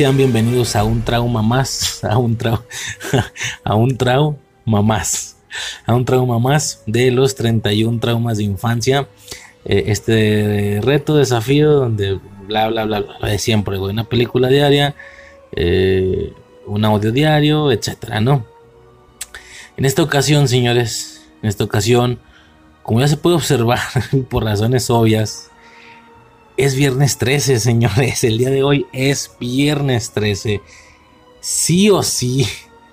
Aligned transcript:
Sean 0.00 0.16
bienvenidos 0.16 0.76
a 0.76 0.84
un 0.84 1.02
trauma 1.02 1.42
más, 1.42 2.02
a 2.04 2.16
un, 2.16 2.34
trauma 2.34 2.64
a 3.64 3.74
un 3.74 3.98
trauma 3.98 4.80
más, 4.80 5.36
a 5.84 5.94
un 5.94 6.06
trauma 6.06 6.38
más 6.38 6.82
de 6.86 7.10
los 7.10 7.34
31 7.34 8.00
traumas 8.00 8.38
de 8.38 8.44
infancia. 8.44 9.08
Eh, 9.66 9.84
este 9.88 10.80
reto, 10.82 11.16
desafío, 11.16 11.72
donde 11.72 12.18
bla, 12.46 12.68
bla, 12.68 12.86
bla, 12.86 13.00
bla, 13.00 13.28
de 13.28 13.38
siempre, 13.38 13.76
güey. 13.76 13.92
Una 13.92 14.04
película 14.04 14.48
diaria, 14.48 14.94
eh, 15.54 16.32
un 16.66 16.82
audio 16.86 17.12
diario, 17.12 17.70
etcétera, 17.70 18.22
¿no? 18.22 18.46
En 19.76 19.84
esta 19.84 20.02
ocasión, 20.02 20.48
señores, 20.48 21.26
en 21.42 21.50
esta 21.50 21.64
ocasión, 21.64 22.18
como 22.84 23.00
ya 23.00 23.08
se 23.08 23.18
puede 23.18 23.36
observar 23.36 23.80
por 24.30 24.44
razones 24.44 24.88
obvias, 24.88 25.49
es 26.64 26.74
viernes 26.74 27.16
13, 27.16 27.58
señores. 27.58 28.22
El 28.22 28.36
día 28.36 28.50
de 28.50 28.62
hoy 28.62 28.86
es 28.92 29.34
viernes 29.40 30.10
13. 30.12 30.60
Sí 31.40 31.88
o 31.88 32.02
sí 32.02 32.46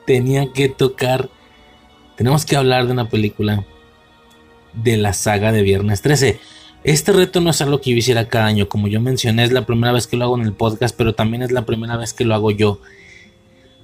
tenía 0.05 0.53
que 0.53 0.69
tocar. 0.69 1.29
Tenemos 2.15 2.45
que 2.45 2.55
hablar 2.55 2.85
de 2.85 2.93
una 2.93 3.09
película 3.09 3.65
de 4.71 4.95
la 4.95 5.11
saga 5.11 5.51
de 5.51 5.63
viernes 5.63 6.01
13. 6.01 6.39
Este 6.85 7.11
reto 7.11 7.41
no 7.41 7.49
es 7.49 7.61
algo 7.61 7.81
que 7.81 7.91
yo 7.91 7.97
hiciera 7.97 8.29
cada 8.29 8.45
año. 8.45 8.69
Como 8.69 8.87
yo 8.87 9.01
mencioné, 9.01 9.43
es 9.43 9.51
la 9.51 9.65
primera 9.65 9.91
vez 9.91 10.07
que 10.07 10.15
lo 10.15 10.23
hago 10.23 10.37
en 10.37 10.45
el 10.45 10.53
podcast, 10.53 10.95
pero 10.97 11.13
también 11.13 11.43
es 11.43 11.51
la 11.51 11.65
primera 11.65 11.97
vez 11.97 12.13
que 12.13 12.23
lo 12.23 12.35
hago 12.35 12.51
yo. 12.51 12.79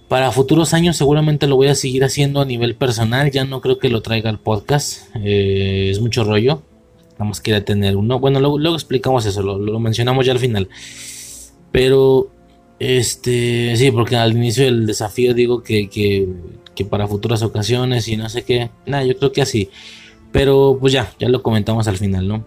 Para 0.07 0.31
futuros 0.31 0.73
años 0.73 0.95
seguramente 0.95 1.45
lo 1.45 1.57
voy 1.57 1.67
a 1.67 1.75
seguir 1.75 2.05
haciendo 2.05 2.39
a 2.39 2.45
nivel 2.45 2.75
personal. 2.75 3.31
Ya 3.31 3.43
no 3.43 3.59
creo 3.59 3.79
que 3.79 3.89
lo 3.89 4.01
traiga 4.01 4.29
al 4.29 4.39
podcast. 4.39 5.13
Eh, 5.15 5.89
es 5.91 5.99
mucho 5.99 6.23
rollo. 6.23 6.61
Vamos 7.17 7.41
que 7.41 7.59
tener 7.61 7.95
uno. 7.95 8.19
Bueno, 8.19 8.39
luego, 8.39 8.75
explicamos 8.75 9.25
eso, 9.25 9.41
lo, 9.41 9.79
mencionamos 9.79 10.25
ya 10.25 10.31
al 10.31 10.39
final. 10.39 10.69
Pero, 11.71 12.29
este, 12.79 13.75
sí, 13.75 13.91
porque 13.91 14.15
al 14.15 14.33
inicio 14.33 14.65
del 14.65 14.85
desafío 14.85 15.33
digo 15.33 15.63
que, 15.63 15.89
que, 15.89 16.27
que 16.75 16.85
para 16.85 17.07
futuras 17.07 17.43
ocasiones 17.43 18.07
y 18.07 18.17
no 18.17 18.29
sé 18.29 18.43
qué. 18.43 18.69
Nada, 18.85 19.03
yo 19.03 19.17
creo 19.17 19.31
que 19.31 19.41
así. 19.41 19.69
Pero 20.31 20.77
pues 20.79 20.93
ya, 20.93 21.13
ya 21.19 21.29
lo 21.29 21.43
comentamos 21.43 21.87
al 21.87 21.97
final, 21.97 22.27
¿no? 22.27 22.45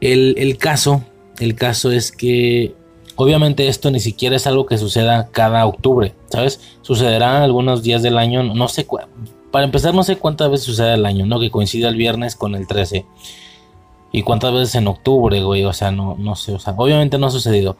El, 0.00 0.34
el 0.38 0.58
caso, 0.58 1.04
el 1.38 1.54
caso 1.54 1.90
es 1.90 2.12
que 2.12 2.74
obviamente 3.16 3.68
esto 3.68 3.90
ni 3.90 4.00
siquiera 4.00 4.36
es 4.36 4.46
algo 4.46 4.66
que 4.66 4.78
suceda 4.78 5.28
cada 5.32 5.66
octubre, 5.66 6.14
¿sabes? 6.28 6.60
Sucederá 6.82 7.42
algunos 7.42 7.82
días 7.82 8.02
del 8.02 8.16
año, 8.16 8.42
no 8.42 8.68
sé 8.68 8.86
para 9.50 9.64
empezar, 9.64 9.94
no 9.94 10.02
sé 10.02 10.16
cuántas 10.16 10.50
veces 10.50 10.66
sucede 10.66 10.94
el 10.94 11.06
año, 11.06 11.26
¿no? 11.26 11.40
Que 11.40 11.50
coincida 11.50 11.88
el 11.88 11.96
viernes 11.96 12.36
con 12.36 12.54
el 12.54 12.66
13. 12.66 13.06
Y 14.12 14.22
cuántas 14.22 14.52
veces 14.52 14.74
en 14.74 14.88
octubre, 14.88 15.42
güey. 15.42 15.64
O 15.64 15.72
sea, 15.72 15.90
no, 15.90 16.16
no 16.18 16.36
sé. 16.36 16.52
O 16.52 16.58
sea, 16.58 16.74
obviamente 16.76 17.18
no 17.18 17.26
ha 17.26 17.30
sucedido. 17.30 17.76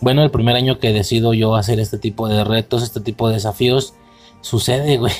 Bueno, 0.00 0.22
el 0.22 0.30
primer 0.30 0.56
año 0.56 0.78
que 0.78 0.92
decido 0.92 1.32
yo 1.32 1.56
hacer 1.56 1.80
este 1.80 1.98
tipo 1.98 2.28
de 2.28 2.44
retos, 2.44 2.82
este 2.82 3.00
tipo 3.00 3.28
de 3.28 3.34
desafíos, 3.34 3.94
sucede, 4.40 4.98
güey. 4.98 5.12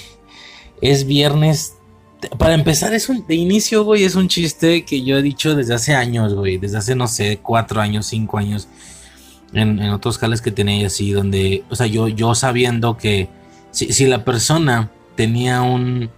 Es 0.83 1.07
viernes. 1.07 1.77
Para 2.39 2.55
empezar, 2.55 2.93
es 2.93 3.09
un, 3.09 3.27
de 3.27 3.35
inicio, 3.35 3.85
güey, 3.85 4.05
es 4.05 4.15
un 4.15 4.29
chiste 4.29 4.85
que 4.85 5.03
yo 5.03 5.19
he 5.19 5.23
dicho 5.23 5.55
desde 5.55 5.75
hace 5.75 5.95
años, 5.95 6.35
güey. 6.35 6.59
Desde 6.59 6.79
hace, 6.79 6.95
no 6.95 7.09
sé, 7.09 7.39
cuatro 7.43 7.81
años, 7.81 8.07
cinco 8.07 8.37
años. 8.37 8.69
En, 9.53 9.81
otros 9.91 10.19
jales 10.19 10.43
que 10.43 10.51
tenía 10.51 10.87
así, 10.89 11.13
donde, 11.13 11.65
o 11.71 11.77
sea, 11.77 11.87
yo, 11.87 12.09
yo 12.09 12.35
sabiendo 12.35 12.99
que 12.99 13.29
si, 13.71 13.93
si 13.93 14.07
la 14.07 14.25
persona 14.25 14.91
tenía 15.17 15.63
un, 15.63 16.11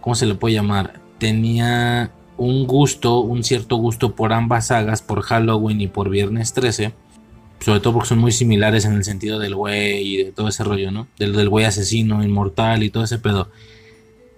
¿cómo 0.00 0.14
se 0.14 0.26
le 0.26 0.34
puede 0.34 0.54
llamar? 0.54 1.00
Tenía 1.18 2.10
un 2.36 2.66
gusto, 2.66 3.20
un 3.20 3.44
cierto 3.44 3.76
gusto 3.76 4.14
por 4.14 4.32
ambas 4.32 4.68
sagas, 4.68 5.02
por 5.02 5.22
Halloween 5.22 5.80
y 5.80 5.86
por 5.86 6.10
Viernes 6.10 6.52
13. 6.52 6.92
Sobre 7.60 7.80
todo 7.80 7.94
porque 7.94 8.08
son 8.10 8.18
muy 8.18 8.32
similares 8.32 8.84
en 8.84 8.92
el 8.92 9.04
sentido 9.04 9.38
del 9.38 9.54
güey 9.54 10.06
y 10.06 10.16
de 10.24 10.32
todo 10.32 10.48
ese 10.48 10.62
rollo, 10.64 10.90
¿no? 10.90 11.06
Del, 11.18 11.32
del 11.34 11.48
güey 11.48 11.64
asesino, 11.64 12.22
inmortal 12.22 12.82
y 12.82 12.90
todo 12.90 13.04
ese 13.04 13.18
pedo. 13.18 13.48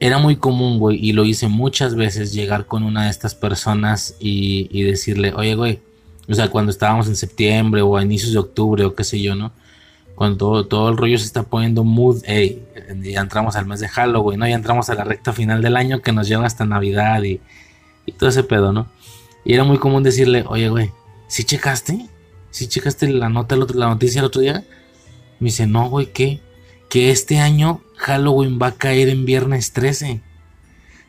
Era 0.00 0.18
muy 0.18 0.36
común, 0.36 0.78
güey, 0.78 1.04
y 1.04 1.12
lo 1.12 1.24
hice 1.24 1.48
muchas 1.48 1.96
veces, 1.96 2.32
llegar 2.32 2.66
con 2.66 2.84
una 2.84 3.04
de 3.04 3.10
estas 3.10 3.34
personas 3.34 4.14
y, 4.20 4.68
y 4.70 4.82
decirle, 4.84 5.32
oye, 5.34 5.56
güey, 5.56 5.80
o 6.28 6.34
sea, 6.34 6.48
cuando 6.48 6.70
estábamos 6.70 7.08
en 7.08 7.16
septiembre 7.16 7.82
o 7.82 7.96
a 7.96 8.04
inicios 8.04 8.32
de 8.32 8.38
octubre 8.38 8.84
o 8.84 8.94
qué 8.94 9.02
sé 9.02 9.20
yo, 9.20 9.34
¿no? 9.34 9.50
Cuando 10.18 10.66
todo, 10.66 10.88
el 10.88 10.96
rollo 10.96 11.16
se 11.16 11.26
está 11.26 11.44
poniendo 11.44 11.84
mood, 11.84 12.22
hey, 12.24 12.66
ya 13.04 13.20
entramos 13.20 13.54
al 13.54 13.66
mes 13.66 13.78
de 13.78 13.86
Halloween, 13.86 14.40
¿no? 14.40 14.48
Ya 14.48 14.56
entramos 14.56 14.90
a 14.90 14.96
la 14.96 15.04
recta 15.04 15.32
final 15.32 15.62
del 15.62 15.76
año 15.76 16.02
que 16.02 16.10
nos 16.10 16.26
lleva 16.26 16.44
hasta 16.44 16.64
Navidad 16.64 17.22
y, 17.22 17.40
todo 18.18 18.28
ese 18.28 18.42
pedo, 18.42 18.72
¿no? 18.72 18.88
Y 19.44 19.54
era 19.54 19.62
muy 19.62 19.78
común 19.78 20.02
decirle, 20.02 20.44
oye, 20.48 20.70
güey, 20.70 20.90
¿sí 21.28 21.44
checaste? 21.44 22.08
¿Sí 22.50 22.66
checaste 22.66 23.08
la 23.10 23.28
nota, 23.28 23.54
la 23.54 23.86
noticia 23.86 24.18
el 24.18 24.24
otro 24.24 24.40
día? 24.40 24.64
Me 25.38 25.50
dice, 25.50 25.68
no, 25.68 25.88
güey, 25.88 26.06
¿qué? 26.06 26.40
Que 26.90 27.12
este 27.12 27.38
año 27.38 27.80
Halloween 27.94 28.58
va 28.60 28.68
a 28.68 28.72
caer 28.72 29.10
en 29.10 29.24
viernes 29.24 29.72
13. 29.72 30.20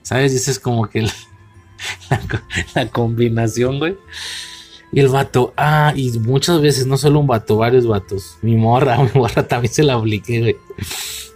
¿Sabes? 0.04 0.34
Esa 0.34 0.52
es 0.52 0.60
como 0.60 0.88
que 0.88 1.02
la 2.76 2.90
combinación, 2.90 3.80
güey. 3.80 3.98
Y 4.92 5.00
el 5.00 5.08
vato, 5.10 5.54
ah, 5.56 5.94
y 5.96 6.18
muchas 6.20 6.62
veces, 6.62 6.88
no 6.88 6.98
solo 6.98 7.20
un 7.20 7.28
vato, 7.28 7.58
varios 7.58 7.86
vatos. 7.86 8.38
Mi 8.42 8.56
morra, 8.56 8.98
mi 9.04 9.10
morra 9.14 9.48
también 9.48 9.74
se 9.74 9.84
la 9.84 9.96
apliqué, 9.96 10.40
güey. 10.40 10.58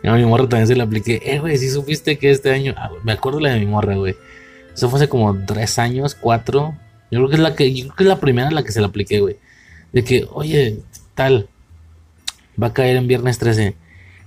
A 0.04 0.16
mi 0.16 0.26
morra 0.26 0.50
también 0.50 0.68
se 0.68 0.76
la 0.76 0.84
apliqué. 0.84 1.22
Eh, 1.24 1.40
güey, 1.40 1.58
si 1.58 1.70
supiste 1.70 2.18
que 2.18 2.32
este 2.32 2.52
año. 2.52 2.74
Ah, 2.78 2.90
me 3.04 3.12
acuerdo 3.12 3.40
la 3.40 3.54
de 3.54 3.60
mi 3.60 3.66
morra, 3.66 3.96
güey. 3.96 4.16
Eso 4.74 4.90
fue 4.90 5.00
hace 5.00 5.08
como 5.08 5.46
tres 5.46 5.78
años, 5.78 6.16
cuatro. 6.16 6.76
Yo 7.12 7.20
creo 7.20 7.30
que 7.30 7.36
es 7.36 7.42
la 7.42 7.56
que, 7.56 7.74
yo 7.74 7.86
creo 7.86 7.96
que 7.96 8.04
es 8.04 8.10
la 8.10 8.20
primera 8.20 8.48
en 8.48 8.56
la 8.56 8.64
que 8.64 8.72
se 8.72 8.82
la 8.82 8.88
apliqué, 8.88 9.20
güey. 9.20 9.38
De 9.92 10.04
que, 10.04 10.28
oye, 10.32 10.80
tal. 11.14 11.48
Va 12.62 12.68
a 12.68 12.74
caer 12.74 12.98
en 12.98 13.08
viernes 13.08 13.38
13. 13.38 13.76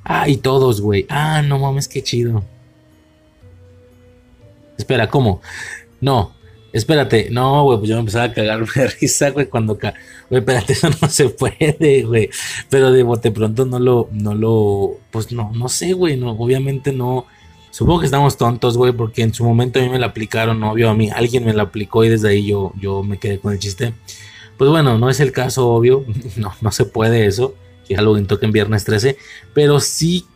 Ah, 0.04 0.28
y 0.28 0.36
todos, 0.36 0.80
güey. 0.80 1.04
Ah, 1.08 1.42
no 1.42 1.58
mames, 1.58 1.88
qué 1.88 2.02
chido. 2.02 2.44
Espera, 4.78 5.08
¿cómo? 5.08 5.40
No, 6.00 6.35
Espérate, 6.76 7.30
no, 7.30 7.62
güey, 7.62 7.78
pues 7.78 7.88
yo 7.88 7.96
me 7.96 8.00
empezaba 8.00 8.24
a 8.24 8.32
cagar 8.34 8.66
de 8.74 8.86
risa, 8.88 9.30
güey, 9.30 9.46
cuando... 9.46 9.76
Güey, 9.76 9.94
espérate, 10.40 10.72
eso 10.74 10.90
no 11.00 11.08
se 11.08 11.30
puede, 11.30 12.02
güey. 12.02 12.28
Pero 12.68 12.92
de 12.92 13.02
bote 13.02 13.30
pronto 13.30 13.64
no 13.64 13.78
lo, 13.78 14.10
no 14.12 14.34
lo... 14.34 14.98
Pues 15.10 15.32
no, 15.32 15.52
no 15.54 15.70
sé, 15.70 15.94
güey, 15.94 16.18
no, 16.18 16.32
obviamente 16.32 16.92
no... 16.92 17.26
Supongo 17.70 18.00
que 18.00 18.06
estamos 18.06 18.36
tontos, 18.36 18.76
güey, 18.76 18.92
porque 18.92 19.22
en 19.22 19.32
su 19.32 19.42
momento 19.44 19.78
a 19.78 19.82
mí 19.82 19.88
me 19.88 19.98
la 19.98 20.06
aplicaron, 20.06 20.62
obvio, 20.64 20.90
a 20.90 20.94
mí 20.94 21.10
alguien 21.10 21.46
me 21.46 21.54
la 21.54 21.62
aplicó 21.64 22.04
y 22.04 22.10
desde 22.10 22.28
ahí 22.28 22.46
yo, 22.46 22.72
yo 22.78 23.02
me 23.02 23.18
quedé 23.18 23.38
con 23.38 23.54
el 23.54 23.58
chiste. 23.58 23.94
Pues 24.58 24.70
bueno, 24.70 24.98
no 24.98 25.08
es 25.08 25.20
el 25.20 25.32
caso, 25.32 25.68
obvio, 25.68 26.04
no, 26.36 26.52
no 26.60 26.72
se 26.72 26.84
puede 26.84 27.26
eso, 27.26 27.54
que 27.88 27.96
lo 27.96 28.22
toque 28.24 28.44
en 28.44 28.52
viernes 28.52 28.84
13, 28.84 29.16
pero 29.54 29.80
sí 29.80 30.26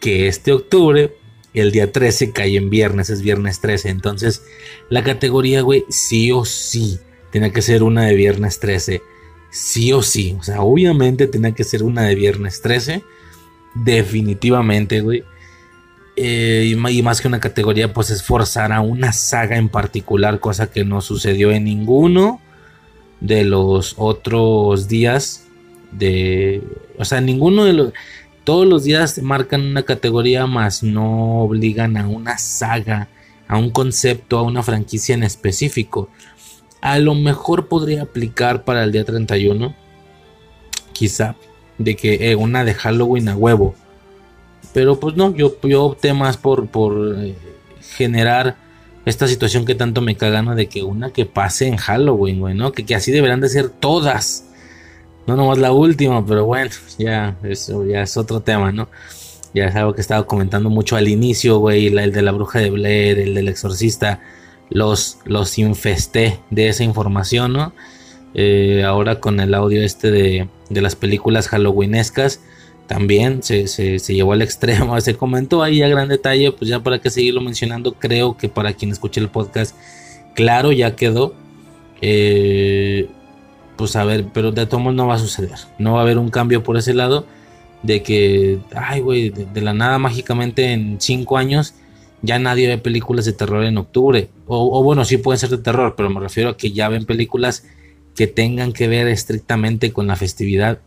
que 0.00 0.28
este 0.28 0.52
octubre 0.52 1.16
el 1.60 1.72
día 1.72 1.90
13 1.90 2.32
cae 2.32 2.56
en 2.56 2.70
viernes, 2.70 3.10
es 3.10 3.22
viernes 3.22 3.60
13. 3.60 3.88
Entonces, 3.88 4.42
la 4.90 5.02
categoría, 5.02 5.62
güey, 5.62 5.84
sí 5.88 6.30
o 6.30 6.44
sí, 6.44 7.00
tiene 7.30 7.52
que 7.52 7.62
ser 7.62 7.82
una 7.82 8.04
de 8.04 8.14
viernes 8.14 8.60
13. 8.60 9.00
Sí 9.50 9.92
o 9.92 10.02
sí. 10.02 10.36
O 10.38 10.42
sea, 10.42 10.60
obviamente 10.60 11.26
tiene 11.26 11.54
que 11.54 11.64
ser 11.64 11.82
una 11.82 12.02
de 12.02 12.14
viernes 12.14 12.60
13. 12.60 13.02
Definitivamente, 13.74 15.00
güey. 15.00 15.24
Eh, 16.16 16.72
y 16.74 17.02
más 17.02 17.20
que 17.20 17.28
una 17.28 17.40
categoría, 17.40 17.92
pues 17.92 18.10
es 18.10 18.22
forzar 18.22 18.72
a 18.72 18.80
una 18.80 19.12
saga 19.12 19.56
en 19.56 19.68
particular, 19.68 20.40
cosa 20.40 20.70
que 20.70 20.84
no 20.84 21.00
sucedió 21.00 21.50
en 21.52 21.64
ninguno 21.64 22.40
de 23.20 23.44
los 23.44 23.94
otros 23.98 24.88
días 24.88 25.46
de... 25.92 26.62
O 26.98 27.04
sea, 27.04 27.20
ninguno 27.20 27.64
de 27.64 27.72
los 27.72 27.92
todos 28.46 28.64
los 28.64 28.84
días 28.84 29.20
marcan 29.22 29.66
una 29.66 29.82
categoría 29.82 30.46
más, 30.46 30.84
no 30.84 31.40
obligan 31.40 31.96
a 31.96 32.06
una 32.06 32.38
saga, 32.38 33.08
a 33.48 33.58
un 33.58 33.70
concepto, 33.70 34.38
a 34.38 34.42
una 34.42 34.62
franquicia 34.62 35.16
en 35.16 35.24
específico. 35.24 36.08
A 36.80 37.00
lo 37.00 37.16
mejor 37.16 37.66
podría 37.66 38.02
aplicar 38.02 38.62
para 38.62 38.84
el 38.84 38.92
día 38.92 39.04
31, 39.04 39.74
quizá, 40.92 41.34
de 41.78 41.96
que 41.96 42.30
eh, 42.30 42.36
una 42.36 42.64
de 42.64 42.74
Halloween 42.74 43.30
a 43.30 43.36
huevo. 43.36 43.74
Pero 44.72 45.00
pues 45.00 45.16
no, 45.16 45.34
yo, 45.34 45.56
yo 45.62 45.82
opté 45.82 46.14
más 46.14 46.36
por, 46.36 46.68
por 46.68 47.16
eh, 47.18 47.34
generar 47.96 48.54
esta 49.06 49.26
situación 49.26 49.64
que 49.64 49.74
tanto 49.74 50.02
me 50.02 50.16
cagan 50.16 50.54
de 50.54 50.68
que 50.68 50.84
una 50.84 51.10
que 51.10 51.26
pase 51.26 51.66
en 51.66 51.78
Halloween, 51.78 52.38
güey, 52.38 52.54
¿no? 52.54 52.70
Que, 52.70 52.86
que 52.86 52.94
así 52.94 53.10
deberán 53.10 53.40
de 53.40 53.48
ser 53.48 53.70
todas 53.70 54.45
no 55.26 55.36
nomás 55.36 55.58
la 55.58 55.72
última, 55.72 56.24
pero 56.24 56.44
bueno, 56.44 56.70
ya, 56.98 57.36
eso 57.42 57.84
ya 57.84 58.02
es 58.02 58.16
otro 58.16 58.40
tema, 58.40 58.72
¿no? 58.72 58.88
Ya 59.54 59.66
es 59.66 59.76
algo 59.76 59.94
que 59.94 60.00
estaba 60.00 60.26
comentando 60.26 60.70
mucho 60.70 60.96
al 60.96 61.08
inicio, 61.08 61.58
güey, 61.58 61.86
el 61.86 62.12
de 62.12 62.22
la 62.22 62.32
bruja 62.32 62.58
de 62.58 62.70
Blair, 62.70 63.18
el 63.18 63.34
del 63.34 63.48
exorcista, 63.48 64.20
los, 64.70 65.18
los 65.24 65.58
infesté 65.58 66.40
de 66.50 66.68
esa 66.68 66.84
información, 66.84 67.52
¿no? 67.52 67.72
Eh, 68.34 68.84
ahora 68.84 69.18
con 69.18 69.40
el 69.40 69.54
audio 69.54 69.82
este 69.82 70.10
de, 70.10 70.48
de 70.68 70.80
las 70.82 70.94
películas 70.94 71.48
halloweenescas, 71.48 72.40
también 72.86 73.42
se, 73.42 73.66
se, 73.66 73.98
se, 73.98 74.14
llevó 74.14 74.32
al 74.32 74.42
extremo, 74.42 75.00
se 75.00 75.16
comentó 75.16 75.62
ahí 75.62 75.82
a 75.82 75.88
gran 75.88 76.08
detalle, 76.08 76.52
pues 76.52 76.68
ya 76.68 76.82
para 76.82 77.00
que 77.00 77.10
seguirlo 77.10 77.40
mencionando, 77.40 77.94
creo 77.94 78.36
que 78.36 78.48
para 78.48 78.74
quien 78.74 78.90
escuche 78.90 79.20
el 79.20 79.28
podcast, 79.28 79.74
claro, 80.34 80.72
ya 80.72 80.94
quedó. 80.96 81.34
Eh, 82.02 82.55
pues 83.86 83.94
a 83.94 84.02
ver, 84.02 84.26
pero 84.34 84.50
de 84.50 84.66
todos 84.66 84.92
no 84.92 85.06
va 85.06 85.14
a 85.14 85.18
suceder. 85.18 85.54
No 85.78 85.92
va 85.92 86.00
a 86.00 86.02
haber 86.02 86.18
un 86.18 86.28
cambio 86.28 86.64
por 86.64 86.76
ese 86.76 86.92
lado 86.92 87.24
de 87.84 88.02
que, 88.02 88.58
ay, 88.74 89.00
güey, 89.00 89.30
de, 89.30 89.60
la 89.60 89.74
nada 89.74 90.00
mágicamente 90.00 90.72
en 90.72 91.00
cinco 91.00 91.38
años 91.38 91.74
ya 92.20 92.40
nadie 92.40 92.66
ve 92.66 92.78
películas 92.78 93.26
de 93.26 93.32
terror 93.32 93.62
en 93.62 93.78
octubre. 93.78 94.28
O, 94.48 94.82
bueno, 94.82 95.04
sí 95.04 95.18
pueden 95.18 95.38
ser 95.38 95.50
de 95.50 95.58
terror, 95.58 95.94
pero 95.96 96.10
me 96.10 96.18
refiero 96.18 96.50
a 96.50 96.56
que 96.56 96.72
ya 96.72 96.88
ven 96.88 97.04
películas 97.04 97.64
que 98.16 98.26
tengan 98.26 98.72
que 98.72 98.88
ver 98.88 99.06
estrictamente 99.06 99.92
con 99.92 100.08
la 100.08 100.16
festividad 100.16 100.80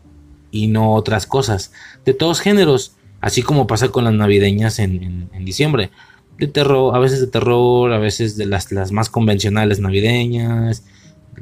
y 0.50 0.66
no 0.66 0.92
otras 0.92 1.24
cosas. 1.24 1.72
De 2.04 2.12
todos 2.12 2.40
géneros, 2.40 2.96
así 3.22 3.40
como 3.40 3.66
pasa 3.66 3.88
con 3.88 4.04
las 4.04 4.12
navideñas 4.12 4.78
en, 4.78 5.30
diciembre. 5.42 5.88
De 6.36 6.48
terror, 6.48 6.94
a 6.94 6.98
veces 6.98 7.20
de 7.22 7.28
terror, 7.28 7.94
a 7.94 7.98
veces 7.98 8.36
de 8.36 8.44
las, 8.44 8.70
las 8.72 8.92
más 8.92 9.08
convencionales 9.08 9.80
navideñas. 9.80 10.84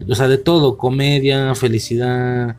O 0.06 0.14
sea, 0.14 0.28
de 0.28 0.38
todo, 0.38 0.76
comedia, 0.76 1.54
felicidad, 1.54 2.56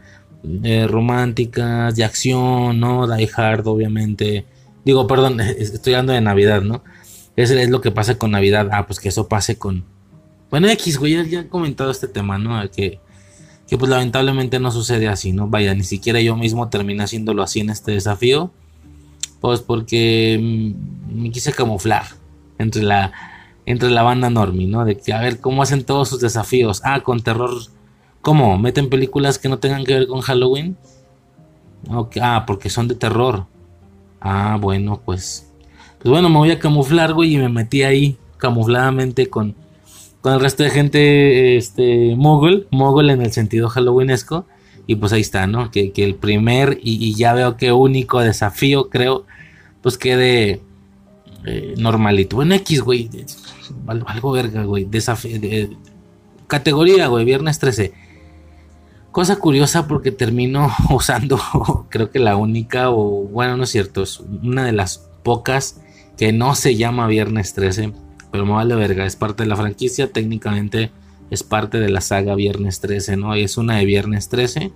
eh, 0.63 0.87
románticas, 0.87 1.95
de 1.95 2.03
acción, 2.03 2.79
¿no? 2.79 3.07
Die 3.07 3.29
Hard, 3.35 3.67
obviamente. 3.67 4.45
Digo, 4.85 5.07
perdón, 5.07 5.39
estoy 5.41 5.93
hablando 5.93 6.13
de 6.13 6.21
Navidad, 6.21 6.61
¿no? 6.61 6.83
Es, 7.35 7.51
es 7.51 7.69
lo 7.69 7.81
que 7.81 7.91
pasa 7.91 8.17
con 8.17 8.31
Navidad. 8.31 8.69
Ah, 8.71 8.85
pues 8.85 8.99
que 8.99 9.09
eso 9.09 9.27
pase 9.27 9.57
con... 9.57 9.85
Bueno, 10.49 10.67
X, 10.69 10.97
güey, 10.97 11.13
ya, 11.13 11.23
ya 11.23 11.39
he 11.41 11.47
comentado 11.47 11.91
este 11.91 12.07
tema, 12.07 12.37
¿no? 12.37 12.59
Que 12.71 12.99
que 13.69 13.77
pues 13.77 13.89
lamentablemente 13.89 14.59
no 14.59 14.71
sucede 14.71 15.07
así, 15.07 15.31
¿no? 15.31 15.47
Vaya, 15.47 15.75
ni 15.75 15.83
siquiera 15.83 16.19
yo 16.21 16.35
mismo 16.35 16.69
terminé 16.69 17.03
haciéndolo 17.03 17.43
así 17.43 17.59
en 17.59 17.69
este 17.69 17.91
desafío, 17.91 18.51
pues 19.41 19.59
porque 19.59 20.39
mm, 20.41 21.21
me 21.21 21.31
quise 21.31 21.53
camuflar 21.53 22.05
entre 22.57 22.81
la, 22.81 23.11
entre 23.71 23.89
la 23.89 24.03
banda 24.03 24.29
normie, 24.29 24.67
¿no? 24.67 24.83
De 24.83 24.97
que 24.97 25.13
a 25.13 25.21
ver 25.21 25.39
cómo 25.39 25.61
hacen 25.61 25.85
todos 25.85 26.09
sus 26.09 26.19
desafíos. 26.19 26.81
Ah, 26.83 27.01
con 27.01 27.21
terror. 27.21 27.51
¿Cómo? 28.21 28.57
¿Meten 28.57 28.89
películas 28.89 29.39
que 29.39 29.47
no 29.47 29.59
tengan 29.59 29.85
que 29.85 29.93
ver 29.93 30.07
con 30.07 30.21
Halloween? 30.21 30.75
Ah, 32.21 32.43
porque 32.45 32.69
son 32.69 32.87
de 32.87 32.95
terror. 32.95 33.45
Ah, 34.19 34.57
bueno, 34.59 35.01
pues. 35.05 35.49
Pues 35.99 36.11
bueno, 36.11 36.29
me 36.29 36.37
voy 36.37 36.51
a 36.51 36.59
camuflar, 36.59 37.13
güey, 37.13 37.35
y 37.35 37.37
me 37.37 37.49
metí 37.49 37.83
ahí 37.83 38.17
camufladamente 38.37 39.29
con 39.29 39.55
con 40.21 40.33
el 40.33 40.39
resto 40.39 40.63
de 40.63 40.69
gente 40.69 41.57
este 41.57 42.15
mogul, 42.15 42.67
mogul 42.71 43.09
en 43.09 43.21
el 43.21 43.31
sentido 43.31 43.69
halloweenesco. 43.69 44.45
Y 44.87 44.95
pues 44.95 45.13
ahí 45.13 45.21
está, 45.21 45.45
¿no? 45.45 45.69
Que, 45.69 45.91
el 45.95 46.15
primer 46.15 46.79
y, 46.81 47.13
ya 47.13 47.33
veo 47.33 47.57
que 47.57 47.71
único 47.71 48.21
desafío, 48.21 48.89
creo, 48.89 49.25
pues 49.83 49.99
quede 49.99 50.61
eh, 51.45 51.75
normalito. 51.77 52.37
Bueno, 52.37 52.55
X, 52.55 52.81
güey. 52.81 53.07
Algo 53.87 54.31
verga, 54.31 54.63
güey. 54.63 54.85
Desafío. 54.85 55.39
categoría, 56.47 57.07
güey. 57.07 57.25
Viernes 57.25 57.59
13. 57.59 57.93
Cosa 59.11 59.37
curiosa 59.37 59.87
porque 59.87 60.11
termino 60.11 60.71
usando, 60.91 61.39
creo 61.89 62.11
que 62.11 62.19
la 62.19 62.35
única, 62.35 62.91
o 62.91 63.23
bueno, 63.23 63.57
no 63.57 63.63
es 63.63 63.71
cierto, 63.71 64.03
es 64.03 64.19
una 64.19 64.63
de 64.63 64.71
las 64.71 65.09
pocas 65.23 65.81
que 66.15 66.31
no 66.31 66.53
se 66.53 66.75
llama 66.75 67.07
Viernes 67.07 67.53
13 67.53 67.91
pero 68.31 68.45
me 68.45 68.53
vale 68.53 68.75
verga, 68.75 69.05
es 69.05 69.15
parte 69.15 69.43
de 69.43 69.49
la 69.49 69.55
franquicia, 69.55 70.11
técnicamente 70.11 70.91
es 71.29 71.43
parte 71.43 71.79
de 71.79 71.89
la 71.89 72.01
saga 72.01 72.35
Viernes 72.35 72.79
13, 72.79 73.17
¿no? 73.17 73.35
Y 73.35 73.43
es 73.43 73.57
una 73.57 73.77
de 73.77 73.85
Viernes 73.85 74.29
13. 74.29 74.71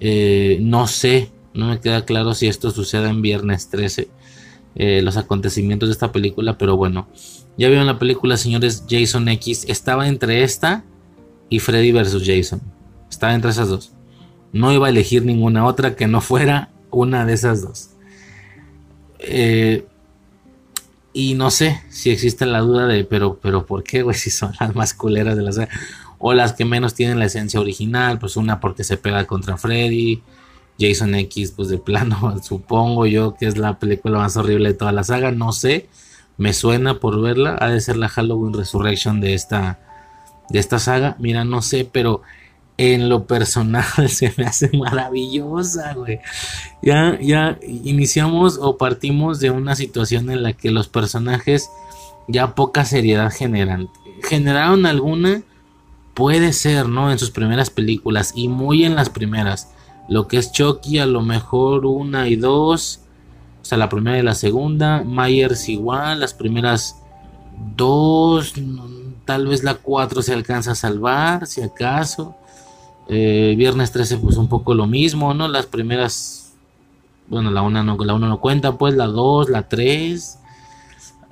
Eh, 0.00 0.58
no 0.60 0.86
sé, 0.86 1.30
no 1.52 1.68
me 1.68 1.80
queda 1.80 2.04
claro 2.04 2.34
si 2.34 2.46
esto 2.46 2.70
sucede 2.70 3.08
en 3.08 3.22
Viernes 3.22 3.68
13, 3.68 4.08
eh, 4.76 5.02
los 5.02 5.16
acontecimientos 5.16 5.88
de 5.88 5.92
esta 5.92 6.12
película, 6.12 6.58
pero 6.58 6.76
bueno, 6.76 7.08
ya 7.56 7.68
vieron 7.68 7.86
la 7.86 7.98
película, 7.98 8.36
señores, 8.36 8.84
Jason 8.88 9.28
X, 9.28 9.64
estaba 9.68 10.08
entre 10.08 10.42
esta 10.42 10.84
y 11.48 11.60
Freddy 11.60 11.92
vs. 11.92 12.22
Jason, 12.24 12.60
estaba 13.08 13.34
entre 13.34 13.50
esas 13.50 13.68
dos. 13.68 13.92
No 14.52 14.72
iba 14.72 14.86
a 14.86 14.90
elegir 14.90 15.24
ninguna 15.24 15.66
otra 15.66 15.96
que 15.96 16.06
no 16.06 16.20
fuera 16.20 16.70
una 16.90 17.26
de 17.26 17.34
esas 17.34 17.62
dos. 17.62 17.90
Eh, 19.18 19.86
y 21.12 21.34
no 21.34 21.50
sé 21.50 21.80
si 21.90 22.10
existe 22.10 22.44
la 22.44 22.58
duda 22.58 22.86
de, 22.86 23.04
pero, 23.04 23.38
pero 23.40 23.64
¿por 23.64 23.84
qué, 23.84 24.02
güey? 24.02 24.16
Si 24.18 24.30
son 24.30 24.52
las 24.60 24.74
más 24.74 24.92
culeras 24.92 25.36
de 25.36 25.42
la 25.42 25.52
saga. 25.52 25.68
O 26.18 26.34
las 26.34 26.52
que 26.52 26.64
menos 26.64 26.94
tienen 26.94 27.18
la 27.18 27.26
esencia 27.26 27.60
original. 27.60 28.18
Pues 28.18 28.36
una 28.36 28.60
porque 28.60 28.84
se 28.84 28.96
pega 28.96 29.24
contra 29.26 29.56
Freddy. 29.56 30.22
Jason 30.78 31.14
X, 31.14 31.52
pues 31.56 31.68
de 31.68 31.78
plano, 31.78 32.36
supongo 32.42 33.06
yo 33.06 33.34
que 33.34 33.46
es 33.46 33.58
la 33.58 33.78
película 33.78 34.18
más 34.18 34.36
horrible 34.36 34.70
de 34.70 34.74
toda 34.74 34.92
la 34.92 35.04
saga. 35.04 35.30
No 35.30 35.52
sé. 35.52 35.88
Me 36.36 36.52
suena 36.52 36.98
por 36.98 37.20
verla. 37.20 37.56
Ha 37.60 37.68
de 37.68 37.80
ser 37.80 37.96
la 37.96 38.08
Halloween 38.08 38.54
Resurrection 38.54 39.20
de 39.20 39.34
esta, 39.34 39.78
de 40.50 40.58
esta 40.58 40.78
saga. 40.78 41.16
Mira, 41.20 41.44
no 41.44 41.62
sé, 41.62 41.88
pero 41.90 42.22
en 42.76 43.08
lo 43.08 43.26
personal 43.26 43.84
se 44.08 44.34
me 44.36 44.44
hace 44.44 44.76
maravillosa, 44.76 45.94
güey. 45.94 46.20
Ya, 46.82 47.18
ya 47.20 47.58
iniciamos 47.62 48.58
o 48.60 48.76
partimos 48.76 49.40
de 49.40 49.50
una 49.50 49.76
situación 49.76 50.30
en 50.30 50.42
la 50.42 50.52
que 50.52 50.70
los 50.70 50.88
personajes 50.88 51.70
ya 52.28 52.54
poca 52.54 52.84
seriedad 52.84 53.30
generan. 53.30 53.88
Generaron 54.22 54.86
alguna, 54.86 55.42
puede 56.14 56.52
ser, 56.52 56.88
¿no? 56.88 57.12
En 57.12 57.18
sus 57.18 57.30
primeras 57.30 57.70
películas 57.70 58.32
y 58.34 58.48
muy 58.48 58.84
en 58.84 58.94
las 58.94 59.10
primeras. 59.10 59.68
Lo 60.08 60.28
que 60.28 60.36
es 60.38 60.52
Chucky, 60.52 60.98
a 60.98 61.06
lo 61.06 61.22
mejor 61.22 61.86
una 61.86 62.28
y 62.28 62.36
dos. 62.36 63.00
O 63.62 63.64
sea, 63.64 63.78
la 63.78 63.88
primera 63.88 64.18
y 64.18 64.22
la 64.22 64.34
segunda. 64.34 65.02
Myers 65.04 65.68
igual, 65.68 66.20
las 66.20 66.34
primeras 66.34 67.00
dos. 67.76 68.52
Tal 69.24 69.46
vez 69.46 69.64
la 69.64 69.74
cuatro 69.74 70.20
se 70.20 70.34
alcanza 70.34 70.72
a 70.72 70.74
salvar, 70.74 71.46
si 71.46 71.62
acaso. 71.62 72.36
Eh, 73.08 73.54
viernes 73.56 73.92
13 73.92 74.18
pues 74.18 74.36
un 74.36 74.48
poco 74.48 74.74
lo 74.74 74.86
mismo, 74.86 75.34
¿no? 75.34 75.48
Las 75.48 75.66
primeras, 75.66 76.54
bueno, 77.28 77.50
la 77.50 77.62
una 77.62 77.82
no, 77.82 77.96
la 77.98 78.14
una 78.14 78.28
no 78.28 78.40
cuenta, 78.40 78.78
pues 78.78 78.94
la 78.94 79.06
2, 79.06 79.50
la 79.50 79.68
3. 79.68 80.38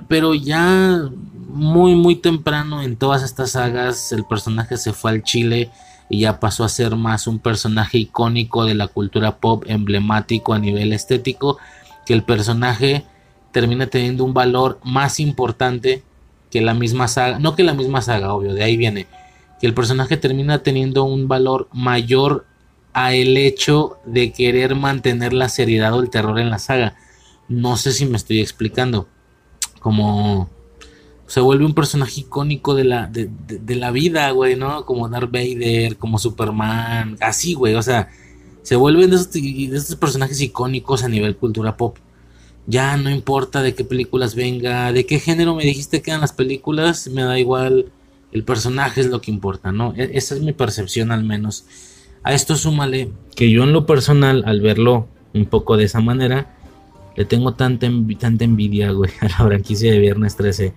Pero 0.08 0.34
ya 0.34 1.10
muy, 1.48 1.94
muy 1.94 2.16
temprano 2.16 2.82
en 2.82 2.96
todas 2.96 3.22
estas 3.22 3.52
sagas 3.52 4.12
el 4.12 4.24
personaje 4.24 4.76
se 4.76 4.92
fue 4.92 5.10
al 5.10 5.22
Chile 5.22 5.70
y 6.12 6.20
ya 6.20 6.40
pasó 6.40 6.64
a 6.64 6.68
ser 6.68 6.94
más 6.94 7.26
un 7.26 7.38
personaje 7.38 7.96
icónico 7.96 8.66
de 8.66 8.74
la 8.74 8.86
cultura 8.86 9.38
pop, 9.38 9.64
emblemático 9.66 10.52
a 10.52 10.58
nivel 10.58 10.92
estético, 10.92 11.56
que 12.04 12.12
el 12.12 12.22
personaje 12.22 13.06
termina 13.50 13.86
teniendo 13.86 14.22
un 14.22 14.34
valor 14.34 14.78
más 14.84 15.20
importante 15.20 16.02
que 16.50 16.60
la 16.60 16.74
misma 16.74 17.08
saga, 17.08 17.38
no 17.38 17.56
que 17.56 17.62
la 17.62 17.72
misma 17.72 18.02
saga, 18.02 18.34
obvio, 18.34 18.52
de 18.52 18.62
ahí 18.62 18.76
viene, 18.76 19.06
que 19.58 19.66
el 19.66 19.72
personaje 19.72 20.18
termina 20.18 20.62
teniendo 20.62 21.04
un 21.04 21.28
valor 21.28 21.70
mayor 21.72 22.44
a 22.92 23.14
el 23.14 23.38
hecho 23.38 23.96
de 24.04 24.32
querer 24.32 24.74
mantener 24.74 25.32
la 25.32 25.48
seriedad 25.48 25.94
o 25.94 26.02
el 26.02 26.10
terror 26.10 26.38
en 26.38 26.50
la 26.50 26.58
saga. 26.58 26.94
No 27.48 27.78
sé 27.78 27.90
si 27.90 28.04
me 28.04 28.18
estoy 28.18 28.42
explicando. 28.42 29.08
Como 29.80 30.50
se 31.32 31.40
vuelve 31.40 31.64
un 31.64 31.72
personaje 31.72 32.20
icónico 32.20 32.74
de 32.74 32.84
la, 32.84 33.06
de, 33.06 33.74
la 33.74 33.90
vida, 33.90 34.30
güey, 34.32 34.54
¿no? 34.54 34.84
Como 34.84 35.08
Darth 35.08 35.32
Vader, 35.32 35.96
como 35.96 36.18
Superman, 36.18 37.16
así, 37.22 37.54
güey. 37.54 37.74
O 37.74 37.82
sea, 37.82 38.10
se 38.60 38.76
vuelven 38.76 39.08
de 39.08 39.16
estos, 39.16 39.32
de 39.32 39.74
estos 39.74 39.96
personajes 39.96 40.38
icónicos 40.42 41.02
a 41.02 41.08
nivel 41.08 41.38
cultura 41.38 41.78
pop. 41.78 41.96
Ya 42.66 42.98
no 42.98 43.08
importa 43.08 43.62
de 43.62 43.74
qué 43.74 43.82
películas 43.82 44.34
venga, 44.34 44.92
de 44.92 45.06
qué 45.06 45.20
género 45.20 45.54
me 45.54 45.64
dijiste 45.64 46.02
que 46.02 46.10
eran 46.10 46.20
las 46.20 46.34
películas, 46.34 47.08
me 47.08 47.22
da 47.22 47.38
igual 47.38 47.86
el 48.30 48.44
personaje 48.44 49.00
es 49.00 49.06
lo 49.06 49.22
que 49.22 49.30
importa, 49.30 49.72
¿no? 49.72 49.94
E-, 49.96 50.10
esa 50.12 50.34
es 50.34 50.42
mi 50.42 50.52
percepción 50.52 51.12
al 51.12 51.24
menos. 51.24 51.64
A 52.24 52.34
esto 52.34 52.56
súmale 52.56 53.10
que 53.34 53.50
yo 53.50 53.62
en 53.62 53.72
lo 53.72 53.86
personal, 53.86 54.42
al 54.44 54.60
verlo 54.60 55.08
un 55.32 55.46
poco 55.46 55.78
de 55.78 55.84
esa 55.84 56.02
manera, 56.02 56.54
le 57.16 57.24
tengo 57.24 57.54
tanta, 57.54 57.88
tanta 58.18 58.44
envidia, 58.44 58.90
güey, 58.90 59.12
a 59.22 59.28
la 59.28 59.36
franquicia 59.36 59.90
de 59.90 59.98
Viernes 59.98 60.36
13. 60.36 60.74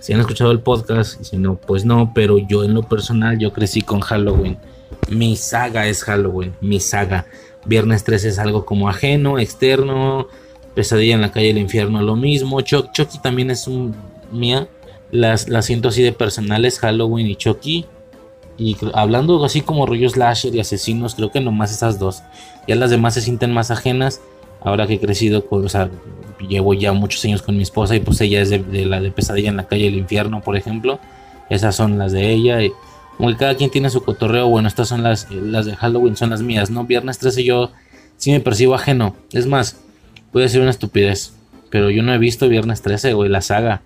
Si 0.00 0.12
han 0.12 0.20
escuchado 0.20 0.50
el 0.50 0.60
podcast, 0.60 1.20
y 1.20 1.24
si 1.24 1.36
no, 1.36 1.56
pues 1.56 1.84
no, 1.84 2.12
pero 2.14 2.38
yo 2.38 2.64
en 2.64 2.74
lo 2.74 2.82
personal, 2.82 3.38
yo 3.38 3.52
crecí 3.52 3.82
con 3.82 4.00
Halloween. 4.00 4.58
Mi 5.08 5.36
saga 5.36 5.86
es 5.86 6.02
Halloween, 6.04 6.54
mi 6.60 6.80
saga. 6.80 7.26
Viernes 7.64 8.04
13 8.04 8.30
es 8.30 8.38
algo 8.38 8.64
como 8.64 8.88
ajeno, 8.88 9.38
externo. 9.38 10.26
Pesadilla 10.74 11.14
en 11.14 11.20
la 11.20 11.32
calle 11.32 11.48
del 11.48 11.58
infierno, 11.58 12.00
lo 12.02 12.16
mismo. 12.16 12.60
Chucky 12.62 13.18
también 13.22 13.50
es 13.50 13.66
un 13.66 13.94
mía 14.32 14.68
las, 15.10 15.48
las 15.48 15.66
siento 15.66 15.88
así 15.88 16.02
de 16.02 16.12
personales, 16.12 16.78
Halloween 16.78 17.26
y 17.26 17.36
Chucky. 17.36 17.86
Y 18.56 18.76
hablando 18.92 19.44
así 19.44 19.62
como 19.62 19.86
rollos 19.86 20.12
slasher 20.12 20.54
y 20.54 20.60
asesinos, 20.60 21.14
creo 21.14 21.30
que 21.30 21.40
nomás 21.40 21.72
esas 21.72 21.98
dos. 21.98 22.22
Ya 22.68 22.76
las 22.76 22.90
demás 22.90 23.14
se 23.14 23.22
sienten 23.22 23.52
más 23.52 23.70
ajenas. 23.70 24.20
Ahora 24.62 24.86
que 24.86 24.94
he 24.94 25.00
crecido, 25.00 25.44
o 25.48 25.68
sea, 25.68 25.90
llevo 26.48 26.74
ya 26.74 26.92
muchos 26.92 27.24
años 27.24 27.42
con 27.42 27.56
mi 27.56 27.62
esposa 27.62 27.96
y 27.96 28.00
pues 28.00 28.20
ella 28.20 28.40
es 28.40 28.50
de, 28.50 28.86
la 28.86 29.00
de 29.00 29.10
Pesadilla 29.10 29.48
en 29.48 29.56
la 29.56 29.66
calle 29.66 29.84
del 29.84 29.96
infierno, 29.96 30.40
por 30.42 30.56
ejemplo. 30.56 30.98
Esas 31.48 31.74
son 31.74 31.98
las 31.98 32.12
de 32.12 32.30
ella. 32.30 32.62
Y 32.62 32.72
como 33.16 33.30
que 33.30 33.36
cada 33.36 33.56
quien 33.56 33.70
tiene 33.70 33.90
su 33.90 34.02
cotorreo. 34.02 34.48
Bueno, 34.48 34.68
estas 34.68 34.88
son 34.88 35.02
las, 35.02 35.30
las 35.30 35.66
de 35.66 35.76
Halloween, 35.76 36.16
son 36.16 36.30
las 36.30 36.42
mías, 36.42 36.70
¿no? 36.70 36.84
Viernes 36.84 37.18
13 37.18 37.44
yo 37.44 37.70
sí 38.16 38.30
me 38.30 38.40
percibo 38.40 38.74
ajeno. 38.74 39.16
Es 39.32 39.46
más, 39.46 39.80
puede 40.32 40.48
ser 40.48 40.60
una 40.60 40.70
estupidez. 40.70 41.32
Pero 41.70 41.90
yo 41.90 42.02
no 42.02 42.12
he 42.12 42.18
visto 42.18 42.48
Viernes 42.48 42.82
13, 42.82 43.12
güey, 43.14 43.30
la 43.30 43.40
saga 43.40 43.82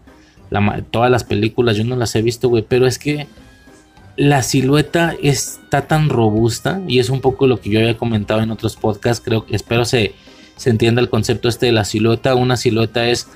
todas 0.90 1.10
las 1.10 1.24
películas 1.24 1.76
yo 1.76 1.84
no 1.84 1.96
las 1.96 2.14
he 2.14 2.22
visto, 2.22 2.48
güey, 2.48 2.64
pero 2.66 2.86
es 2.86 2.98
que 2.98 3.26
la 4.16 4.42
silueta 4.42 5.14
está 5.22 5.86
tan 5.88 6.08
robusta 6.08 6.80
y 6.86 7.00
es 7.00 7.10
un 7.10 7.20
poco 7.20 7.46
lo 7.46 7.60
que 7.60 7.70
yo 7.70 7.80
había 7.80 7.96
comentado 7.96 8.40
en 8.40 8.50
otros 8.50 8.76
podcasts, 8.76 9.22
creo 9.24 9.44
que 9.44 9.56
espero 9.56 9.84
se, 9.84 10.14
se 10.56 10.70
entienda 10.70 11.00
el 11.00 11.10
concepto 11.10 11.48
este 11.48 11.66
de 11.66 11.72
la 11.72 11.84
silueta. 11.84 12.34
Una 12.34 12.56
silueta 12.56 13.06
es 13.08 13.28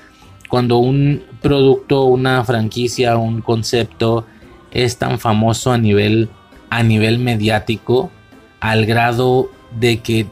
cuando 0.47 0.77
un 0.77 1.23
producto, 1.41 2.03
una 2.05 2.43
franquicia, 2.43 3.17
un 3.17 3.41
concepto 3.41 4.25
es 4.71 4.97
tan 4.97 5.19
famoso 5.19 5.71
a 5.71 5.77
nivel, 5.77 6.29
a 6.69 6.83
nivel 6.83 7.19
mediático 7.19 8.11
al 8.59 8.85
grado 8.85 9.51
de 9.79 9.99
que 9.99 10.27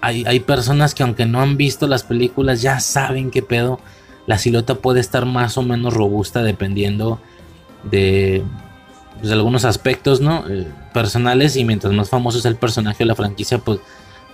hay, 0.00 0.24
hay, 0.26 0.40
personas 0.40 0.94
que 0.94 1.02
aunque 1.02 1.26
no 1.26 1.40
han 1.40 1.56
visto 1.56 1.86
las 1.86 2.04
películas 2.04 2.62
ya 2.62 2.80
saben 2.80 3.30
qué 3.30 3.42
pedo. 3.42 3.80
La 4.26 4.38
silueta 4.38 4.76
puede 4.76 5.00
estar 5.00 5.24
más 5.24 5.56
o 5.56 5.62
menos 5.62 5.94
robusta 5.94 6.42
dependiendo 6.42 7.20
de, 7.84 8.42
pues, 9.20 9.32
algunos 9.32 9.64
aspectos 9.64 10.20
¿no? 10.20 10.44
Eh, 10.48 10.66
personales 10.92 11.56
y 11.56 11.64
mientras 11.64 11.92
más 11.92 12.10
famoso 12.10 12.38
es 12.38 12.44
el 12.44 12.56
personaje 12.56 12.98
de 12.98 13.06
la 13.06 13.14
franquicia, 13.14 13.58
pues 13.58 13.80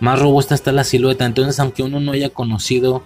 más 0.02 0.18
robusta 0.18 0.56
está 0.56 0.72
la 0.72 0.82
silueta. 0.82 1.24
Entonces, 1.24 1.60
aunque 1.60 1.84
uno 1.84 2.00
no 2.00 2.10
haya 2.10 2.30
conocido, 2.30 3.04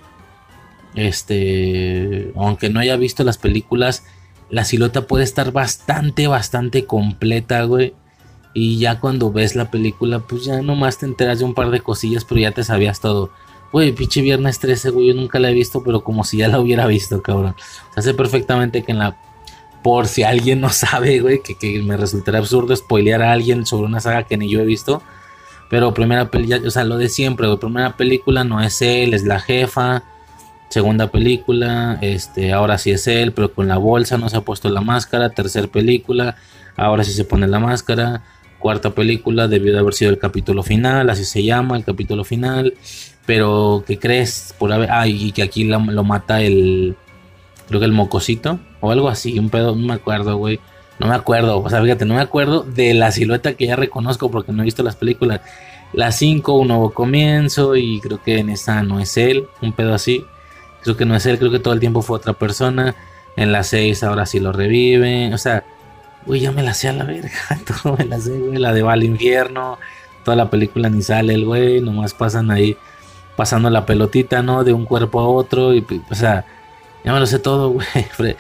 este, 0.95 2.33
aunque 2.35 2.71
no 2.71 2.81
haya 2.81 2.97
visto 2.97 3.23
las 3.23 3.37
películas, 3.37 4.05
la 4.49 4.65
silueta 4.65 5.07
puede 5.07 5.23
estar 5.23 5.53
bastante, 5.53 6.27
bastante 6.27 6.87
completa, 6.87 7.65
güey. 7.65 7.93
Y 8.55 8.79
ya 8.79 8.99
cuando 8.99 9.31
ves 9.31 9.57
la 9.57 9.71
película, 9.71 10.21
pues 10.21 10.47
ya 10.47 10.63
nomás 10.63 10.97
te 10.97 11.05
enteras 11.05 11.39
de 11.39 11.45
un 11.45 11.53
par 11.53 11.71
de 11.71 11.81
cosillas, 11.81 12.25
pero 12.25 12.41
ya 12.41 12.53
te 12.53 12.65
sabías 12.65 13.01
todo. 13.01 13.31
Güey, 13.73 13.93
pinche 13.93 14.23
Viernes 14.23 14.59
13, 14.59 14.89
güey, 14.89 15.09
yo 15.09 15.15
nunca 15.15 15.39
la 15.39 15.51
he 15.51 15.55
visto, 15.55 15.85
pero 15.85 16.03
como 16.03 16.25
si 16.25 16.39
ya 16.39 16.49
la 16.49 16.59
hubiera 16.59 16.87
visto, 16.87 17.21
cabrón. 17.21 17.57
Se 17.93 18.01
hace 18.01 18.15
perfectamente 18.15 18.83
que 18.85 18.93
en 18.93 19.01
la 19.01 19.19
por 19.83 20.09
si 20.09 20.23
alguien 20.23 20.63
no 20.63 20.71
sabe, 20.71 21.21
güey, 21.21 21.43
que, 21.43 21.83
me 21.83 21.99
resultaría 21.99 22.41
absurdo 22.41 22.75
spoilear 22.75 23.21
a 23.21 23.33
alguien 23.33 23.67
sobre 23.67 23.85
una 23.87 24.01
saga 24.01 24.23
que 24.23 24.39
ni 24.39 24.49
yo 24.49 24.61
he 24.61 24.65
visto. 24.65 25.03
Pero 25.69 25.93
primera 25.95 26.31
película, 26.31 26.61
o 26.67 26.71
sea, 26.71 26.85
lo 26.85 26.97
de 26.97 27.09
siempre, 27.09 27.47
güey. 27.47 27.59
Primera 27.59 27.97
película 27.97 28.45
no 28.45 28.61
es 28.61 28.81
él, 28.83 29.15
es 29.15 29.25
la 29.25 29.41
jefa. 29.41 30.05
Segunda 30.69 31.11
película, 31.11 31.99
este, 32.01 32.53
ahora 32.53 32.79
sí 32.79 32.91
es 32.91 33.07
él, 33.07 33.33
pero 33.33 33.53
con 33.53 33.69
la 33.69 33.77
bolsa 33.77 34.19
no 34.19 34.29
se 34.29 34.37
ha 34.37 34.41
puesto 34.41 34.69
la 34.69 34.81
máscara. 34.81 35.31
Tercera 35.31 35.67
película, 35.67 36.37
ahora 36.77 37.05
sí 37.05 37.13
se 37.13 37.25
pone 37.25 37.47
la 37.49 37.59
máscara. 37.59 38.23
Cuarta 38.59 38.91
película, 38.91 39.49
debió 39.49 39.73
de 39.73 39.79
haber 39.79 39.95
sido 39.95 40.11
el 40.11 40.19
capítulo 40.19 40.63
final, 40.63 41.11
así 41.11 41.25
se 41.25 41.45
llama, 41.45 41.77
el 41.77 41.85
capítulo 41.85 42.25
final. 42.25 42.75
Pero, 43.27 43.85
¿qué 43.87 43.99
crees? 43.99 44.55
Por 44.59 44.73
haber, 44.73 44.91
ah, 44.91 45.07
y 45.07 45.33
que 45.33 45.43
aquí 45.43 45.65
lo 45.65 45.81
mata 45.81 46.43
el, 46.43 46.97
creo 47.69 47.81
que 47.81 47.87
el 47.87 47.93
mocosito 47.93 48.59
o 48.81 48.91
algo 48.91 49.09
así, 49.09 49.39
un 49.39 49.51
pedo, 49.51 49.75
no 49.75 49.87
me 49.87 49.95
acuerdo, 49.95 50.37
güey. 50.37 50.61
No 50.99 51.09
me 51.09 51.15
acuerdo, 51.15 51.61
o 51.63 51.69
sea, 51.69 51.83
fíjate, 51.83 52.05
no 52.07 52.15
me 52.15 52.21
acuerdo 52.21 52.63
de 52.63 52.95
la 52.95 53.13
silueta 53.13 53.55
que 53.55 53.67
ya 53.67 53.77
reconozco 53.77 54.31
porque 54.31 54.53
no 54.53 54.63
he 54.63 54.65
visto 54.65 54.83
las 54.83 54.97
películas. 54.97 55.41
La 55.93 56.11
5, 56.11 56.53
un 56.53 56.69
nuevo 56.69 56.91
comienzo 56.91 57.77
y 57.77 58.01
creo 58.01 58.23
que 58.23 58.39
en 58.39 58.51
esa 58.51 58.83
no 58.83 58.99
es 58.99 59.17
él, 59.17 59.47
un 59.61 59.73
pedo 59.73 59.95
así. 59.95 60.25
Creo 60.83 60.97
que 60.97 61.05
no 61.05 61.15
es 61.15 61.27
él, 61.27 61.39
creo 61.39 61.51
que 61.51 61.59
todo 61.59 61.75
el 61.75 61.81
tiempo 61.81 62.03
fue 62.03 62.17
otra 62.17 62.33
persona. 62.33 62.95
En 63.37 63.53
la 63.53 63.63
6 63.63 64.03
ahora 64.03 64.25
sí 64.25 64.41
lo 64.41 64.53
revive, 64.53 65.33
o 65.35 65.39
sea, 65.39 65.65
güey, 66.25 66.41
ya 66.41 66.53
me 66.53 66.63
la 66.63 66.75
sé 66.75 66.89
a 66.89 66.93
la 66.93 67.05
verga, 67.05 67.31
todo 67.83 67.97
me 67.97 68.05
la 68.07 68.19
sé, 68.19 68.39
güey, 68.39 68.59
la 68.59 68.73
de 68.73 68.83
Va 68.83 68.95
al 68.95 69.05
infierno, 69.05 69.79
toda 70.25 70.37
la 70.37 70.51
película 70.51 70.89
ni 70.89 71.03
sale 71.03 71.35
el 71.35 71.45
güey, 71.45 71.81
nomás 71.81 72.15
pasan 72.15 72.51
ahí 72.51 72.77
pasando 73.37 73.69
la 73.71 73.85
pelotita, 73.87 74.43
¿no? 74.43 74.65
De 74.65 74.73
un 74.73 74.87
cuerpo 74.87 75.21
a 75.21 75.29
otro 75.29 75.75
y, 75.75 75.85
o 76.11 76.15
sea, 76.15 76.47
ya 77.05 77.13
me 77.13 77.21
lo 77.21 77.27
sé 77.27 77.39
todo, 77.39 77.71
güey. 78.19 78.37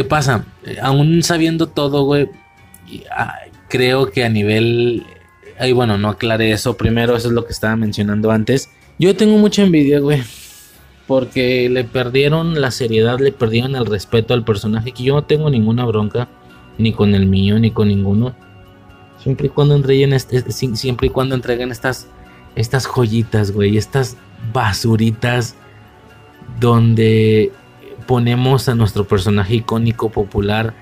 ¿Qué 0.00 0.04
pasa? 0.04 0.46
Eh, 0.64 0.78
aún 0.80 1.22
sabiendo 1.22 1.66
todo, 1.66 2.04
güey, 2.04 2.30
ah, 3.14 3.34
creo 3.68 4.10
que 4.10 4.24
a 4.24 4.30
nivel... 4.30 5.04
Ay, 5.58 5.72
bueno, 5.72 5.98
no 5.98 6.08
aclaré 6.08 6.52
eso 6.52 6.78
primero, 6.78 7.14
eso 7.14 7.28
es 7.28 7.34
lo 7.34 7.44
que 7.44 7.52
estaba 7.52 7.76
mencionando 7.76 8.30
antes. 8.30 8.70
Yo 8.98 9.14
tengo 9.14 9.36
mucha 9.36 9.62
envidia, 9.62 10.00
güey. 10.00 10.22
Porque 11.06 11.68
le 11.68 11.84
perdieron 11.84 12.62
la 12.62 12.70
seriedad, 12.70 13.18
le 13.18 13.30
perdieron 13.30 13.76
el 13.76 13.84
respeto 13.84 14.32
al 14.32 14.42
personaje. 14.42 14.92
Que 14.92 15.02
yo 15.02 15.16
no 15.16 15.24
tengo 15.24 15.50
ninguna 15.50 15.84
bronca. 15.84 16.28
Ni 16.78 16.94
con 16.94 17.14
el 17.14 17.26
mío, 17.26 17.58
ni 17.58 17.70
con 17.70 17.88
ninguno. 17.88 18.34
Siempre 19.22 19.48
y 19.48 19.50
cuando 19.50 19.76
entreguen, 19.76 20.18
siempre 20.18 21.08
y 21.08 21.10
cuando 21.10 21.34
entreguen 21.34 21.72
estas, 21.72 22.08
estas 22.56 22.86
joyitas, 22.86 23.50
güey. 23.50 23.76
Estas 23.76 24.16
basuritas. 24.54 25.56
Donde 26.58 27.52
ponemos 28.10 28.68
a 28.68 28.74
nuestro 28.74 29.06
personaje 29.06 29.54
icónico 29.54 30.10
popular 30.10 30.74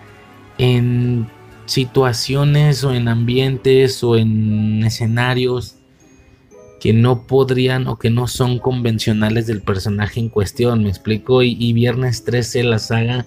en 0.56 1.26
situaciones 1.66 2.84
o 2.84 2.94
en 2.94 3.06
ambientes 3.06 4.02
o 4.02 4.16
en 4.16 4.82
escenarios 4.82 5.74
que 6.80 6.94
no 6.94 7.26
podrían 7.26 7.86
o 7.86 7.98
que 7.98 8.08
no 8.08 8.28
son 8.28 8.58
convencionales 8.58 9.46
del 9.46 9.60
personaje 9.60 10.20
en 10.20 10.30
cuestión, 10.30 10.84
me 10.84 10.88
explico, 10.88 11.42
y, 11.42 11.70
Viernes 11.74 12.24
13 12.24 12.62
la 12.62 12.78
saga 12.78 13.26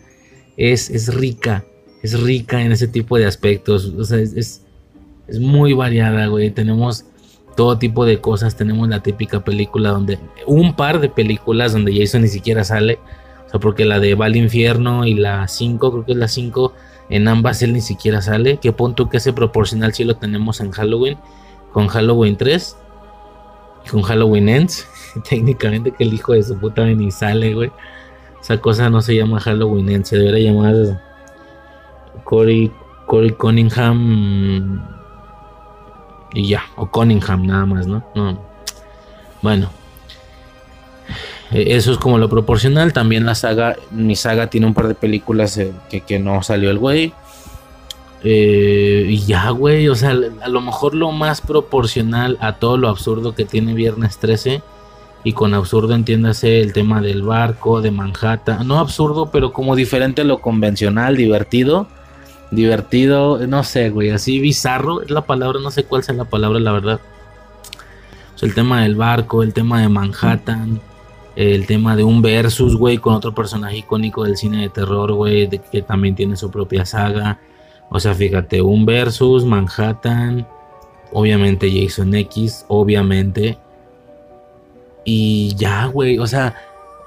es, 0.57 0.89
es, 0.89 1.13
rica, 1.13 1.63
es 2.01 2.19
rica 2.19 2.59
en 2.59 2.71
ese 2.71 2.87
tipo 2.87 3.19
de 3.19 3.27
aspectos, 3.27 3.85
o 3.85 4.03
sea, 4.03 4.17
es, 4.17 4.33
es, 4.33 4.63
es 5.27 5.39
muy 5.39 5.73
variada, 5.73 6.25
güey, 6.25 6.49
tenemos 6.49 7.05
todo 7.55 7.77
tipo 7.77 8.03
de 8.05 8.19
cosas, 8.19 8.57
tenemos 8.57 8.89
la 8.89 9.03
típica 9.03 9.43
película 9.43 9.91
donde, 9.91 10.17
un 10.47 10.75
par 10.75 10.99
de 10.99 11.09
películas 11.09 11.73
donde 11.73 11.95
Jason 11.95 12.23
ni 12.23 12.29
siquiera 12.29 12.63
sale, 12.63 12.97
sea, 13.51 13.59
porque 13.59 13.85
la 13.85 13.99
de 13.99 14.15
Va 14.15 14.25
al 14.25 14.35
Infierno 14.35 15.05
y 15.05 15.13
la 15.13 15.47
5, 15.47 15.91
creo 15.91 16.05
que 16.05 16.11
es 16.13 16.17
la 16.17 16.27
5, 16.27 16.73
en 17.09 17.27
ambas 17.27 17.61
él 17.61 17.73
ni 17.73 17.81
siquiera 17.81 18.21
sale. 18.21 18.57
¿Qué 18.57 18.71
punto 18.71 19.09
que 19.09 19.17
ese 19.17 19.33
proporcional 19.33 19.93
si 19.93 20.03
lo 20.03 20.15
tenemos 20.15 20.61
en 20.61 20.71
Halloween? 20.71 21.17
Con 21.71 21.87
Halloween 21.87 22.37
3 22.37 22.77
y 23.85 23.89
con 23.89 24.01
Halloween 24.01 24.49
Ends. 24.49 24.87
Técnicamente 25.29 25.91
que 25.91 26.03
el 26.03 26.13
hijo 26.13 26.33
de 26.33 26.43
su 26.43 26.57
puta 26.57 26.85
ni 26.85 27.11
sale, 27.11 27.53
güey. 27.53 27.71
Esa 28.41 28.57
cosa 28.57 28.89
no 28.89 29.01
se 29.01 29.15
llama 29.15 29.39
Halloween 29.39 29.89
Ends, 29.89 30.09
se 30.09 30.17
debería 30.17 30.51
llamar 30.51 31.01
Corey, 32.23 32.71
Corey 33.05 33.31
Cunningham 33.31 34.81
y 36.33 36.47
ya, 36.47 36.63
o 36.75 36.87
Cunningham 36.89 37.45
nada 37.45 37.65
más, 37.65 37.87
¿no? 37.87 38.03
No. 38.15 38.39
Bueno, 39.41 39.69
eso 41.51 41.91
es 41.91 41.97
como 41.97 42.17
lo 42.17 42.29
proporcional. 42.29 42.93
También 42.93 43.25
la 43.25 43.35
saga, 43.35 43.75
mi 43.91 44.15
saga 44.15 44.47
tiene 44.47 44.67
un 44.67 44.73
par 44.73 44.87
de 44.87 44.95
películas 44.95 45.57
eh, 45.57 45.73
que, 45.89 46.19
no 46.19 46.41
salió 46.43 46.71
el 46.71 46.77
güey. 46.77 47.13
Eh, 48.23 49.05
y 49.09 49.17
ya, 49.25 49.49
güey, 49.49 49.89
o 49.89 49.95
sea, 49.95 50.11
a 50.11 50.47
lo 50.47 50.61
mejor 50.61 50.95
lo 50.95 51.11
más 51.11 51.41
proporcional 51.41 52.37
a 52.39 52.53
todo 52.53 52.77
lo 52.77 52.87
absurdo 52.87 53.35
que 53.35 53.45
tiene 53.45 53.73
Viernes 53.73 54.17
13. 54.17 54.61
Y 55.23 55.33
con 55.33 55.53
absurdo 55.53 55.93
entiéndase 55.93 56.61
el 56.61 56.73
tema 56.73 57.01
del 57.01 57.21
barco, 57.21 57.81
de 57.81 57.91
Manhattan. 57.91 58.65
No 58.67 58.79
absurdo, 58.79 59.29
pero 59.31 59.53
como 59.53 59.75
diferente 59.75 60.21
a 60.21 60.25
lo 60.25 60.39
convencional, 60.39 61.17
divertido. 61.17 61.87
Divertido, 62.49 63.45
no 63.45 63.63
sé, 63.63 63.89
güey, 63.89 64.09
así 64.09 64.39
bizarro. 64.39 65.01
Es 65.01 65.11
la 65.11 65.21
palabra, 65.25 65.59
no 65.61 65.69
sé 65.69 65.83
cuál 65.83 66.03
sea 66.03 66.15
la 66.15 66.25
palabra, 66.25 66.59
la 66.59 66.71
verdad. 66.71 66.99
el 68.41 68.55
tema 68.55 68.81
del 68.81 68.95
barco, 68.95 69.43
el 69.43 69.53
tema 69.53 69.81
de 69.81 69.89
Manhattan 69.89 70.81
el 71.35 71.65
tema 71.65 71.95
de 71.95 72.03
un 72.03 72.21
versus, 72.21 72.75
güey, 72.75 72.97
con 72.97 73.13
otro 73.13 73.33
personaje 73.33 73.77
icónico 73.77 74.23
del 74.23 74.37
cine 74.37 74.61
de 74.61 74.69
terror, 74.69 75.13
güey, 75.13 75.49
que 75.49 75.81
también 75.81 76.15
tiene 76.15 76.35
su 76.35 76.51
propia 76.51 76.85
saga. 76.85 77.39
O 77.89 77.99
sea, 77.99 78.13
fíjate, 78.13 78.61
un 78.61 78.85
versus, 78.85 79.45
Manhattan, 79.45 80.47
obviamente 81.13 81.71
Jason 81.71 82.13
X, 82.15 82.65
obviamente. 82.67 83.57
Y 85.05 85.55
ya, 85.55 85.85
güey, 85.85 86.19
o 86.19 86.27
sea, 86.27 86.55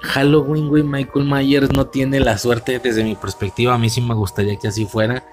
Halloween, 0.01 0.69
güey, 0.69 0.83
Michael 0.83 1.25
Myers 1.25 1.71
no 1.71 1.87
tiene 1.87 2.19
la 2.19 2.37
suerte, 2.37 2.79
desde 2.79 3.03
mi 3.03 3.15
perspectiva, 3.15 3.73
a 3.73 3.77
mí 3.77 3.89
sí 3.89 4.01
me 4.01 4.13
gustaría 4.13 4.57
que 4.57 4.67
así 4.67 4.85
fuera, 4.85 5.23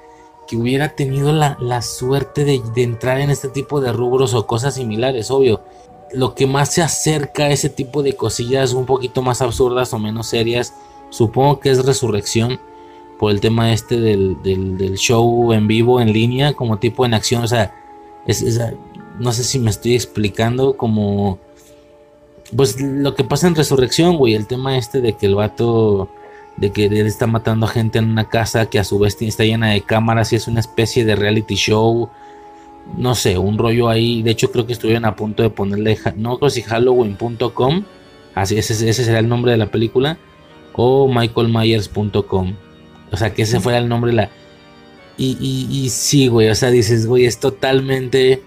que 0.46 0.56
hubiera 0.56 0.90
tenido 0.90 1.32
la, 1.32 1.82
suerte 1.82 2.44
de, 2.44 2.62
de 2.74 2.82
entrar 2.82 3.20
en 3.20 3.30
este 3.30 3.48
tipo 3.48 3.80
de 3.80 3.92
rubros 3.92 4.34
o 4.34 4.46
cosas 4.46 4.74
similares, 4.74 5.30
obvio 5.30 5.60
lo 6.14 6.34
que 6.34 6.46
más 6.46 6.70
se 6.70 6.82
acerca 6.82 7.44
a 7.44 7.50
ese 7.50 7.68
tipo 7.68 8.02
de 8.02 8.14
cosillas 8.16 8.72
un 8.72 8.86
poquito 8.86 9.22
más 9.22 9.42
absurdas 9.42 9.92
o 9.92 9.98
menos 9.98 10.28
serias, 10.28 10.74
supongo 11.10 11.60
que 11.60 11.70
es 11.70 11.84
Resurrección, 11.84 12.60
por 13.18 13.30
el 13.30 13.40
tema 13.40 13.72
este 13.72 14.00
del, 14.00 14.94
show 14.96 15.52
en 15.52 15.68
vivo, 15.68 16.00
en 16.00 16.12
línea, 16.12 16.54
como 16.54 16.78
tipo 16.78 17.06
en 17.06 17.14
acción, 17.14 17.44
o 17.44 17.48
sea, 17.48 17.74
no 19.18 19.32
sé 19.32 19.44
si 19.44 19.58
me 19.58 19.70
estoy 19.70 19.94
explicando 19.94 20.76
como... 20.76 21.38
Pues 22.54 22.80
lo 22.80 23.14
que 23.14 23.24
pasa 23.24 23.46
en 23.46 23.54
Resurrección, 23.54 24.18
güey, 24.18 24.34
el 24.34 24.46
tema 24.46 24.76
este 24.76 25.00
de 25.00 25.14
que 25.14 25.26
el 25.26 25.36
vato, 25.36 26.10
de 26.56 26.70
que 26.70 26.86
él 26.86 27.06
está 27.06 27.26
matando 27.26 27.64
a 27.64 27.68
gente 27.70 27.98
en 27.98 28.10
una 28.10 28.28
casa 28.28 28.66
que 28.66 28.78
a 28.78 28.84
su 28.84 28.98
vez 28.98 29.16
está 29.22 29.44
llena 29.44 29.70
de 29.70 29.80
cámaras 29.80 30.32
y 30.32 30.36
es 30.36 30.48
una 30.48 30.60
especie 30.60 31.04
de 31.04 31.16
reality 31.16 31.54
show 31.54 32.10
no 32.96 33.14
sé, 33.14 33.38
un 33.38 33.58
rollo 33.58 33.88
ahí. 33.88 34.22
De 34.22 34.32
hecho, 34.32 34.50
creo 34.50 34.66
que 34.66 34.72
estuvieron 34.72 35.04
a 35.04 35.16
punto 35.16 35.42
de 35.42 35.50
ponerle, 35.50 35.98
no 36.16 36.38
creo 36.38 36.50
si 36.50 36.62
Halloween.com, 36.62 37.84
así 38.34 38.58
ese, 38.58 38.88
ese 38.88 39.04
será 39.04 39.18
el 39.18 39.28
nombre 39.28 39.52
de 39.52 39.58
la 39.58 39.66
película, 39.66 40.18
o 40.74 41.08
michaelmyers.com. 41.08 42.54
O 43.10 43.16
sea, 43.16 43.34
que 43.34 43.42
ese 43.42 43.60
fuera 43.60 43.78
el 43.78 43.88
nombre 43.88 44.10
de 44.10 44.16
la. 44.16 44.30
Y, 45.18 45.36
y, 45.40 45.68
y 45.70 45.90
sí, 45.90 46.28
güey, 46.28 46.48
o 46.48 46.54
sea, 46.54 46.70
dices, 46.70 47.06
güey, 47.06 47.26
es 47.26 47.38
totalmente 47.38 48.42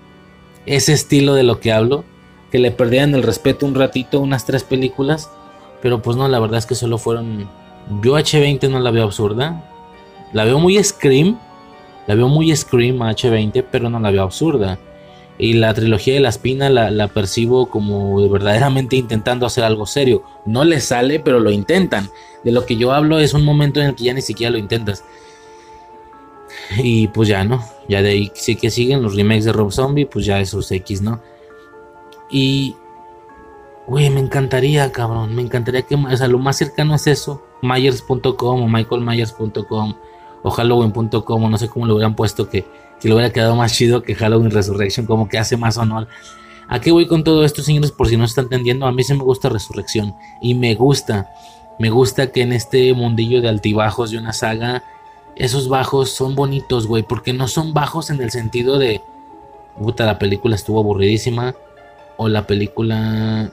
ese 0.66 0.94
estilo 0.94 1.36
de 1.36 1.44
lo 1.44 1.60
que 1.60 1.72
hablo, 1.72 2.04
que 2.52 2.60
le 2.60 2.72
perdían 2.72 3.14
el 3.14 3.24
respeto 3.24 3.66
un 3.66 3.76
ratito, 3.76 4.20
unas 4.20 4.46
tres 4.46 4.64
películas, 4.64 5.30
pero 5.82 6.02
pues 6.02 6.18
no, 6.18 6.28
la 6.28 6.40
verdad 6.40 6.58
es 6.58 6.66
que 6.66 6.76
solo 6.76 6.98
fueron... 6.98 7.48
Yo 8.02 8.18
H20 8.18 8.70
no 8.70 8.80
la 8.80 8.90
veo 8.90 9.04
absurda, 9.04 9.64
la 10.34 10.44
veo 10.44 10.58
muy 10.58 10.84
Scream, 10.84 11.40
la 12.08 12.16
veo 12.16 12.28
muy 12.28 12.56
Scream 12.56 13.00
H20, 13.00 13.66
pero 13.72 13.90
no 13.90 14.00
la 14.00 14.12
veo 14.12 14.24
absurda. 14.24 14.80
Y 15.38 15.54
la 15.54 15.74
trilogía 15.74 16.14
de 16.14 16.22
la 16.22 16.30
espina 16.30 16.70
la, 16.70 16.92
la, 16.92 17.10
percibo 17.10 17.70
como 17.70 18.30
verdaderamente 18.30 18.96
intentando 18.96 19.46
hacer 19.46 19.64
algo 19.64 19.86
serio. 19.86 20.24
No 20.46 20.64
le 20.64 20.80
sale, 20.80 21.20
pero 21.20 21.40
lo 21.40 21.52
intentan. 21.52 22.10
De 22.44 22.52
lo 22.52 22.66
que 22.66 22.78
yo 22.78 22.94
hablo 22.94 23.20
es 23.20 23.34
un 23.34 23.44
momento 23.44 23.82
en 23.82 23.88
el 23.88 23.96
que 23.96 24.06
ya 24.06 24.14
ni 24.14 24.22
siquiera 24.22 24.52
lo 24.52 24.58
intentas. 24.58 25.04
Y 26.78 27.08
pues 27.10 27.28
ya, 27.28 27.44
¿no? 27.44 27.64
Ya 27.90 28.02
de 28.02 28.10
ahí 28.10 28.32
sí 28.34 28.56
que 28.56 28.70
siguen 28.70 29.02
los 29.02 29.16
remakes 29.16 29.46
de 29.46 29.54
Rob 29.54 29.72
Zombie, 29.72 30.06
pues 30.06 30.26
ya 30.26 30.40
esos 30.40 30.72
X, 30.72 31.02
¿no? 31.02 31.22
Y, 32.30 32.76
güey, 33.88 34.10
me 34.10 34.20
encantaría, 34.20 34.92
cabrón, 34.92 35.36
me 35.36 35.42
encantaría 35.42 35.84
que, 35.84 35.96
o 35.96 36.18
sea, 36.18 36.28
lo 36.28 36.40
más 36.40 36.58
cercano 36.58 36.96
es 36.96 37.08
eso, 37.08 37.44
Myers.com 37.62 38.64
o 38.64 38.68
michaelmyers.com 38.68 39.96
o 40.46 40.52
halloween.com 40.52 41.50
no 41.50 41.58
sé 41.58 41.68
cómo 41.68 41.88
le 41.88 41.94
hubieran 41.94 42.16
puesto 42.16 42.48
que, 42.48 42.66
que 43.02 43.08
le 43.08 43.16
hubiera 43.16 43.34
quedado 43.34 43.56
más 43.56 43.74
chido 43.74 44.04
que 44.04 44.14
Halloween 44.14 44.52
Resurrection, 44.52 45.08
como 45.08 45.28
que 45.28 45.40
hace 45.40 45.58
más 45.58 45.78
honor. 45.78 46.08
¿A 46.68 46.80
qué 46.80 46.92
voy 46.92 47.08
con 47.08 47.24
todo 47.24 47.44
esto, 47.44 47.64
señores? 47.64 47.92
Por 47.92 48.08
si 48.08 48.16
no 48.16 48.28
se 48.28 48.32
está 48.32 48.42
entendiendo, 48.42 48.86
a 48.86 48.92
mí 48.92 49.04
sí 49.04 49.14
me 49.14 49.24
gusta 49.24 49.50
Resurrección 49.50 50.16
y 50.42 50.54
me 50.54 50.76
gusta, 50.76 51.32
me 51.80 51.90
gusta 51.90 52.32
que 52.32 52.44
en 52.44 52.54
este 52.54 52.94
mundillo 52.94 53.42
de 53.42 53.50
altibajos 53.50 54.12
de 54.12 54.20
una 54.20 54.34
saga 54.34 54.84
esos 55.36 55.68
bajos 55.68 56.12
son 56.12 56.36
bonitos, 56.36 56.88
güey, 56.88 57.04
porque 57.04 57.34
no 57.34 57.48
son 57.48 57.74
bajos 57.74 58.10
en 58.10 58.22
el 58.22 58.32
sentido 58.32 58.78
de, 58.78 59.02
puta, 59.78 60.06
la 60.06 60.20
película 60.20 60.56
estuvo 60.56 60.80
aburridísima, 60.80 61.56
o 62.18 62.30
la 62.30 62.48
película, 62.48 63.52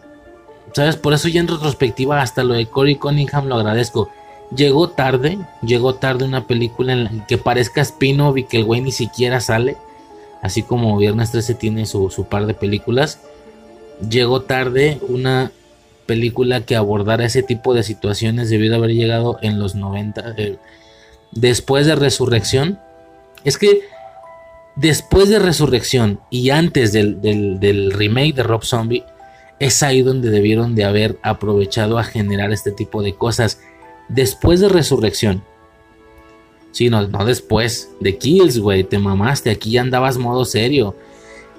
¿sabes? 0.73 0.97
Por 0.97 1.13
eso 1.13 1.29
ya 1.29 1.41
en 1.41 1.49
retrospectiva 1.49 2.21
hasta 2.21 2.45
lo 2.45 2.55
de 2.55 2.67
Corey 2.67 2.97
Cunningham 2.97 3.47
lo 3.47 3.57
agradezco. 3.57 4.09
Llegó 4.55 4.91
tarde, 4.91 5.39
llegó 5.63 5.95
tarde 5.95 6.25
una 6.25 6.47
película 6.47 6.93
en 6.93 7.05
la 7.05 7.27
que 7.27 7.39
parezca 7.39 7.81
spin 7.81 8.21
y 8.37 8.45
que 8.45 8.59
el 8.59 8.65
güey 8.65 8.81
ni 8.81 8.93
siquiera 8.93 9.41
sale, 9.41 9.77
así 10.43 10.63
como 10.63 10.97
Viernes 10.99 11.31
13 11.31 11.55
tiene 11.55 11.87
su, 11.87 12.11
su 12.11 12.25
par 12.25 12.47
de 12.47 12.55
películas. 12.55 13.21
Llegó 14.09 14.43
tarde 14.43 14.99
una 15.09 15.53
película 16.07 16.67
que 16.67 16.77
abordara 16.77 17.25
ese 17.25 17.43
tipo 17.43 17.75
de 17.75 17.83
situaciones 17.83 18.51
debido 18.51 18.75
a 18.75 18.79
haber 18.79 18.91
llegado 18.91 19.39
en 19.41 19.59
los 19.59 19.75
90 19.75 20.35
después 21.33 21.87
de 21.87 21.95
resurrección, 21.95 22.79
es 23.45 23.59
que 23.59 23.81
después 24.77 25.29
de 25.29 25.39
resurrección 25.39 26.21
y 26.31 26.51
antes 26.51 26.93
del, 26.93 27.93
remake 27.93 28.35
de 28.35 28.43
Rob 28.43 28.65
Zombie, 28.65 29.05
es 29.59 29.83
ahí 29.83 30.03
donde 30.03 30.31
debieron 30.31 30.75
de 30.75 30.85
haber 30.85 31.19
aprovechado 31.23 31.99
a 31.99 32.05
generar 32.05 32.53
este 32.53 32.73
tipo 32.73 33.03
de 33.03 33.15
cosas. 33.15 33.61
Después 34.09 34.61
de 34.61 34.69
resurrección. 34.69 35.43
Sí, 36.71 36.89
no, 36.89 37.07
no 37.07 37.25
después. 37.25 37.91
De 38.01 38.17
Kills, 38.19 38.59
güey. 38.59 38.85
Te 38.85 38.99
mamaste. 38.99 39.51
Aquí 39.51 39.73
ya 39.73 39.81
andabas 39.83 40.19
modo 40.19 40.45
serio. 40.45 40.95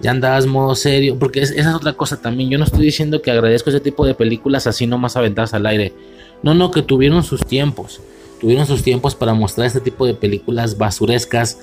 Ya 0.02 0.12
andabas 0.12 0.46
modo 0.46 0.76
serio. 0.76 1.18
Porque 1.20 1.42
esa 1.42 1.54
es 1.54 1.68
otra 1.68 1.94
cosa 1.94 2.22
también. 2.22 2.50
Yo 2.50 2.58
no 2.58 2.66
estoy 2.66 2.86
diciendo 2.86 3.22
que 3.22 3.32
agradezco 3.32 3.70
ese 3.70 3.80
tipo 3.80 4.06
de 4.06 4.14
películas 4.14 4.68
así 4.68 4.88
nomás 4.88 5.16
aventadas 5.16 5.54
al 5.54 5.66
aire. 5.66 5.94
No, 6.42 6.54
no, 6.54 6.72
que 6.72 6.82
tuvieron 6.82 7.24
sus 7.24 7.46
tiempos 7.46 8.02
tuvieron 8.44 8.68
sus 8.68 8.84
tiempos 8.84 9.16
para 9.16 9.34
mostrar 9.34 9.68
este 9.68 9.80
tipo 9.80 10.06
de 10.06 10.16
películas 10.16 10.78
basurescas, 10.78 11.60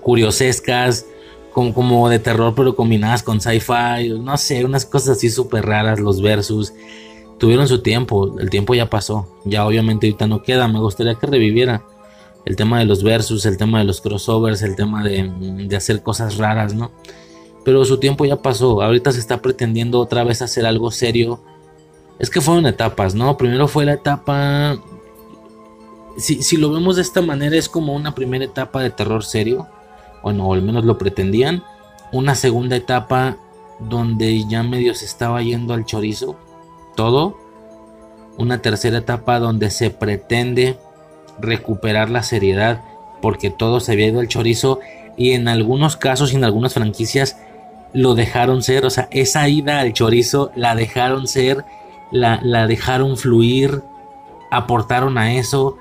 curiosescas, 0.00 1.04
como, 1.52 1.74
como 1.74 2.08
de 2.08 2.18
terror 2.18 2.54
pero 2.56 2.74
combinadas 2.74 3.22
con 3.22 3.42
sci-fi, 3.42 4.08
no 4.18 4.38
sé, 4.38 4.64
unas 4.64 4.86
cosas 4.86 5.18
así 5.18 5.28
súper 5.28 5.66
raras, 5.66 6.00
los 6.00 6.22
versus. 6.22 6.72
Tuvieron 7.42 7.66
su 7.66 7.82
tiempo, 7.82 8.38
el 8.38 8.50
tiempo 8.50 8.72
ya 8.74 8.88
pasó, 8.88 9.26
ya 9.44 9.66
obviamente 9.66 10.06
ahorita 10.06 10.28
no 10.28 10.42
queda, 10.42 10.68
me 10.68 10.78
gustaría 10.78 11.16
que 11.16 11.26
reviviera 11.26 11.82
el 12.44 12.54
tema 12.54 12.78
de 12.78 12.84
los 12.84 13.02
versus, 13.02 13.44
el 13.46 13.56
tema 13.56 13.80
de 13.80 13.84
los 13.84 14.00
crossovers, 14.00 14.62
el 14.62 14.76
tema 14.76 15.02
de, 15.02 15.28
de 15.66 15.76
hacer 15.76 16.02
cosas 16.02 16.36
raras, 16.38 16.72
¿no? 16.72 16.92
Pero 17.64 17.84
su 17.84 17.98
tiempo 17.98 18.24
ya 18.24 18.36
pasó, 18.36 18.80
ahorita 18.80 19.10
se 19.10 19.18
está 19.18 19.42
pretendiendo 19.42 19.98
otra 19.98 20.22
vez 20.22 20.40
hacer 20.40 20.64
algo 20.66 20.92
serio. 20.92 21.40
Es 22.20 22.30
que 22.30 22.40
fueron 22.40 22.66
etapas, 22.66 23.14
¿no? 23.14 23.36
Primero 23.36 23.66
fue 23.66 23.84
la 23.84 23.94
etapa 23.94 24.78
si, 26.16 26.56
lo 26.56 26.70
vemos 26.70 26.96
de 26.96 27.02
esta 27.02 27.22
manera, 27.22 27.56
es 27.56 27.68
como 27.68 27.94
una 27.94 28.14
primera 28.14 28.44
etapa 28.44 28.82
de 28.82 28.90
terror 28.90 29.24
serio. 29.24 29.66
Bueno, 30.22 30.46
o 30.46 30.54
al 30.54 30.62
menos 30.62 30.84
lo 30.84 30.98
pretendían. 30.98 31.64
Una 32.12 32.34
segunda 32.34 32.76
etapa 32.76 33.36
donde 33.80 34.46
ya 34.46 34.62
medio 34.62 34.94
se 34.94 35.04
estaba 35.04 35.42
yendo 35.42 35.74
al 35.74 35.84
chorizo. 35.84 36.36
Todo. 36.96 37.36
Una 38.38 38.62
tercera 38.62 38.98
etapa 38.98 39.38
donde 39.38 39.70
se 39.70 39.90
pretende 39.90 40.78
recuperar 41.38 42.10
la 42.10 42.22
seriedad. 42.22 42.82
Porque 43.20 43.50
todo 43.50 43.80
se 43.80 43.92
había 43.92 44.08
ido 44.08 44.20
al 44.20 44.28
chorizo. 44.28 44.80
Y 45.16 45.32
en 45.32 45.48
algunos 45.48 45.96
casos 45.96 46.32
y 46.32 46.36
en 46.36 46.44
algunas 46.44 46.74
franquicias 46.74 47.36
lo 47.92 48.14
dejaron 48.14 48.62
ser. 48.62 48.84
O 48.86 48.90
sea, 48.90 49.08
esa 49.10 49.48
ida 49.48 49.80
al 49.80 49.92
chorizo 49.92 50.50
la 50.56 50.74
dejaron 50.74 51.26
ser. 51.26 51.64
La, 52.10 52.40
la 52.42 52.66
dejaron 52.66 53.16
fluir. 53.16 53.82
Aportaron 54.50 55.18
a 55.18 55.34
eso 55.34 55.76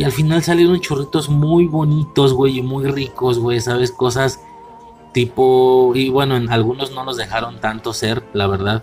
y 0.00 0.04
al 0.04 0.12
final 0.12 0.42
salieron 0.42 0.80
chorritos 0.80 1.28
muy 1.28 1.66
bonitos, 1.66 2.32
güey, 2.32 2.58
y 2.58 2.62
muy 2.62 2.86
ricos, 2.86 3.38
güey, 3.38 3.60
¿sabes? 3.60 3.92
Cosas 3.92 4.40
tipo... 5.12 5.92
Y 5.94 6.08
bueno, 6.08 6.36
en 6.36 6.50
algunos 6.50 6.92
no 6.92 7.04
los 7.04 7.18
dejaron 7.18 7.60
tanto 7.60 7.92
ser, 7.92 8.22
la 8.32 8.46
verdad. 8.46 8.82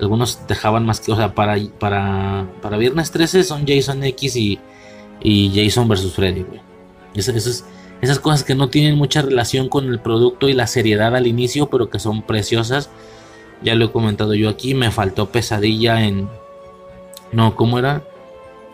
Algunos 0.00 0.46
dejaban 0.48 0.86
más 0.86 1.00
que... 1.00 1.12
O 1.12 1.16
sea, 1.16 1.34
para, 1.34 1.56
para, 1.78 2.46
para 2.62 2.76
Viernes 2.76 3.10
13 3.10 3.44
son 3.44 3.66
Jason 3.66 4.02
X 4.04 4.36
y, 4.36 4.58
y 5.20 5.52
Jason 5.54 5.88
vs. 5.88 6.12
Freddy, 6.12 6.42
güey. 6.42 6.60
Esas, 7.14 7.64
esas 8.00 8.18
cosas 8.18 8.44
que 8.44 8.54
no 8.54 8.68
tienen 8.68 8.96
mucha 8.96 9.22
relación 9.22 9.68
con 9.68 9.86
el 9.86 10.00
producto 10.00 10.48
y 10.48 10.54
la 10.54 10.66
seriedad 10.66 11.14
al 11.14 11.26
inicio, 11.26 11.68
pero 11.68 11.90
que 11.90 11.98
son 11.98 12.22
preciosas. 12.22 12.90
Ya 13.62 13.74
lo 13.74 13.86
he 13.86 13.92
comentado 13.92 14.34
yo 14.34 14.48
aquí. 14.48 14.74
Me 14.74 14.90
faltó 14.90 15.30
pesadilla 15.30 16.02
en... 16.04 16.28
No, 17.32 17.54
¿cómo 17.54 17.78
era? 17.78 18.02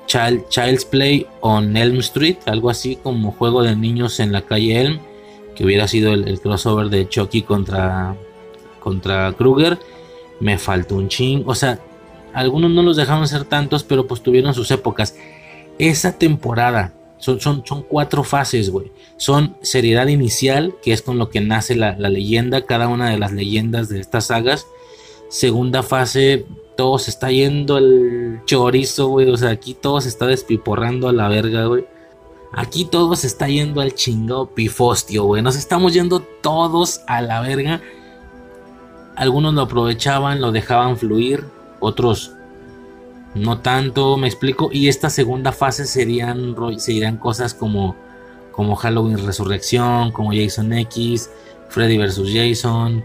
Child's 0.06 0.84
Play 0.84 1.26
on 1.40 1.76
Elm 1.76 1.98
Street, 1.98 2.36
algo 2.46 2.70
así 2.70 2.96
como 2.96 3.32
juego 3.32 3.62
de 3.62 3.74
niños 3.76 4.20
en 4.20 4.32
la 4.32 4.42
calle 4.42 4.80
Elm, 4.80 5.00
que 5.54 5.64
hubiera 5.64 5.88
sido 5.88 6.12
el, 6.12 6.40
crossover 6.40 6.88
de 6.88 7.08
Chucky 7.08 7.42
contra, 7.42 8.16
contra 8.80 9.32
Krueger. 9.32 9.78
Me 10.40 10.58
faltó 10.58 10.96
un 10.96 11.08
ching, 11.08 11.42
o 11.46 11.54
sea, 11.54 11.80
algunos 12.32 12.70
no 12.70 12.82
los 12.82 12.96
dejaron 12.96 13.26
ser 13.26 13.44
tantos, 13.44 13.82
pero 13.82 14.06
pues 14.06 14.22
tuvieron 14.22 14.52
sus 14.54 14.70
épocas. 14.70 15.16
Esa 15.78 16.12
temporada, 16.12 16.92
son, 17.18 17.40
son, 17.40 17.62
son 17.64 17.82
cuatro 17.82 18.24
fases, 18.24 18.70
güey. 18.70 18.92
Son 19.16 19.56
seriedad 19.62 20.06
inicial, 20.08 20.74
que 20.82 20.92
es 20.92 21.02
con 21.02 21.18
lo 21.18 21.30
que 21.30 21.40
nace 21.40 21.74
la, 21.76 21.96
la 21.96 22.10
leyenda, 22.10 22.66
cada 22.66 22.88
una 22.88 23.10
de 23.10 23.18
las 23.18 23.32
leyendas 23.32 23.88
de 23.88 24.00
estas 24.00 24.26
sagas. 24.26 24.66
Segunda 25.28 25.82
fase, 25.82 26.44
todo 26.76 26.98
se 26.98 27.10
está 27.10 27.30
yendo 27.30 27.78
el 27.78 28.40
chorizo, 28.44 29.08
güey. 29.08 29.28
O 29.30 29.36
sea, 29.36 29.50
aquí 29.50 29.74
todo 29.74 30.00
se 30.00 30.08
está 30.08 30.26
despiporrando 30.26 31.08
a 31.08 31.12
la 31.12 31.28
verga, 31.28 31.64
güey. 31.64 31.86
Aquí 32.52 32.84
todo 32.84 33.16
se 33.16 33.26
está 33.26 33.48
yendo 33.48 33.80
al 33.80 33.94
chingado 33.94 34.54
pifostio, 34.54 35.24
güey. 35.24 35.42
Nos 35.42 35.56
estamos 35.56 35.94
yendo 35.94 36.20
todos 36.20 37.00
a 37.06 37.20
la 37.22 37.40
verga. 37.40 37.80
Algunos 39.16 39.54
lo 39.54 39.62
aprovechaban, 39.62 40.40
lo 40.40 40.52
dejaban 40.52 40.96
fluir. 40.96 41.44
Otros 41.80 42.32
no 43.34 43.58
tanto, 43.58 44.16
me 44.16 44.28
explico. 44.28 44.70
Y 44.72 44.88
esta 44.88 45.10
segunda 45.10 45.52
fase 45.52 45.86
serían, 45.86 46.54
serían 46.78 47.16
cosas 47.16 47.54
como, 47.54 47.96
como 48.52 48.76
Halloween 48.76 49.26
Resurrección, 49.26 50.12
como 50.12 50.32
Jason 50.32 50.72
X, 50.72 51.30
Freddy 51.68 51.98
vs. 51.98 52.30
Jason 52.32 53.02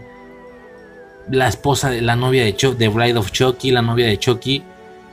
la 1.30 1.48
esposa 1.48 1.90
de 1.90 2.02
la 2.02 2.16
novia 2.16 2.44
de 2.44 2.56
Chucky, 2.56 2.76
de 2.76 2.88
Bride 2.88 3.18
of 3.18 3.30
Chucky, 3.30 3.70
la 3.70 3.82
novia 3.82 4.06
de 4.06 4.18
Chucky, 4.18 4.62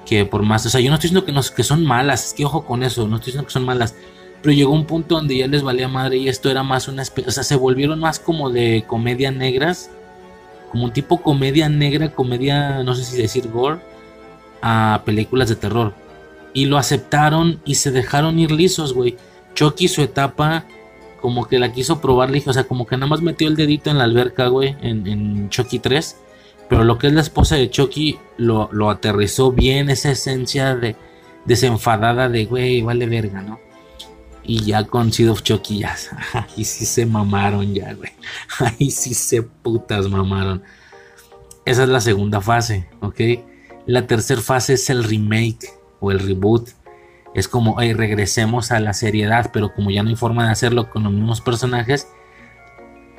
que 0.06 0.26
por 0.26 0.44
más, 0.44 0.66
o 0.66 0.70
sea, 0.70 0.82
yo 0.82 0.90
no 0.90 0.96
estoy 0.96 1.10
diciendo 1.10 1.26
que, 1.26 1.32
no, 1.32 1.42
que 1.56 1.64
son 1.64 1.86
malas, 1.86 2.28
es 2.28 2.34
que 2.34 2.46
ojo 2.46 2.66
con 2.66 2.84
eso, 2.84 3.08
no 3.08 3.18
estoy 3.18 3.28
diciendo 3.28 3.48
que 3.48 3.54
son 3.54 3.66
malas, 3.66 3.96
pero 4.42 4.54
llegó 4.54 4.74
un 4.74 4.86
punto 4.86 5.16
donde 5.16 5.38
ya 5.38 5.48
les 5.48 5.64
valía 5.64 5.88
madre 5.88 6.18
y 6.18 6.30
esto 6.30 6.50
era 6.50 6.64
más 6.64 6.88
una 6.88 7.02
especie, 7.02 7.30
o 7.30 7.32
sea, 7.32 7.44
se 7.44 7.56
volvieron 7.56 8.00
más 8.00 8.20
como 8.20 8.50
de 8.50 8.86
comedia 8.88 9.32
negras, 9.32 9.92
como 10.70 10.86
un 10.86 10.94
tipo 10.94 11.22
comedia 11.22 11.70
negra, 11.70 12.14
comedia, 12.14 12.84
no 12.84 12.96
sé 12.96 13.04
si 13.04 13.18
decir 13.18 13.50
gore, 13.50 13.80
a 14.62 15.02
películas 15.06 15.50
de 15.50 15.56
terror. 15.56 15.94
Y 16.54 16.66
lo 16.66 16.78
aceptaron 16.78 17.60
y 17.66 17.76
se 17.76 17.92
dejaron 17.92 18.40
ir 18.40 18.52
lisos, 18.52 18.94
güey. 18.94 19.18
Chucky 19.56 19.88
su 19.88 20.02
etapa 20.02 20.66
como 21.22 21.48
que 21.48 21.60
la 21.60 21.72
quiso 21.72 22.00
probar, 22.00 22.32
o 22.46 22.54
sea, 22.54 22.64
como 22.64 22.88
que 22.88 22.96
nada 22.96 23.08
más 23.08 23.22
metió 23.22 23.48
el 23.48 23.56
dedito 23.56 23.90
en 23.90 23.98
la 23.98 24.06
alberca, 24.06 24.48
güey, 24.48 24.76
en, 24.82 25.06
en 25.06 25.50
Chucky 25.50 25.80
3. 25.80 26.18
Pero 26.70 26.84
lo 26.84 26.98
que 26.98 27.08
es 27.08 27.14
la 27.14 27.22
esposa 27.22 27.56
de 27.56 27.70
Chucky 27.70 28.18
lo, 28.38 28.70
lo 28.72 28.90
aterrizó 28.90 29.52
bien, 29.52 29.90
esa 29.90 30.12
esencia 30.12 30.76
de 30.76 30.96
desenfadada 31.46 32.30
de, 32.30 32.46
güey, 32.46 32.82
vale 32.82 33.08
verga, 33.08 33.42
¿no? 33.42 33.60
Y 34.50 34.62
ya 34.62 34.84
con 34.84 35.14
Seed 35.14 35.30
of 35.30 35.44
Chucky. 35.44 35.84
Ahí 36.34 36.66
sí 36.66 36.84
se 36.84 37.06
mamaron 37.06 37.72
ya, 37.76 37.94
güey. 37.94 38.10
Ahí 38.60 38.90
sí 38.90 39.14
se 39.14 39.44
putas 39.44 40.10
mamaron. 40.10 40.64
Esa 41.66 41.84
es 41.84 41.90
la 41.90 42.02
segunda 42.02 42.42
fase, 42.42 42.90
¿ok? 43.00 43.20
La 43.86 44.08
tercera 44.08 44.42
fase 44.42 44.74
es 44.74 44.90
el 44.90 45.04
remake 45.04 45.70
o 46.00 46.10
el 46.10 46.18
reboot. 46.18 46.70
Es 47.36 47.48
como, 47.48 47.80
hey, 47.80 47.94
regresemos 47.94 48.72
a 48.72 48.80
la 48.80 48.94
seriedad, 48.94 49.52
pero 49.54 49.72
como 49.72 49.92
ya 49.92 50.02
no 50.02 50.10
hay 50.10 50.16
forma 50.16 50.46
de 50.46 50.52
hacerlo 50.52 50.90
con 50.90 51.04
los 51.04 51.14
mismos 51.14 51.42
personajes, 51.42 52.08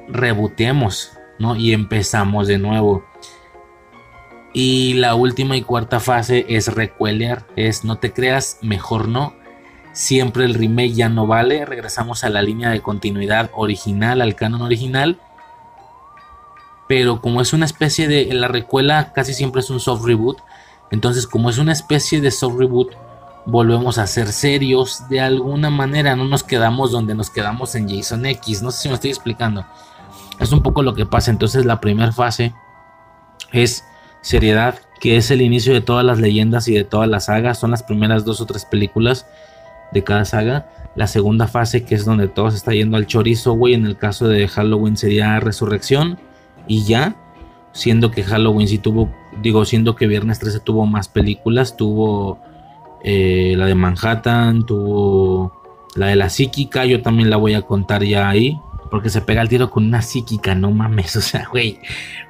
rebooteemos, 0.09 1.13
¿no? 1.39 1.55
Y 1.55 1.73
empezamos 1.75 2.49
de 2.49 2.59
nuevo. 2.59 3.05
Y 4.53 4.95
la 4.95 5.15
última 5.15 5.57
y 5.57 5.63
cuarta 5.63 6.01
fase 6.01 6.45
es 6.49 6.75
recuelear, 6.75 7.47
es 7.55 7.85
no 7.85 7.99
te 7.99 8.13
creas, 8.13 8.59
mejor 8.63 9.07
no. 9.07 9.39
Siempre 9.93 10.45
el 10.45 10.55
remake 10.55 10.93
ya 10.93 11.09
no 11.09 11.27
vale, 11.27 11.65
regresamos 11.65 12.23
a 12.23 12.31
la 12.31 12.43
línea 12.43 12.71
de 12.71 12.81
continuidad 12.81 13.51
original, 13.55 14.21
al 14.21 14.37
canon 14.37 14.63
original. 14.63 15.19
Pero 16.87 17.21
como 17.21 17.41
es 17.41 17.53
una 17.53 17.67
especie 17.67 18.09
de, 18.09 18.33
la 18.35 18.49
recuela 18.49 19.13
casi 19.13 19.35
siempre 19.35 19.61
es 19.61 19.71
un 19.71 19.81
soft 19.81 20.05
reboot, 20.05 20.39
entonces 20.91 21.27
como 21.27 21.51
es 21.51 21.59
una 21.59 21.73
especie 21.73 22.21
de 22.21 22.31
soft 22.31 22.59
reboot, 22.59 22.93
volvemos 23.47 23.99
a 23.99 24.07
ser 24.07 24.33
serios 24.33 25.09
de 25.09 25.21
alguna 25.21 25.71
manera, 25.71 26.15
no 26.15 26.25
nos 26.25 26.43
quedamos 26.43 26.93
donde 26.93 27.15
nos 27.15 27.31
quedamos 27.31 27.75
en 27.75 27.89
Jason 27.89 28.27
X, 28.27 28.63
no 28.63 28.71
sé 28.71 28.83
si 28.83 28.89
me 28.89 28.95
estoy 28.95 29.11
explicando. 29.11 29.65
Es 30.39 30.53
un 30.53 30.63
poco 30.63 30.83
lo 30.83 30.95
que 30.95 31.07
pasa, 31.07 31.31
entonces 31.31 31.65
la 31.65 31.81
primera 31.81 32.13
fase 32.13 32.55
es 33.53 33.85
seriedad, 34.23 34.79
que 35.01 35.17
es 35.17 35.31
el 35.31 35.43
inicio 35.43 35.73
de 35.73 35.81
todas 35.81 36.05
las 36.05 36.19
leyendas 36.19 36.69
y 36.69 36.75
de 36.75 36.85
todas 36.85 37.09
las 37.09 37.27
sagas. 37.27 37.59
Son 37.59 37.71
las 37.71 37.83
primeras 37.83 38.25
dos 38.25 38.41
o 38.41 38.47
tres 38.47 38.65
películas 38.65 39.27
de 39.93 40.05
cada 40.05 40.25
saga. 40.25 40.69
La 40.97 41.07
segunda 41.07 41.47
fase, 41.47 41.85
que 41.85 41.95
es 41.95 42.05
donde 42.05 42.29
todo 42.29 42.51
se 42.51 42.57
está 42.57 42.73
yendo 42.73 42.97
al 42.97 43.07
chorizo, 43.07 43.53
güey. 43.53 43.75
En 43.75 43.87
el 43.87 43.97
caso 43.97 44.29
de 44.29 44.49
Halloween 44.49 44.97
sería 44.97 45.41
Resurrección. 45.41 46.19
Y 46.67 46.85
ya, 46.85 47.17
siendo 47.73 48.11
que 48.11 48.23
Halloween 48.23 48.69
sí 48.69 48.79
tuvo, 48.79 49.11
digo, 49.43 49.65
siendo 49.65 49.97
que 49.97 50.07
Viernes 50.07 50.39
13 50.39 50.61
tuvo 50.61 50.87
más 50.87 51.09
películas, 51.09 51.77
tuvo 51.77 52.39
eh, 53.05 53.55
la 53.57 53.67
de 53.67 53.75
Manhattan, 53.75 54.67
tuvo 54.67 55.53
la 55.95 56.09
de 56.09 56.17
la 56.17 56.29
psíquica. 56.29 56.85
Yo 56.85 57.03
también 57.03 57.31
la 57.31 57.37
voy 57.37 57.55
a 57.55 57.63
contar 57.63 58.03
ya 58.05 58.29
ahí. 58.29 58.59
Porque 58.91 59.09
se 59.09 59.21
pega 59.21 59.41
el 59.41 59.49
tiro 59.49 59.71
con 59.71 59.87
una 59.87 60.03
psíquica, 60.03 60.55
no 60.55 60.71
mames. 60.71 61.17
O 61.21 61.21
sea, 61.21 61.47
güey, 61.51 61.79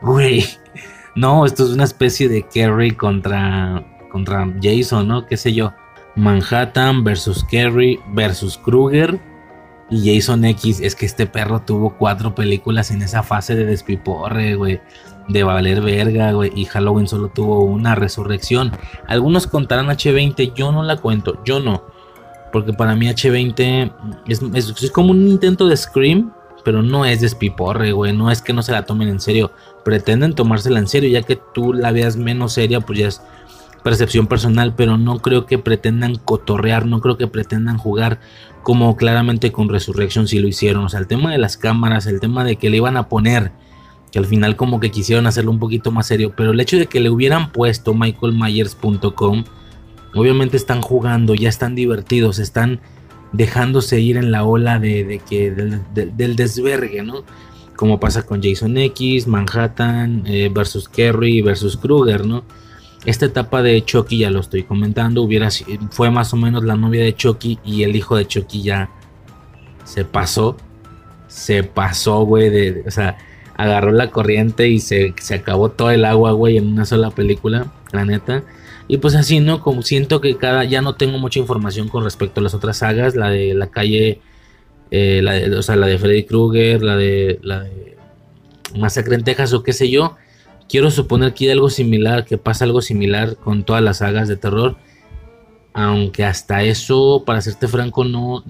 güey. 0.03 0.45
No, 1.17 1.45
esto 1.45 1.65
es 1.65 1.71
una 1.71 1.85
especie 1.85 2.29
de 2.29 2.43
Kerry 2.43 2.93
contra, 2.93 3.85
contra 4.13 4.47
Jason, 4.63 5.09
¿no? 5.09 5.27
¿Qué 5.27 5.37
sé 5.37 5.53
yo? 5.53 5.73
Manhattan 6.21 7.03
versus 7.03 7.45
Kerry 7.45 7.99
versus 8.13 8.59
Krueger 8.59 9.19
y 9.91 10.15
Jason 10.15 10.45
X. 10.45 10.81
Es 10.81 10.95
que 10.95 11.07
este 11.07 11.27
perro 11.27 11.63
tuvo 11.63 11.97
cuatro 11.97 12.35
películas 12.35 12.91
en 12.91 13.03
esa 13.03 13.23
fase 13.23 13.55
de 13.57 13.65
despiporre, 13.67 14.55
güey. 14.55 14.81
De 15.29 15.43
valer 15.43 15.81
verga, 15.81 16.33
güey. 16.33 16.53
Y 16.55 16.65
Halloween 16.67 17.09
solo 17.09 17.29
tuvo 17.29 17.65
una 17.65 17.95
resurrección. 17.95 18.73
Algunos 19.07 19.47
contarán 19.47 19.87
H20. 19.87 20.55
Yo 20.55 20.73
no 20.73 20.83
la 20.83 20.97
cuento. 20.97 21.43
Yo 21.45 21.61
no. 21.61 21.85
Porque 22.53 22.73
para 22.73 22.97
mí 22.97 23.07
H20 23.07 23.93
es, 24.27 24.43
es 24.83 24.91
como 24.91 25.13
un 25.13 25.29
intento 25.29 25.69
de 25.69 25.77
Scream 25.77 26.33
pero 26.65 26.83
no 26.83 27.05
es 27.05 27.21
despiporre, 27.21 27.93
güey. 27.93 28.13
No 28.13 28.31
es 28.31 28.43
que 28.43 28.53
no 28.53 28.63
se 28.63 28.73
la 28.73 28.85
tomen 28.85 29.09
en 29.09 29.21
serio. 29.21 29.53
Pretenden 29.85 30.35
tomársela 30.35 30.79
en 30.79 30.89
serio, 30.89 31.11
ya 31.11 31.23
que 31.23 31.37
tú 31.37 31.73
la 31.73 31.93
veas 31.93 32.17
menos 32.17 32.53
seria, 32.53 32.81
pues 32.81 32.99
ya 32.99 33.09
es 33.09 33.23
percepción 33.81 34.27
personal. 34.27 34.75
Pero 34.77 34.97
no 34.97 35.19
creo 35.19 35.47
que 35.47 35.59
pretendan 35.59 36.17
cotorrear, 36.17 36.87
no 36.87 37.01
creo 37.01 37.17
que 37.17 37.27
pretendan 37.27 37.79
jugar 37.79 38.21
como 38.63 38.97
claramente 38.97 39.53
con 39.53 39.69
Resurrection 39.69 40.29
si 40.29 40.39
lo 40.39 40.49
hicieron. 40.49 40.85
O 40.85 40.89
sea, 40.89 41.01
el 41.01 41.07
tema 41.07 41.33
de 41.33 41.39
las 41.39 41.57
cámaras, 41.57 42.07
el 42.07 42.21
tema 42.21 42.45
de 42.45 42.57
que 42.57 42.71
le 42.71 42.79
iban 42.79 42.97
a 42.97 43.09
poner, 43.09 43.53
que 44.13 44.19
al 44.19 44.27
final 44.27 44.57
como 44.57 44.81
que 44.81 44.91
quisieron 44.91 45.27
hacerlo 45.27 45.51
un 45.51 45.59
poquito 45.59 45.91
más 45.91 46.07
serio. 46.07 46.33
Pero 46.37 46.53
el 46.53 46.61
hecho 46.61 46.77
de 46.77 46.87
que 46.87 47.01
le 47.01 47.11
hubieran 47.11 47.53
puesto 47.53 47.95
michaelmyers.com, 47.95 49.45
obviamente 50.15 50.57
están 50.57 50.83
jugando, 50.83 51.35
ya 51.35 51.49
están 51.49 51.75
divertidos, 51.75 52.39
están 52.39 52.81
dejándose 53.33 54.01
ir 54.01 54.17
en 54.17 54.31
la 54.33 54.45
ola 54.45 54.79
de, 54.79 55.21
que 55.29 55.51
del, 55.51 56.37
desvergue, 56.37 57.03
¿no? 57.03 57.25
Como 57.77 58.01
pasa 58.01 58.23
con 58.23 58.43
Jason 58.43 58.77
X, 58.77 59.27
Manhattan 59.27 60.25
eh, 60.27 60.51
versus 60.53 60.89
Kerry 60.89 61.41
versus 61.41 61.77
Krueger, 61.77 62.27
¿no? 62.27 62.45
Esta 63.05 63.27
etapa 63.27 63.63
de 63.63 63.83
Chucky 63.85 64.19
ya 64.19 64.31
lo 64.31 64.41
estoy 64.41 64.63
comentando, 64.65 65.23
hubiera 65.23 65.49
fue 65.91 66.11
más 66.11 66.35
o 66.35 66.37
menos 66.37 66.65
la 66.65 66.77
novia 66.77 67.03
de 67.03 67.15
Chucky 67.15 67.59
y 67.65 67.83
el 67.83 67.97
hijo 67.97 68.17
de 68.17 68.27
Chucky 68.27 68.63
ya 68.63 68.91
se 69.85 70.05
pasó, 70.05 70.57
se 71.27 71.63
pasó, 71.63 72.25
güey, 72.25 72.81
o 72.87 72.91
sea, 72.91 73.17
agarró 73.57 73.93
la 73.93 74.11
corriente 74.11 74.69
y 74.69 74.81
se, 74.81 75.15
se 75.19 75.35
acabó 75.35 75.71
todo 75.71 75.91
el 75.91 76.05
agua, 76.05 76.33
güey, 76.33 76.59
en 76.59 76.67
una 76.67 76.85
sola 76.85 77.11
película, 77.11 77.73
la 77.93 78.05
neta. 78.05 78.43
Y 78.91 78.97
pues 78.97 79.15
así, 79.15 79.39
¿no? 79.39 79.61
Como 79.61 79.83
siento 79.83 80.21
que 80.21 80.37
cada. 80.37 80.65
Ya 80.65 80.83
no 80.83 80.97
tengo 80.97 81.17
mucha 81.19 81.39
información 81.39 81.87
con 81.87 82.03
respecto 82.03 82.41
a 82.41 82.43
las 82.43 82.55
otras 82.55 82.79
sagas. 82.79 83.15
La 83.15 83.31
de 83.31 83.55
la 83.55 83.69
calle. 83.69 84.21
Eh, 84.91 85.21
la 85.23 85.35
de, 85.35 85.55
o 85.55 85.63
sea, 85.63 85.77
la 85.77 85.87
de 85.87 85.97
Freddy 85.97 86.25
Krueger. 86.25 86.83
La 86.83 86.97
de. 86.97 87.39
La 87.45 87.61
de. 87.61 87.97
Masacre 88.77 89.15
en 89.15 89.23
Texas 89.23 89.53
o 89.53 89.63
qué 89.63 89.73
sé 89.73 89.89
yo. 89.89 90.17
Quiero 90.71 90.93
suponer 90.93 91.35
que 91.35 91.47
hay 91.47 91.51
algo 91.51 91.69
similar. 91.69 92.25
Que 92.25 92.39
pasa 92.39 92.65
algo 92.65 92.81
similar 92.81 93.37
con 93.37 93.65
todas 93.65 93.83
las 93.83 93.99
sagas 93.99 94.29
de 94.29 94.37
terror. 94.37 94.77
Aunque 95.73 96.25
hasta 96.25 96.63
eso, 96.63 97.25
para 97.27 97.41
serte 97.41 97.67
franco, 97.67 98.05
no 98.05 98.45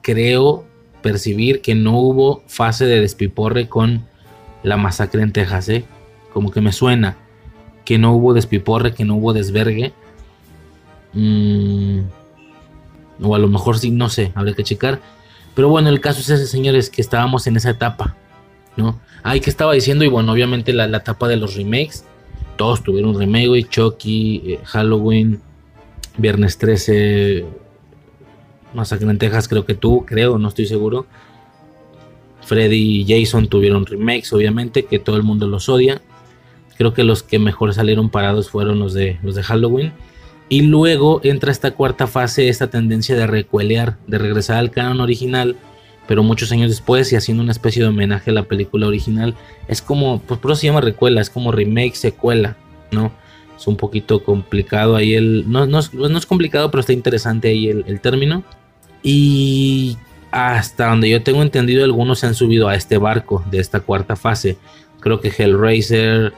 creo 0.00 0.64
percibir 1.02 1.60
que 1.60 1.74
no 1.74 1.98
hubo 1.98 2.42
fase 2.46 2.86
de 2.86 3.00
despiporre 3.00 3.68
con 3.68 4.06
la 4.62 4.76
masacre 4.76 5.22
en 5.22 5.32
Texas, 5.32 5.68
¿eh? 5.68 5.84
Como 6.32 6.50
que 6.50 6.60
me 6.60 6.72
suena 6.72 7.16
que 7.84 7.98
no 7.98 8.12
hubo 8.12 8.34
despiporre, 8.34 8.94
que 8.94 9.04
no 9.04 9.16
hubo 9.16 9.32
desvergue. 9.32 9.92
Mm, 11.12 12.00
o 13.22 13.34
a 13.34 13.38
lo 13.38 13.48
mejor 13.48 13.78
sí, 13.78 13.90
no 13.90 14.08
sé, 14.08 14.32
habría 14.34 14.54
que 14.54 14.64
checar. 14.64 15.00
Pero 15.54 15.68
bueno, 15.68 15.88
el 15.88 16.00
caso 16.00 16.20
es 16.20 16.28
ese, 16.28 16.46
señores, 16.46 16.90
que 16.90 17.00
estábamos 17.00 17.46
en 17.46 17.56
esa 17.56 17.70
etapa, 17.70 18.16
¿no? 18.76 19.00
Ay, 19.28 19.40
que 19.40 19.50
estaba 19.50 19.72
diciendo, 19.72 20.04
y 20.04 20.08
bueno, 20.08 20.30
obviamente 20.30 20.72
la, 20.72 20.84
etapa 20.84 21.26
de 21.26 21.36
los 21.36 21.56
remakes. 21.56 22.04
Todos 22.54 22.84
tuvieron 22.84 23.18
remake, 23.18 23.68
Chucky, 23.68 24.42
eh, 24.46 24.60
Halloween, 24.62 25.40
Viernes 26.16 26.58
13, 26.58 27.44
Masacre 28.72 29.10
en 29.10 29.18
Texas, 29.18 29.48
creo 29.48 29.66
que 29.66 29.74
tú, 29.74 30.04
creo, 30.06 30.38
no 30.38 30.46
estoy 30.46 30.66
seguro. 30.66 31.06
Freddy 32.42 33.00
y 33.00 33.04
Jason 33.04 33.48
tuvieron 33.48 33.84
remakes, 33.84 34.32
obviamente, 34.32 34.84
que 34.84 35.00
todo 35.00 35.16
el 35.16 35.24
mundo 35.24 35.48
los 35.48 35.68
odia. 35.68 36.00
Creo 36.78 36.94
que 36.94 37.02
los 37.02 37.24
que 37.24 37.40
mejor 37.40 37.74
salieron 37.74 38.10
parados 38.10 38.48
fueron 38.48 38.78
los 38.78 38.94
de, 38.94 39.18
los 39.24 39.34
de 39.34 39.42
Halloween. 39.42 39.92
Y 40.48 40.62
luego 40.62 41.20
entra 41.24 41.50
esta 41.50 41.72
cuarta 41.72 42.06
fase, 42.06 42.48
esta 42.48 42.70
tendencia 42.70 43.16
de 43.16 43.26
recuelear, 43.26 43.96
de 44.06 44.18
regresar 44.18 44.58
al 44.58 44.70
canon 44.70 45.00
original, 45.00 45.56
pero 46.06 46.22
muchos 46.22 46.52
años 46.52 46.70
después 46.70 47.12
y 47.12 47.16
haciendo 47.16 47.42
una 47.42 47.52
especie 47.52 47.82
de 47.82 47.88
homenaje 47.88 48.30
a 48.30 48.34
la 48.34 48.44
película 48.44 48.86
original. 48.86 49.34
Es 49.68 49.82
como, 49.82 50.20
pues 50.20 50.40
por 50.40 50.50
eso 50.50 50.60
se 50.60 50.66
llama 50.66 50.80
recuela, 50.80 51.20
es 51.20 51.30
como 51.30 51.52
remake, 51.52 51.94
secuela, 51.94 52.56
¿no? 52.90 53.12
Es 53.56 53.66
un 53.66 53.76
poquito 53.76 54.22
complicado 54.22 54.96
ahí 54.96 55.14
el... 55.14 55.50
No, 55.50 55.66
no, 55.66 55.78
es, 55.78 56.26
complicado, 56.26 56.70
pero 56.70 56.80
está 56.80 56.92
interesante 56.92 57.48
ahí 57.48 57.68
el, 57.68 57.84
el 57.86 58.00
término. 58.00 58.44
Y 59.02 59.96
hasta 60.30 60.88
donde 60.88 61.08
yo 61.08 61.22
tengo 61.22 61.42
entendido, 61.42 61.84
algunos 61.84 62.18
se 62.18 62.26
han 62.26 62.34
subido 62.34 62.68
a 62.68 62.74
este 62.74 62.98
barco 62.98 63.44
de 63.50 63.58
esta 63.58 63.80
cuarta 63.80 64.16
fase. 64.16 64.58
Creo 65.00 65.20
que 65.20 65.28
Hellraiser, 65.28 66.32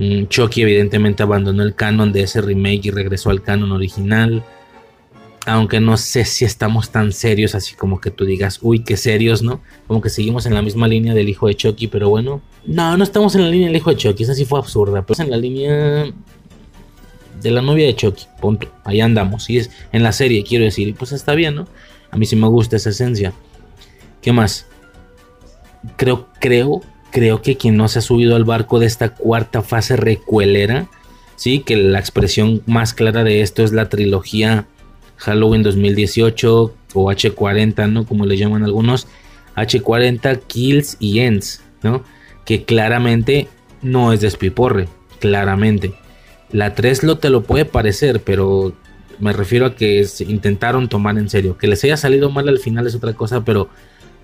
Mm, 0.00 0.28
Chucky 0.28 0.62
evidentemente 0.62 1.22
abandonó 1.22 1.62
el 1.62 1.74
canon 1.74 2.10
de 2.10 2.22
ese 2.22 2.40
remake 2.40 2.86
y 2.86 2.90
regresó 2.90 3.28
al 3.28 3.42
canon 3.42 3.70
original. 3.72 4.42
Aunque 5.46 5.80
no 5.80 5.96
sé 5.96 6.24
si 6.24 6.44
estamos 6.44 6.90
tan 6.90 7.12
serios, 7.12 7.54
así 7.54 7.74
como 7.74 8.00
que 8.00 8.10
tú 8.10 8.24
digas, 8.24 8.58
uy, 8.62 8.84
qué 8.84 8.96
serios, 8.96 9.42
¿no? 9.42 9.60
Como 9.86 10.00
que 10.02 10.10
seguimos 10.10 10.44
en 10.46 10.54
la 10.54 10.62
misma 10.62 10.86
línea 10.86 11.14
del 11.14 11.28
hijo 11.28 11.46
de 11.46 11.54
Chucky, 11.54 11.86
pero 11.86 12.10
bueno. 12.10 12.42
No, 12.66 12.96
no 12.96 13.04
estamos 13.04 13.34
en 13.34 13.42
la 13.42 13.48
línea 13.48 13.68
del 13.68 13.76
hijo 13.76 13.90
de 13.90 13.96
Chucky, 13.96 14.22
esa 14.22 14.34
sí 14.34 14.44
fue 14.44 14.58
absurda, 14.58 15.02
pero 15.02 15.14
es 15.14 15.20
en 15.20 15.30
la 15.30 15.38
línea 15.38 16.12
de 17.42 17.50
la 17.50 17.62
novia 17.62 17.86
de 17.86 17.96
Chucky, 17.96 18.26
punto. 18.40 18.68
Ahí 18.84 19.00
andamos, 19.00 19.48
y 19.48 19.58
es 19.58 19.70
en 19.92 20.02
la 20.02 20.12
serie, 20.12 20.44
quiero 20.44 20.64
decir, 20.64 20.88
y 20.88 20.92
pues 20.92 21.12
está 21.12 21.34
bien, 21.34 21.54
¿no? 21.54 21.66
A 22.10 22.18
mí 22.18 22.26
sí 22.26 22.36
me 22.36 22.48
gusta 22.48 22.76
esa 22.76 22.90
esencia. 22.90 23.32
¿Qué 24.20 24.32
más? 24.32 24.66
Creo, 25.96 26.28
creo 26.38 26.82
creo 27.10 27.42
que 27.42 27.56
quien 27.56 27.76
no 27.76 27.88
se 27.88 27.98
ha 27.98 28.02
subido 28.02 28.36
al 28.36 28.44
barco 28.44 28.78
de 28.78 28.86
esta 28.86 29.14
cuarta 29.14 29.62
fase 29.62 29.96
recuelera, 29.96 30.88
sí, 31.36 31.60
que 31.60 31.76
la 31.76 31.98
expresión 31.98 32.62
más 32.66 32.94
clara 32.94 33.24
de 33.24 33.42
esto 33.42 33.62
es 33.62 33.72
la 33.72 33.88
trilogía 33.88 34.66
Halloween 35.20 35.62
2018 35.62 36.74
o 36.94 37.10
H40, 37.10 37.90
¿no? 37.92 38.06
Como 38.06 38.24
le 38.24 38.38
llaman 38.38 38.64
algunos, 38.64 39.06
H40 39.54 40.40
Kills 40.46 40.96
y 40.98 41.20
Ends, 41.20 41.62
¿no? 41.82 42.02
Que 42.46 42.64
claramente 42.64 43.48
no 43.82 44.12
es 44.14 44.22
despiporre, 44.22 44.88
claramente. 45.20 45.92
La 46.52 46.74
3 46.74 47.02
lo 47.02 47.18
te 47.18 47.28
lo 47.30 47.42
puede 47.42 47.64
parecer, 47.66 48.22
pero 48.22 48.74
Me 49.18 49.34
refiero 49.34 49.66
a 49.66 49.74
que 49.74 50.04
se 50.04 50.24
intentaron 50.24 50.88
tomar 50.88 51.18
en 51.18 51.28
serio. 51.28 51.58
Que 51.58 51.66
les 51.66 51.84
haya 51.84 51.98
salido 51.98 52.30
mal 52.30 52.48
al 52.48 52.58
final 52.58 52.86
es 52.86 52.94
otra 52.94 53.12
cosa, 53.12 53.44
pero 53.44 53.68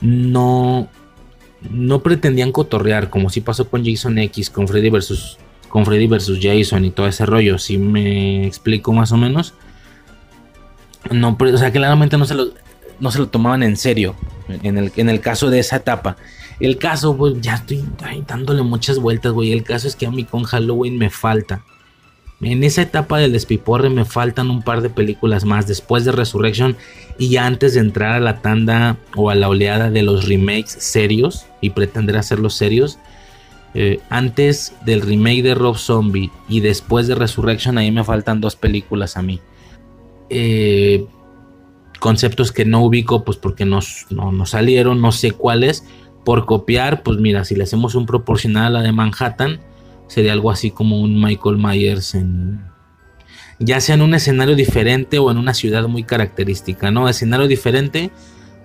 no, 0.01 0.89
no 1.71 2.03
pretendían 2.03 2.51
cotorrear, 2.51 3.11
como 3.11 3.29
si 3.29 3.43
pasó 3.43 3.69
con 3.69 3.85
Jason 3.85 4.19
X, 4.19 4.49
con 4.49 4.67
Freddy 4.67 4.89
versus, 4.89 5.37
con 5.69 5.85
Freddy 5.85 6.07
versus 6.07 6.39
Jason 6.41 6.87
y 6.87 6.91
todo 6.91 7.07
ese 7.07 7.27
rollo. 7.27 7.59
Si 7.59 7.77
me 7.77 8.47
explico 8.47 8.95
más 8.95 9.13
o 9.13 9.19
menos. 9.19 9.53
No, 11.11 11.37
o 11.39 11.57
sea, 11.57 11.71
claramente 11.71 12.17
no 12.19 12.25
se 12.25 12.35
lo, 12.35 12.49
no 13.01 13.11
se 13.11 13.19
lo 13.19 13.29
tomaban 13.29 13.63
en 13.63 13.77
serio 13.77 14.15
en 14.49 14.79
el, 14.79 14.93
en 14.97 15.09
el 15.09 15.21
caso 15.21 15.51
de 15.51 15.59
esa 15.59 15.77
etapa. 15.77 16.17
El 16.59 16.79
caso, 16.79 17.17
pues 17.17 17.35
ya 17.41 17.57
estoy 17.57 17.85
dándole 18.27 18.63
muchas 18.63 18.99
vueltas, 18.99 19.33
güey. 19.33 19.53
El 19.53 19.63
caso 19.63 19.87
es 19.87 19.97
que 19.97 20.07
a 20.07 20.11
mí 20.11 20.25
con 20.25 20.45
Halloween 20.45 20.97
me 20.97 21.11
falta. 21.11 21.63
En 22.41 22.65
esa 22.65 22.83
etapa 22.83 23.19
del 23.19 23.33
despiporre 23.33 23.89
me 23.89 24.05
faltan 24.05 24.51
un 24.51 24.63
par 24.63 24.83
de 24.83 24.91
películas 24.91 25.45
más 25.47 25.67
después 25.67 26.05
de 26.05 26.13
Resurrection 26.13 26.77
y 27.19 27.37
antes 27.37 27.75
de 27.75 27.81
entrar 27.81 28.13
a 28.13 28.21
la 28.21 28.43
tanda 28.43 28.99
o 29.15 29.31
a 29.31 29.35
la 29.35 29.49
oleada 29.49 29.91
de 29.91 30.03
los 30.03 30.29
remakes 30.29 30.77
serios 30.79 31.47
y 31.63 31.71
pretender 31.71 32.17
hacerlos 32.17 32.55
serios. 32.55 32.99
Eh, 33.73 34.01
antes 34.11 34.75
del 34.85 35.03
remake 35.03 35.43
de 35.43 35.55
Rob 35.55 35.77
Zombie 35.77 36.31
y 36.49 36.61
después 36.61 37.07
de 37.07 37.15
Resurrection, 37.15 37.79
ahí 37.79 37.91
me 37.91 38.05
faltan 38.05 38.41
dos 38.41 38.55
películas 38.57 39.17
a 39.17 39.23
mí. 39.23 39.41
Eh, 40.31 41.07
conceptos 42.01 42.53
que 42.53 42.65
no 42.65 42.85
ubico, 42.85 43.25
pues 43.25 43.37
porque 43.37 43.65
no, 43.65 43.81
no, 44.11 44.47
salieron, 44.47 45.01
no 45.01 45.13
sé 45.13 45.33
cuáles. 45.33 45.85
Por 46.25 46.45
copiar, 46.45 47.03
pues 47.03 47.19
mira, 47.19 47.45
si 47.45 47.55
le 47.55 47.65
hacemos 47.65 47.95
un 47.95 48.07
proporcional 48.07 48.67
a 48.67 48.71
la 48.71 48.83
de 48.83 48.93
Manhattan, 48.93 49.61
sería 50.09 50.33
algo 50.33 50.51
así 50.51 50.71
como 50.71 51.01
un 51.01 51.21
Michael 51.21 51.59
Myers 51.59 52.15
en. 52.15 52.61
Ya 53.59 53.81
sea 53.81 53.95
en 53.95 54.03
un 54.03 54.13
escenario 54.15 54.55
diferente 54.55 55.19
o 55.19 55.31
en 55.31 55.39
una 55.39 55.55
ciudad 55.55 55.87
muy 55.89 56.03
característica, 56.03 56.91
¿no? 56.91 57.09
Escenario 57.09 57.49
diferente, 57.49 58.11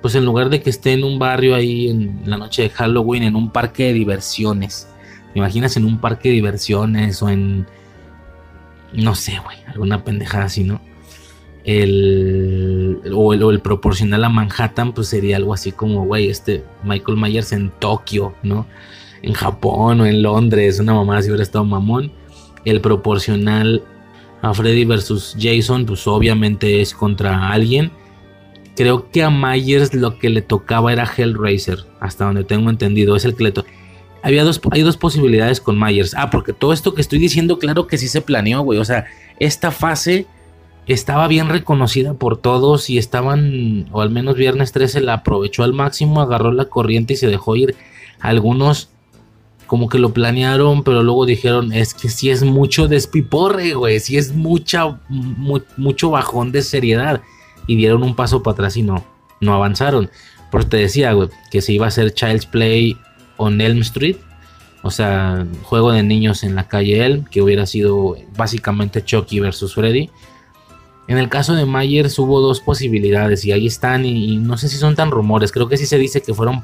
pues 0.01 0.15
en 0.15 0.25
lugar 0.25 0.49
de 0.49 0.61
que 0.61 0.69
esté 0.69 0.91
en 0.91 1.03
un 1.03 1.17
barrio 1.17 1.55
ahí 1.55 1.87
en 1.87 2.23
la 2.25 2.37
noche 2.37 2.63
de 2.63 2.69
Halloween, 2.69 3.23
en 3.23 3.35
un 3.35 3.51
parque 3.51 3.85
de 3.85 3.93
diversiones. 3.93 4.87
¿Me 5.33 5.39
imaginas 5.39 5.77
en 5.77 5.85
un 5.85 5.99
parque 5.99 6.29
de 6.29 6.35
diversiones 6.35 7.21
o 7.21 7.29
en. 7.29 7.67
No 8.91 9.15
sé, 9.15 9.39
güey, 9.41 9.57
alguna 9.67 10.03
pendejada 10.03 10.45
así, 10.45 10.65
¿no? 10.65 10.81
El 11.63 13.01
o, 13.13 13.33
el 13.33 13.59
proporcional 13.59 14.23
a 14.23 14.29
Manhattan 14.29 14.93
pues 14.93 15.07
sería 15.07 15.37
algo 15.37 15.53
así 15.53 15.71
como 15.71 16.05
güey 16.05 16.29
este 16.29 16.63
Michael 16.83 17.17
Myers 17.17 17.51
en 17.51 17.71
Tokio 17.79 18.33
no 18.41 18.65
en 19.21 19.33
Japón 19.33 20.01
o 20.01 20.05
en 20.05 20.23
Londres 20.23 20.79
una 20.79 20.93
mamá 20.93 21.21
si 21.21 21.29
hubiera 21.29 21.43
estado 21.43 21.63
mamón 21.65 22.11
el 22.65 22.81
proporcional 22.81 23.83
a 24.41 24.53
Freddy 24.53 24.85
versus 24.85 25.35
Jason 25.39 25.85
pues 25.85 26.07
obviamente 26.07 26.81
es 26.81 26.95
contra 26.95 27.49
alguien 27.49 27.91
creo 28.75 29.11
que 29.11 29.23
a 29.23 29.29
Myers 29.29 29.93
lo 29.93 30.17
que 30.17 30.29
le 30.29 30.41
tocaba 30.41 30.91
era 30.91 31.05
Hellraiser 31.05 31.85
hasta 31.99 32.25
donde 32.25 32.43
tengo 32.43 32.71
entendido 32.71 33.15
es 33.15 33.25
el 33.25 33.35
que 33.35 33.43
le 33.43 33.53
había 34.23 34.43
dos, 34.43 34.61
hay 34.71 34.81
dos 34.81 34.97
posibilidades 34.97 35.59
con 35.59 35.79
Myers. 35.79 36.13
Ah, 36.15 36.29
porque 36.29 36.53
todo 36.53 36.73
esto 36.73 36.93
que 36.93 37.01
estoy 37.01 37.19
diciendo, 37.19 37.57
claro 37.57 37.87
que 37.87 37.97
sí 37.97 38.07
se 38.07 38.21
planeó, 38.21 38.61
güey. 38.61 38.77
O 38.77 38.85
sea, 38.85 39.05
esta 39.39 39.71
fase 39.71 40.27
estaba 40.91 41.27
bien 41.27 41.49
reconocida 41.49 42.13
por 42.13 42.37
todos 42.37 42.89
y 42.89 42.97
estaban, 42.97 43.87
o 43.91 44.01
al 44.01 44.09
menos 44.09 44.35
viernes 44.35 44.71
13 44.71 45.01
la 45.01 45.15
aprovechó 45.15 45.63
al 45.63 45.73
máximo, 45.73 46.21
agarró 46.21 46.51
la 46.51 46.65
corriente 46.65 47.13
y 47.13 47.17
se 47.17 47.27
dejó 47.27 47.55
ir. 47.55 47.75
Algunos 48.19 48.89
como 49.67 49.87
que 49.87 49.99
lo 49.99 50.13
planearon, 50.13 50.83
pero 50.83 51.01
luego 51.03 51.25
dijeron, 51.25 51.71
es 51.71 51.93
que 51.93 52.09
si 52.09 52.29
es 52.29 52.43
mucho 52.43 52.87
despiporre, 52.87 53.73
güey, 53.73 53.99
si 53.99 54.17
es 54.17 54.33
mucha, 54.33 54.99
mucho 55.77 56.09
bajón 56.09 56.51
de 56.51 56.61
seriedad. 56.61 57.21
Y 57.67 57.75
dieron 57.75 58.03
un 58.03 58.15
paso 58.15 58.43
para 58.43 58.53
atrás 58.53 58.75
y 58.75 58.81
no, 58.81 59.05
no 59.39 59.53
avanzaron. 59.53 60.09
Por 60.51 60.65
te 60.65 60.77
decía, 60.77 61.13
güey, 61.13 61.29
que 61.51 61.61
se 61.61 61.71
iba 61.71 61.85
a 61.85 61.89
hacer 61.89 62.13
Child's 62.13 62.45
Play 62.47 62.97
on 63.37 63.61
Elm 63.61 63.79
Street. 63.79 64.17
O 64.81 64.91
sea, 64.91 65.45
juego 65.63 65.91
de 65.91 66.03
niños 66.03 66.43
en 66.43 66.55
la 66.55 66.67
calle 66.67 67.05
Elm, 67.05 67.23
que 67.23 67.41
hubiera 67.41 67.65
sido 67.65 68.17
básicamente 68.35 69.05
Chucky 69.05 69.39
versus 69.39 69.75
Freddy 69.75 70.09
en 71.11 71.17
el 71.17 71.27
caso 71.27 71.55
de 71.55 71.65
Myers 71.65 72.17
hubo 72.19 72.39
dos 72.39 72.61
posibilidades 72.61 73.43
y 73.43 73.51
ahí 73.51 73.67
están 73.67 74.05
y, 74.05 74.37
no 74.37 74.57
sé 74.57 74.69
si 74.69 74.77
son 74.77 74.95
tan 74.95 75.11
rumores, 75.11 75.51
creo 75.51 75.67
que 75.67 75.75
sí 75.75 75.85
se 75.85 75.97
dice 75.97 76.21
que 76.21 76.33
fueron 76.33 76.63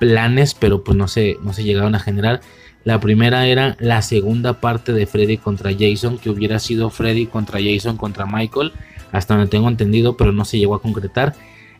planes, 0.00 0.54
pero 0.54 0.82
pues 0.82 0.98
no 0.98 1.06
se, 1.06 1.36
no 1.42 1.52
se 1.52 1.62
llegaron 1.62 1.94
a 1.94 2.00
generar. 2.00 2.40
La 2.82 2.98
primera 2.98 3.46
era 3.46 3.76
la 3.78 4.02
segunda 4.02 4.54
parte 4.60 4.92
de 4.92 5.06
Freddy 5.06 5.38
contra 5.38 5.70
Jason, 5.72 6.18
que 6.18 6.28
hubiera 6.28 6.58
sido 6.58 6.90
Freddy 6.90 7.26
contra 7.26 7.60
Jason 7.62 7.96
contra 7.96 8.26
Michael, 8.26 8.72
hasta 9.12 9.36
donde 9.36 9.48
tengo 9.48 9.68
entendido, 9.68 10.16
pero 10.16 10.32
no 10.32 10.44
se 10.44 10.58
llegó 10.58 10.74
a 10.74 10.82
concretar. 10.82 11.36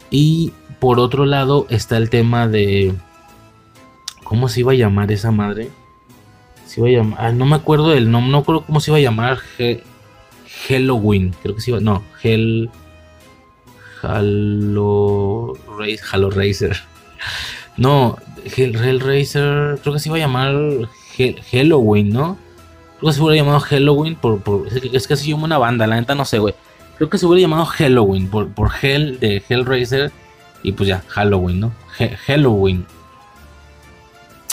Y 0.08 0.52
por 0.78 1.00
otro 1.00 1.26
lado 1.26 1.66
está 1.68 1.96
el 1.96 2.10
tema 2.10 2.46
de... 2.46 2.94
¿Cómo 4.22 4.48
se 4.48 4.60
iba 4.60 4.70
a 4.70 4.76
llamar 4.76 5.10
esa 5.10 5.32
madre? 5.32 5.68
Se 6.64 6.80
iba 6.80 6.88
a 6.88 6.92
llamar... 6.92 7.18
Ah, 7.20 7.32
no 7.32 7.44
me 7.44 7.56
acuerdo 7.56 7.90
del 7.90 8.08
nombre, 8.08 8.30
no 8.30 8.44
creo 8.44 8.60
cómo 8.60 8.78
se 8.78 8.92
iba 8.92 8.98
a 8.98 9.02
llamar. 9.02 9.38
Halloween, 10.68 11.34
creo 11.42 11.54
que 11.54 11.60
sí, 11.60 11.72
no, 11.72 12.02
Hell 12.22 12.70
Halo 14.02 15.54
Halo 16.10 16.30
Racer. 16.30 16.76
No, 17.76 18.18
Hell, 18.44 19.00
Racer, 19.00 19.78
creo 19.82 19.94
que 19.94 19.98
se 19.98 20.08
iba 20.08 20.16
a 20.16 20.20
llamar 20.20 20.54
Halloween, 21.50 22.10
¿no? 22.10 22.38
Creo 22.98 23.10
que 23.10 23.16
se 23.16 23.22
hubiera 23.22 23.42
llamado 23.42 23.60
Halloween 23.60 24.14
por, 24.14 24.40
es 24.92 25.06
que 25.06 25.14
así 25.14 25.30
llama 25.30 25.44
una 25.44 25.58
banda, 25.58 25.86
la 25.86 25.96
neta 25.96 26.14
no 26.14 26.24
sé, 26.24 26.38
güey. 26.38 26.54
Creo 26.96 27.10
que 27.10 27.18
se 27.18 27.26
hubiera 27.26 27.42
llamado 27.42 27.66
Halloween 27.66 28.28
por, 28.28 28.48
por 28.48 28.70
Hell 28.80 29.18
de 29.18 29.42
Hellraiser 29.48 30.12
y 30.62 30.72
pues 30.72 30.88
ya, 30.88 31.02
Halloween, 31.08 31.60
¿no? 31.60 31.72
Halloween. 32.26 32.86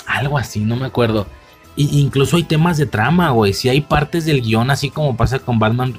Algo 0.07 0.37
así, 0.37 0.61
no 0.61 0.75
me 0.75 0.87
acuerdo 0.87 1.27
incluso 1.75 2.37
hay 2.37 2.43
temas 2.43 2.77
de 2.77 2.85
trama, 2.85 3.31
güey. 3.31 3.53
Si 3.53 3.69
hay 3.69 3.81
partes 3.81 4.25
del 4.25 4.41
guion, 4.41 4.71
así 4.71 4.89
como 4.89 5.15
pasa 5.15 5.39
con 5.39 5.59
Batman, 5.59 5.95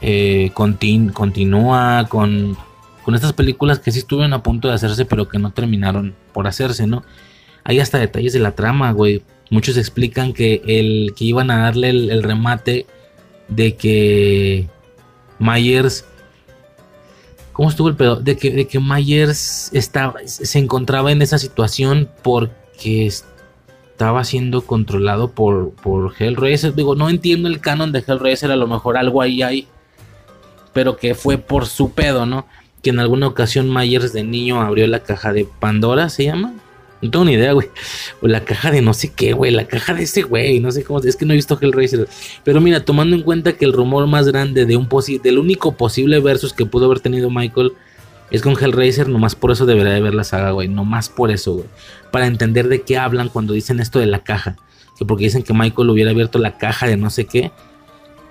eh, 0.00 0.52
continúa 0.54 2.06
con, 2.08 2.56
con 3.04 3.14
estas 3.14 3.32
películas 3.32 3.78
que 3.78 3.92
sí 3.92 3.98
estuvieron 3.98 4.32
a 4.32 4.42
punto 4.42 4.68
de 4.68 4.74
hacerse, 4.74 5.04
pero 5.04 5.28
que 5.28 5.38
no 5.38 5.50
terminaron 5.50 6.14
por 6.32 6.46
hacerse, 6.46 6.86
¿no? 6.86 7.02
Hay 7.64 7.80
hasta 7.80 7.98
detalles 7.98 8.32
de 8.32 8.38
la 8.40 8.52
trama, 8.52 8.92
güey. 8.92 9.22
Muchos 9.50 9.76
explican 9.76 10.32
que, 10.32 10.62
el, 10.66 11.12
que 11.16 11.24
iban 11.24 11.50
a 11.50 11.64
darle 11.64 11.90
el, 11.90 12.22
remate 12.22 12.86
de 13.48 13.74
que 13.74 14.68
Myers. 15.38 16.04
¿Cómo 17.52 17.68
estuvo 17.68 17.88
el 17.88 17.96
pedo? 17.96 18.16
De 18.16 18.36
que, 18.36 18.50
de 18.50 18.66
que 18.66 18.78
Myers 18.78 19.70
estaba, 19.74 20.14
se 20.24 20.58
encontraba 20.58 21.12
en 21.12 21.20
esa 21.20 21.36
situación 21.36 22.08
porque 22.22 23.12
estaba 24.00 24.24
siendo 24.24 24.62
controlado 24.62 25.32
por, 25.32 25.72
por 25.72 26.14
Hellraiser. 26.18 26.74
Digo, 26.74 26.94
no 26.94 27.10
entiendo 27.10 27.48
el 27.48 27.60
canon 27.60 27.92
de 27.92 27.98
Hellraiser, 27.98 28.50
a 28.50 28.56
lo 28.56 28.66
mejor 28.66 28.96
algo 28.96 29.20
ahí 29.20 29.42
hay, 29.42 29.66
pero 30.72 30.96
que 30.96 31.14
fue 31.14 31.36
por 31.36 31.66
su 31.66 31.92
pedo, 31.92 32.24
¿no? 32.24 32.46
Que 32.82 32.88
en 32.88 32.98
alguna 32.98 33.26
ocasión 33.26 33.70
Myers 33.70 34.14
de 34.14 34.24
niño 34.24 34.62
abrió 34.62 34.86
la 34.86 35.00
caja 35.00 35.34
de 35.34 35.44
Pandora, 35.44 36.08
¿se 36.08 36.24
llama? 36.24 36.54
No 37.02 37.10
tengo 37.10 37.26
ni 37.26 37.32
idea, 37.32 37.52
güey. 37.52 37.68
O 38.22 38.26
la 38.26 38.42
caja 38.42 38.70
de 38.70 38.80
no 38.80 38.94
sé 38.94 39.12
qué, 39.12 39.34
güey. 39.34 39.50
La 39.50 39.66
caja 39.66 39.92
de 39.92 40.04
ese 40.04 40.22
güey. 40.22 40.60
No 40.60 40.70
sé 40.70 40.82
cómo. 40.82 41.00
Es 41.00 41.16
que 41.16 41.26
no 41.26 41.34
he 41.34 41.36
visto 41.36 41.58
Hellraiser. 41.60 42.08
Pero 42.42 42.60
mira, 42.62 42.82
tomando 42.84 43.16
en 43.16 43.22
cuenta 43.22 43.52
que 43.52 43.66
el 43.66 43.74
rumor 43.74 44.06
más 44.06 44.28
grande 44.28 44.64
de 44.64 44.76
un 44.76 44.88
del 45.22 45.38
único 45.38 45.72
posible 45.72 46.20
versus 46.20 46.54
que 46.54 46.64
pudo 46.64 46.86
haber 46.86 47.00
tenido 47.00 47.28
Michael 47.28 47.72
es 48.30 48.42
con 48.42 48.56
Hellraiser, 48.56 49.08
nomás 49.08 49.34
por 49.34 49.50
eso 49.50 49.66
debería 49.66 49.92
de 49.92 50.00
ver 50.00 50.14
la 50.14 50.24
saga, 50.24 50.52
güey. 50.52 50.68
Nomás 50.68 51.08
por 51.08 51.30
eso, 51.30 51.54
güey. 51.54 51.66
Para 52.12 52.26
entender 52.26 52.68
de 52.68 52.82
qué 52.82 52.96
hablan 52.96 53.28
cuando 53.28 53.54
dicen 53.54 53.80
esto 53.80 53.98
de 53.98 54.06
la 54.06 54.22
caja. 54.22 54.56
Que 54.96 55.04
porque 55.04 55.24
dicen 55.24 55.42
que 55.42 55.52
Michael 55.52 55.90
hubiera 55.90 56.12
abierto 56.12 56.38
la 56.38 56.56
caja 56.56 56.86
de 56.86 56.96
no 56.96 57.10
sé 57.10 57.24
qué. 57.24 57.50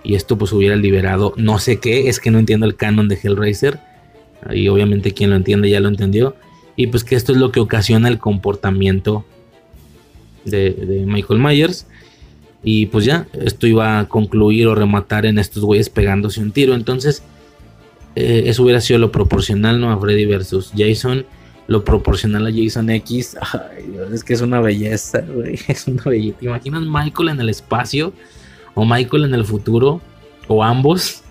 Y 0.03 0.15
esto 0.15 0.37
pues 0.37 0.53
hubiera 0.53 0.77
liberado 0.77 1.33
no 1.35 1.59
sé 1.59 1.79
qué. 1.79 2.07
Es 2.07 2.21
que 2.21 2.31
no 2.31 2.39
entiendo 2.39 2.65
el 2.65 2.77
canon 2.77 3.09
de 3.09 3.19
Hellraiser. 3.21 3.79
Y 4.51 4.69
obviamente 4.69 5.13
quien 5.13 5.31
lo 5.31 5.35
entiende 5.35 5.69
ya 5.69 5.81
lo 5.81 5.89
entendió. 5.89 6.35
Y 6.77 6.87
pues 6.87 7.03
que 7.03 7.15
esto 7.15 7.33
es 7.33 7.37
lo 7.37 7.51
que 7.51 7.59
ocasiona 7.59 8.07
el 8.07 8.19
comportamiento 8.19 9.25
de, 10.45 10.71
de 10.71 11.05
Michael 11.05 11.41
Myers. 11.41 11.87
Y 12.63 12.85
pues 12.85 13.03
ya, 13.03 13.27
esto 13.33 13.67
iba 13.67 13.99
a 13.99 14.07
concluir 14.07 14.67
o 14.67 14.75
rematar 14.75 15.25
en 15.25 15.39
estos 15.39 15.63
güeyes 15.63 15.89
pegándose 15.89 16.39
un 16.39 16.53
tiro. 16.53 16.73
Entonces 16.73 17.21
eh, 18.19 18.49
eso 18.49 18.63
hubiera 18.63 18.81
sido 18.81 18.99
lo 18.99 19.11
proporcional, 19.11 19.79
¿no? 19.79 19.91
A 19.91 19.99
Freddy 19.99 20.25
versus 20.25 20.71
Jason. 20.75 21.25
Lo 21.67 21.85
proporcional 21.85 22.47
a 22.47 22.51
Jason 22.51 22.89
X. 22.89 23.37
Ay, 23.53 23.85
Dios, 23.91 24.11
es 24.11 24.23
que 24.23 24.33
es 24.33 24.41
una 24.41 24.59
belleza, 24.59 25.21
güey. 25.21 25.57
Es 25.67 25.87
una 25.87 26.03
belleza. 26.03 26.39
¿Te 26.39 26.45
imaginas 26.45 26.83
Michael 26.83 27.29
en 27.29 27.39
el 27.39 27.49
espacio? 27.49 28.13
O 28.75 28.85
Michael 28.85 29.25
en 29.25 29.35
el 29.35 29.45
futuro. 29.45 30.01
O 30.47 30.63
ambos. 30.63 31.23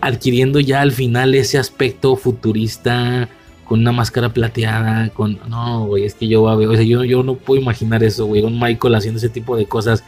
Adquiriendo 0.00 0.58
ya 0.58 0.80
al 0.80 0.92
final 0.92 1.34
ese 1.34 1.56
aspecto 1.56 2.16
futurista. 2.16 3.28
Con 3.64 3.80
una 3.80 3.92
máscara 3.92 4.32
plateada. 4.32 5.10
Con. 5.10 5.38
No. 5.48 5.96
Es 5.96 6.14
que 6.14 6.26
yo, 6.26 6.42
o 6.42 6.74
sea, 6.74 6.82
yo, 6.82 7.04
yo 7.04 7.22
no 7.22 7.36
puedo 7.36 7.60
imaginar 7.60 8.02
eso, 8.02 8.26
güey. 8.26 8.42
Michael 8.42 8.96
haciendo 8.96 9.18
ese 9.18 9.28
tipo 9.28 9.56
de 9.56 9.66
cosas 9.66 10.02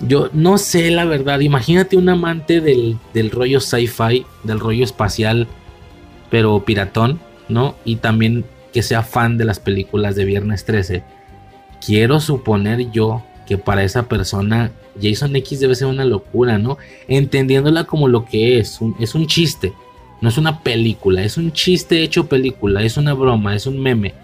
Yo 0.00 0.28
no 0.32 0.58
sé 0.58 0.90
la 0.90 1.04
verdad. 1.04 1.40
Imagínate 1.40 1.96
un 1.96 2.08
amante 2.08 2.60
del, 2.60 2.98
del 3.12 3.30
rollo 3.30 3.60
sci-fi, 3.60 4.26
del 4.42 4.60
rollo 4.60 4.84
espacial, 4.84 5.46
pero 6.30 6.64
piratón, 6.64 7.20
¿no? 7.48 7.76
Y 7.84 7.96
también 7.96 8.44
que 8.72 8.82
sea 8.82 9.02
fan 9.02 9.38
de 9.38 9.44
las 9.44 9.60
películas 9.60 10.16
de 10.16 10.24
Viernes 10.24 10.64
13. 10.64 11.04
Quiero 11.84 12.20
suponer 12.20 12.90
yo 12.90 13.22
que 13.46 13.58
para 13.58 13.84
esa 13.84 14.08
persona 14.08 14.72
Jason 15.00 15.34
X 15.36 15.60
debe 15.60 15.74
ser 15.74 15.88
una 15.88 16.04
locura, 16.04 16.58
¿no? 16.58 16.78
Entendiéndola 17.08 17.84
como 17.84 18.08
lo 18.08 18.24
que 18.24 18.58
es, 18.58 18.80
es 18.98 19.14
un 19.14 19.26
chiste, 19.26 19.72
no 20.20 20.28
es 20.28 20.38
una 20.38 20.60
película, 20.60 21.22
es 21.22 21.36
un 21.36 21.52
chiste 21.52 22.02
hecho 22.02 22.26
película, 22.26 22.82
es 22.82 22.96
una 22.96 23.14
broma, 23.14 23.54
es 23.54 23.66
un 23.66 23.80
meme, 23.80 24.14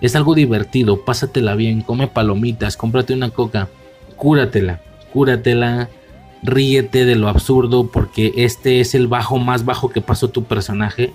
es 0.00 0.16
algo 0.16 0.34
divertido, 0.34 1.04
pásatela 1.04 1.54
bien, 1.54 1.82
come 1.82 2.06
palomitas, 2.06 2.76
cómprate 2.76 3.12
una 3.12 3.30
coca, 3.30 3.68
cúratela, 4.16 4.80
cúratela, 5.12 5.88
ríete 6.42 7.04
de 7.04 7.16
lo 7.16 7.28
absurdo 7.28 7.88
porque 7.88 8.32
este 8.36 8.80
es 8.80 8.94
el 8.94 9.06
bajo 9.08 9.38
más 9.38 9.64
bajo 9.64 9.90
que 9.90 10.00
pasó 10.00 10.28
tu 10.28 10.44
personaje. 10.44 11.12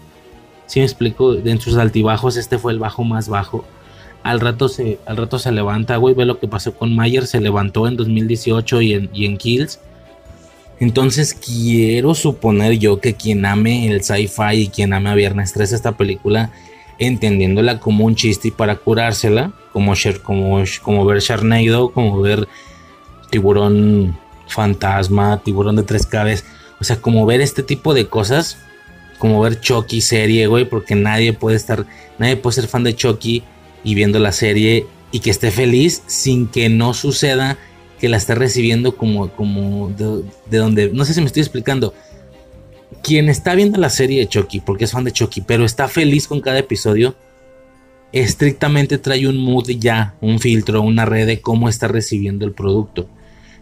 Si 0.67 0.79
me 0.79 0.85
explico, 0.85 1.35
en 1.35 1.59
sus 1.59 1.77
altibajos 1.77 2.37
este 2.37 2.57
fue 2.57 2.73
el 2.73 2.79
bajo 2.79 3.03
más 3.03 3.29
bajo 3.29 3.65
al 4.25 4.39
rato 4.39 4.69
se, 4.69 4.97
al 5.05 5.17
rato 5.17 5.37
se 5.37 5.51
levanta, 5.51 5.97
güey, 5.97 6.15
ve 6.15 6.25
lo 6.25 6.39
que 6.39 6.47
pasó 6.47 6.73
con 6.73 6.95
Mayer, 6.95 7.27
se 7.27 7.39
levantó 7.39 7.87
en 7.87 7.95
2018 7.95 8.81
y 8.81 8.93
en, 8.93 9.09
y 9.13 9.25
en 9.25 9.37
Kills. 9.37 9.79
Entonces 10.79 11.35
quiero 11.35 12.15
suponer 12.15 12.79
yo 12.79 12.99
que 12.99 13.13
quien 13.13 13.45
ame 13.45 13.87
el 13.87 14.03
sci-fi 14.03 14.55
y 14.55 14.67
quien 14.69 14.93
ame 14.93 15.11
a 15.11 15.13
Viernes 15.13 15.53
3 15.53 15.73
esta 15.73 15.91
película, 15.91 16.49
entendiéndola 16.97 17.79
como 17.79 18.03
un 18.03 18.15
chiste 18.15 18.47
y 18.47 18.51
para 18.51 18.77
curársela, 18.77 19.53
como, 19.71 19.93
como, 20.23 20.63
como 20.81 21.05
ver 21.05 21.19
Sharknado, 21.19 21.91
como 21.91 22.19
ver 22.19 22.47
tiburón 23.29 24.17
fantasma, 24.47 25.41
tiburón 25.43 25.75
de 25.75 25.83
tres 25.83 26.05
cabezas, 26.05 26.45
o 26.79 26.83
sea, 26.83 26.97
como 26.97 27.25
ver 27.25 27.41
este 27.41 27.63
tipo 27.63 27.93
de 27.93 28.07
cosas, 28.07 28.57
como 29.17 29.41
ver 29.41 29.59
Chucky 29.59 30.01
serie, 30.01 30.47
güey, 30.47 30.65
porque 30.65 30.95
nadie 30.95 31.33
puede 31.33 31.55
estar, 31.55 31.85
nadie 32.19 32.37
puede 32.37 32.55
ser 32.55 32.67
fan 32.67 32.83
de 32.83 32.95
Chucky 32.95 33.43
y 33.83 33.95
viendo 33.95 34.19
la 34.19 34.31
serie 34.31 34.85
y 35.11 35.19
que 35.19 35.29
esté 35.29 35.51
feliz 35.51 36.03
sin 36.07 36.47
que 36.47 36.69
no 36.69 36.93
suceda 36.93 37.57
que 37.99 38.09
la 38.09 38.17
esté 38.17 38.35
recibiendo 38.35 38.97
como, 38.97 39.29
como 39.29 39.89
de, 39.89 40.57
donde, 40.57 40.89
no 40.89 41.05
sé 41.05 41.13
si 41.13 41.21
me 41.21 41.27
estoy 41.27 41.41
explicando. 41.41 41.93
Quien 43.01 43.29
está 43.29 43.55
viendo 43.55 43.79
la 43.79 43.89
serie 43.89 44.19
de 44.19 44.27
Chucky, 44.27 44.59
porque 44.59 44.83
es 44.83 44.91
fan 44.91 45.03
de 45.03 45.11
Chucky, 45.11 45.41
pero 45.41 45.63
está 45.63 45.87
feliz 45.87 46.27
con 46.27 46.41
cada 46.41 46.59
episodio, 46.59 47.15
estrictamente 48.11 48.97
trae 48.97 49.27
un 49.27 49.37
mood 49.37 49.69
ya, 49.69 50.15
un 50.21 50.39
filtro, 50.39 50.81
una 50.81 51.05
red 51.05 51.27
de 51.27 51.41
cómo 51.41 51.69
está 51.69 51.87
recibiendo 51.87 52.45
el 52.45 52.51
producto. 52.51 53.07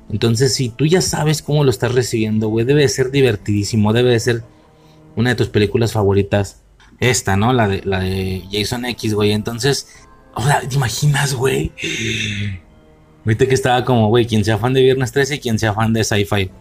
Entonces, 0.09 0.53
si 0.53 0.69
tú 0.69 0.85
ya 0.85 1.01
sabes 1.01 1.41
cómo 1.41 1.63
lo 1.63 1.69
estás 1.69 1.93
recibiendo, 1.93 2.49
güey, 2.49 2.65
debe 2.65 2.81
de 2.81 2.89
ser 2.89 3.11
divertidísimo, 3.11 3.93
debe 3.93 4.11
de 4.11 4.19
ser 4.19 4.43
una 5.15 5.31
de 5.31 5.35
tus 5.35 5.49
películas 5.49 5.93
favoritas. 5.93 6.61
Esta, 6.99 7.35
¿no? 7.35 7.53
La 7.53 7.67
de, 7.67 8.43
Jason 8.51 8.85
X, 8.85 9.13
güey. 9.13 9.31
Entonces, 9.31 9.87
sea, 10.37 10.61
¿te 10.61 10.75
imaginas, 10.75 11.33
güey? 11.33 11.71
Viste 13.25 13.47
que 13.47 13.53
estaba 13.53 13.85
como, 13.85 14.09
güey, 14.09 14.25
quien 14.25 14.43
sea 14.43 14.57
fan 14.57 14.73
de 14.73 14.81
Viernes 14.81 15.11
13 15.11 15.35
y 15.35 15.39
quien 15.39 15.57
sea 15.57 15.73
fan 15.73 15.93
de 15.93 16.03
Sci-Fi. 16.03 16.51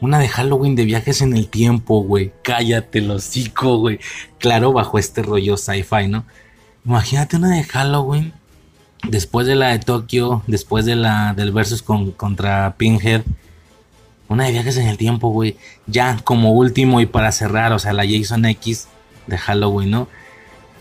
Una 0.00 0.18
de 0.18 0.28
Halloween 0.28 0.74
de 0.74 0.84
viajes 0.84 1.22
en 1.22 1.34
el 1.34 1.48
tiempo, 1.48 2.02
güey. 2.02 2.32
Cállate, 2.42 3.00
lo 3.00 3.14
hocico, 3.14 3.78
güey. 3.78 4.00
Claro, 4.38 4.72
bajo 4.72 4.98
este 4.98 5.22
rollo 5.22 5.56
sci-fi, 5.56 6.08
¿no? 6.08 6.26
Imagínate 6.84 7.36
una 7.36 7.56
de 7.56 7.64
Halloween. 7.64 8.34
Después 9.08 9.46
de 9.46 9.54
la 9.54 9.68
de 9.68 9.78
Tokio, 9.78 10.42
después 10.46 10.84
de 10.84 10.96
la 10.96 11.34
del 11.34 11.52
versus 11.52 11.82
con, 11.82 12.12
contra 12.12 12.74
Pinhead. 12.76 13.22
Una 14.28 14.44
de 14.44 14.52
viajes 14.52 14.76
en 14.76 14.86
el 14.86 14.96
tiempo, 14.96 15.30
güey. 15.30 15.56
Ya 15.86 16.18
como 16.24 16.52
último 16.52 17.00
y 17.00 17.06
para 17.06 17.32
cerrar, 17.32 17.72
o 17.72 17.78
sea, 17.78 17.92
la 17.92 18.06
Jason 18.06 18.44
X 18.46 18.88
de 19.26 19.38
Halloween, 19.38 19.90
¿no? 19.90 20.08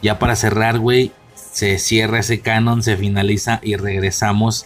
Ya 0.01 0.19
para 0.19 0.35
cerrar, 0.35 0.79
güey, 0.79 1.11
se 1.35 1.77
cierra 1.79 2.19
ese 2.19 2.39
canon, 2.39 2.83
se 2.83 2.97
finaliza 2.97 3.59
y 3.63 3.75
regresamos 3.75 4.65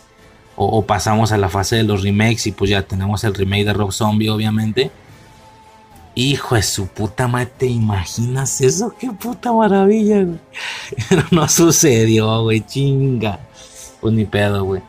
o, 0.60 0.86
pasamos 0.86 1.32
a 1.32 1.38
la 1.38 1.50
fase 1.50 1.76
de 1.76 1.84
los 1.84 2.02
remakes 2.02 2.48
y 2.48 2.52
pues 2.52 2.72
ya 2.72 2.82
tenemos 2.82 3.24
el 3.24 3.36
remake 3.36 3.66
de 3.66 3.74
Rob 3.74 3.92
Zombie 3.92 4.30
obviamente. 4.30 4.90
Hijo 6.20 6.56
de 6.56 6.64
su 6.64 6.88
puta 6.88 7.28
madre, 7.28 7.46
¿te 7.46 7.68
imaginas 7.68 8.60
eso? 8.62 8.92
Qué 9.00 9.12
puta 9.12 9.54
maravilla, 9.54 10.24
güey. 10.24 10.40
Pero 11.10 11.24
no 11.30 11.48
sucedió, 11.48 12.42
güey, 12.42 12.62
chinga. 12.62 13.40
Pues 14.02 14.16
ni 14.16 14.26
pedo, 14.26 14.64
güey. 14.64 14.82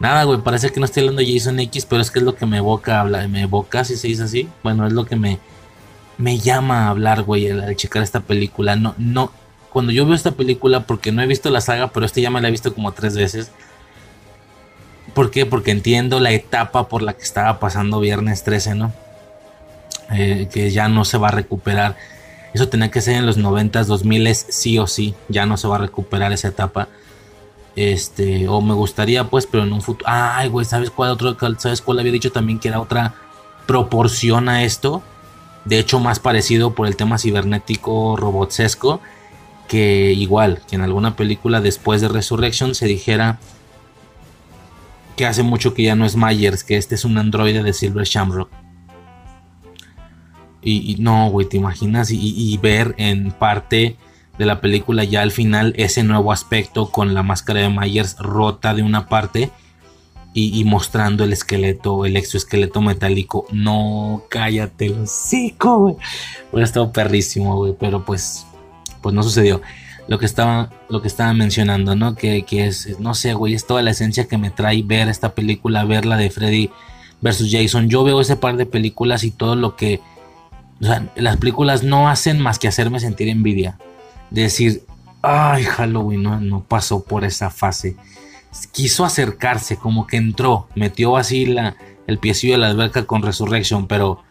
Nada, 0.00 0.24
güey, 0.24 0.40
parece 0.40 0.70
que 0.70 0.80
no 0.80 0.86
estoy 0.86 1.02
hablando 1.02 1.20
de 1.20 1.30
Jason 1.30 1.60
X, 1.60 1.84
pero 1.84 2.00
es 2.00 2.10
que 2.10 2.20
es 2.20 2.24
lo 2.24 2.34
que 2.34 2.46
me 2.46 2.56
evoca 2.56 2.98
hablar, 2.98 3.28
me 3.28 3.42
evoca 3.42 3.84
si 3.84 3.98
se 3.98 4.08
dice 4.08 4.22
así. 4.22 4.48
Bueno, 4.62 4.86
es 4.86 4.94
lo 4.94 5.04
que 5.04 5.16
me, 5.16 5.38
me 6.16 6.38
llama 6.38 6.86
a 6.86 6.88
hablar, 6.88 7.24
güey, 7.24 7.50
al, 7.50 7.60
al 7.60 7.76
checar 7.76 8.02
esta 8.02 8.20
película. 8.20 8.74
No, 8.74 8.94
no, 8.96 9.30
cuando 9.68 9.92
yo 9.92 10.06
veo 10.06 10.14
esta 10.14 10.30
película, 10.32 10.86
porque 10.86 11.12
no 11.12 11.20
he 11.20 11.26
visto 11.26 11.50
la 11.50 11.60
saga, 11.60 11.88
pero 11.88 12.06
este 12.06 12.22
ya 12.22 12.30
me 12.30 12.40
la 12.40 12.48
he 12.48 12.52
visto 12.52 12.72
como 12.72 12.92
tres 12.92 13.14
veces. 13.14 13.50
¿Por 15.12 15.30
qué? 15.30 15.44
Porque 15.44 15.72
entiendo 15.72 16.20
la 16.20 16.30
etapa 16.30 16.88
por 16.88 17.02
la 17.02 17.12
que 17.12 17.22
estaba 17.22 17.60
pasando 17.60 18.00
Viernes 18.00 18.44
13, 18.44 18.76
¿no? 18.76 18.94
Eh, 20.10 20.48
que 20.50 20.70
ya 20.70 20.88
no 20.88 21.04
se 21.04 21.18
va 21.18 21.28
a 21.28 21.32
recuperar. 21.32 21.96
Eso 22.54 22.68
tenía 22.68 22.90
que 22.90 23.00
ser 23.00 23.16
en 23.16 23.26
los 23.26 23.38
90s, 23.38 23.84
2000 23.84 24.34
sí 24.34 24.78
o 24.78 24.86
sí. 24.86 25.14
Ya 25.28 25.46
no 25.46 25.56
se 25.56 25.68
va 25.68 25.76
a 25.76 25.80
recuperar 25.80 26.32
esa 26.32 26.48
etapa. 26.48 26.88
Este, 27.76 28.48
o 28.48 28.60
me 28.60 28.74
gustaría, 28.74 29.24
pues, 29.24 29.46
pero 29.46 29.64
en 29.64 29.72
un 29.72 29.82
futuro. 29.82 30.10
Ay, 30.10 30.48
güey, 30.48 30.64
¿sabes 30.64 30.90
cuál 30.90 31.10
otro? 31.10 31.36
¿Sabes 31.58 31.82
cuál 31.82 32.00
había 32.00 32.12
dicho 32.12 32.32
también 32.32 32.58
que 32.58 32.68
era 32.68 32.80
otra 32.80 33.14
proporción 33.66 34.48
a 34.48 34.64
esto? 34.64 35.02
De 35.64 35.78
hecho, 35.78 36.00
más 36.00 36.18
parecido 36.18 36.74
por 36.74 36.86
el 36.86 36.96
tema 36.96 37.18
cibernético 37.18 38.16
robotsesco 38.16 39.00
que 39.68 40.12
igual 40.12 40.62
que 40.66 40.76
en 40.76 40.82
alguna 40.82 41.14
película 41.14 41.60
después 41.60 42.00
de 42.00 42.08
Resurrection 42.08 42.74
se 42.74 42.86
dijera 42.86 43.38
que 45.14 45.26
hace 45.26 45.42
mucho 45.42 45.74
que 45.74 45.82
ya 45.82 45.94
no 45.94 46.06
es 46.06 46.16
Myers, 46.16 46.64
que 46.64 46.76
este 46.76 46.94
es 46.94 47.04
un 47.04 47.18
androide 47.18 47.62
de 47.62 47.72
Silver 47.72 48.04
Shamrock. 48.04 48.50
Y, 50.62 50.96
no, 50.98 51.30
güey, 51.30 51.48
te 51.48 51.56
imaginas 51.56 52.10
y, 52.10 52.56
ver 52.58 52.94
en 52.98 53.30
parte 53.30 53.96
de 54.38 54.46
la 54.46 54.60
película 54.60 55.04
ya 55.04 55.22
al 55.22 55.30
final 55.30 55.72
ese 55.76 56.02
nuevo 56.02 56.30
aspecto 56.30 56.90
con 56.90 57.14
la 57.14 57.22
máscara 57.22 57.60
de 57.60 57.68
Myers 57.68 58.16
rota 58.18 58.74
de 58.74 58.82
una 58.82 59.08
parte 59.08 59.50
y, 60.34 60.62
mostrando 60.64 61.24
el 61.24 61.32
esqueleto, 61.32 62.04
el 62.04 62.16
exoesqueleto 62.16 62.80
metálico. 62.80 63.46
No, 63.50 64.24
cállate, 64.28 64.88
lo 64.90 65.78
güey. 65.78 65.96
Hubiera 66.52 66.64
estado 66.64 66.92
perrísimo, 66.92 67.56
güey, 67.56 67.74
pero 67.78 68.04
pues 68.04 68.46
pues 69.00 69.14
no 69.14 69.22
sucedió. 69.22 69.60
Lo 70.06 70.18
que 70.18 70.26
estaba, 70.26 70.70
lo 70.88 71.02
que 71.02 71.08
estaba 71.08 71.34
mencionando, 71.34 71.94
¿no? 71.94 72.14
Que, 72.14 72.44
es, 72.50 72.98
no 72.98 73.14
sé, 73.14 73.34
güey, 73.34 73.54
es 73.54 73.66
toda 73.66 73.82
la 73.82 73.90
esencia 73.90 74.26
que 74.26 74.38
me 74.38 74.50
trae 74.50 74.82
ver 74.82 75.08
esta 75.08 75.34
película, 75.34 75.84
ver 75.84 76.06
la 76.06 76.16
de 76.16 76.30
Freddy 76.30 76.70
versus 77.20 77.50
Jason. 77.50 77.88
Yo 77.88 78.04
veo 78.04 78.20
ese 78.20 78.36
par 78.36 78.56
de 78.56 78.64
películas 78.64 79.22
y 79.24 79.30
todo 79.30 79.54
lo 79.54 79.76
que, 79.76 80.00
o 80.80 80.84
sea, 80.84 81.10
las 81.16 81.36
películas 81.36 81.82
no 81.82 82.08
hacen 82.08 82.40
más 82.40 82.58
que 82.58 82.68
hacerme 82.68 83.00
sentir 83.00 83.28
envidia. 83.28 83.78
De 84.30 84.42
decir, 84.42 84.82
ay, 85.22 85.64
Halloween 85.64 86.22
no, 86.22 86.40
no 86.40 86.62
pasó 86.62 87.02
por 87.02 87.24
esa 87.24 87.50
fase. 87.50 87.96
Quiso 88.72 89.04
acercarse, 89.04 89.76
como 89.76 90.06
que 90.06 90.16
entró, 90.16 90.68
metió 90.74 91.16
así 91.16 91.46
la, 91.46 91.76
el 92.06 92.18
piecillo 92.18 92.54
de 92.54 92.58
la 92.58 92.68
alberca 92.68 93.06
con 93.06 93.22
Resurrection, 93.22 93.86
pero 93.86 94.22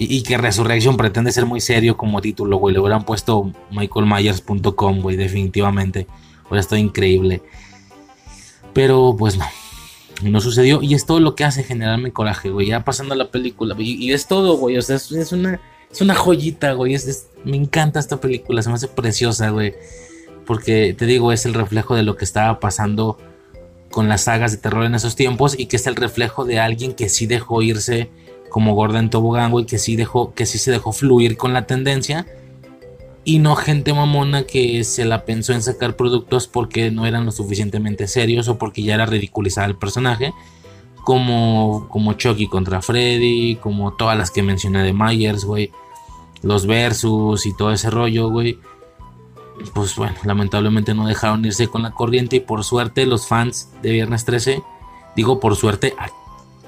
y, 0.00 0.22
que 0.22 0.38
Resurrection 0.38 0.96
pretende 0.96 1.32
ser 1.32 1.44
muy 1.44 1.60
serio 1.60 1.96
como 1.96 2.20
título, 2.20 2.56
güey. 2.58 2.72
Le 2.72 2.80
hubieran 2.80 3.04
puesto 3.04 3.52
michaelmyers.com, 3.72 5.00
güey, 5.00 5.16
definitivamente. 5.16 6.06
Hubiera 6.46 6.60
estado 6.60 6.80
increíble. 6.80 7.42
Pero 8.72 9.16
pues 9.18 9.36
no. 9.36 9.44
No 10.22 10.40
sucedió. 10.40 10.82
Y 10.82 10.94
es 10.94 11.04
todo 11.04 11.18
lo 11.18 11.34
que 11.34 11.42
hace 11.42 11.64
generarme 11.64 12.12
coraje, 12.12 12.50
güey. 12.50 12.68
Ya 12.68 12.84
pasando 12.84 13.16
la 13.16 13.32
película. 13.32 13.74
Y, 13.76 14.12
es 14.12 14.28
todo, 14.28 14.56
güey. 14.56 14.78
O 14.78 14.82
sea, 14.82 14.96
es, 14.96 15.32
una, 15.32 15.60
es 15.90 16.00
una 16.00 16.14
joyita, 16.14 16.72
güey. 16.72 16.96
me 17.44 17.56
encanta 17.56 18.00
esta 18.00 18.20
película. 18.20 18.62
Se 18.62 18.68
me 18.68 18.74
hace 18.74 18.88
preciosa, 18.88 19.50
güey. 19.50 19.74
Porque 20.46 20.94
te 20.96 21.06
digo, 21.06 21.32
es 21.32 21.46
el 21.46 21.54
reflejo 21.54 21.94
de 21.94 22.02
lo 22.02 22.16
que 22.16 22.24
estaba 22.24 22.60
pasando 22.60 23.18
con 23.90 24.08
las 24.08 24.24
sagas 24.24 24.52
de 24.52 24.58
terror 24.58 24.84
en 24.84 24.94
esos 24.94 25.16
tiempos. 25.16 25.58
Y 25.58 25.66
que 25.66 25.76
es 25.76 25.86
el 25.86 25.96
reflejo 25.96 26.44
de 26.44 26.58
alguien 26.58 26.94
que 26.94 27.08
sí 27.08 27.26
dejó 27.26 27.62
irse 27.62 28.10
como 28.48 28.74
Gordon 28.74 29.10
Tobogán, 29.10 29.50
güey, 29.50 29.66
que 29.66 29.78
sí 29.78 29.96
dejó, 29.96 30.34
que 30.34 30.46
sí 30.46 30.58
se 30.58 30.70
dejó 30.70 30.92
fluir 30.92 31.36
con 31.36 31.52
la 31.52 31.66
tendencia. 31.66 32.26
Y 33.24 33.40
no 33.40 33.56
gente 33.56 33.92
mamona 33.92 34.44
que 34.44 34.84
se 34.84 35.04
la 35.04 35.24
pensó 35.24 35.52
en 35.52 35.62
sacar 35.62 35.96
productos 35.96 36.48
porque 36.48 36.90
no 36.90 37.06
eran 37.06 37.26
lo 37.26 37.32
suficientemente 37.32 38.08
serios 38.08 38.48
o 38.48 38.56
porque 38.56 38.82
ya 38.82 38.94
era 38.94 39.04
ridiculizar 39.04 39.68
el 39.68 39.76
personaje. 39.76 40.32
Como, 41.08 41.86
como 41.88 42.12
Chucky 42.12 42.48
contra 42.48 42.82
Freddy, 42.82 43.56
como 43.56 43.94
todas 43.94 44.18
las 44.18 44.30
que 44.30 44.42
mencioné 44.42 44.82
de 44.82 44.92
Myers, 44.92 45.46
güey. 45.46 45.72
Los 46.42 46.66
versus 46.66 47.46
y 47.46 47.56
todo 47.56 47.72
ese 47.72 47.88
rollo, 47.88 48.28
güey. 48.28 48.58
Pues 49.72 49.96
bueno, 49.96 50.16
lamentablemente 50.24 50.92
no 50.92 51.06
dejaron 51.06 51.46
irse 51.46 51.68
con 51.68 51.82
la 51.82 51.92
corriente 51.92 52.36
y 52.36 52.40
por 52.40 52.62
suerte 52.62 53.06
los 53.06 53.26
fans 53.26 53.70
de 53.80 53.90
Viernes 53.92 54.26
13, 54.26 54.62
digo 55.16 55.40
por 55.40 55.56
suerte 55.56 55.94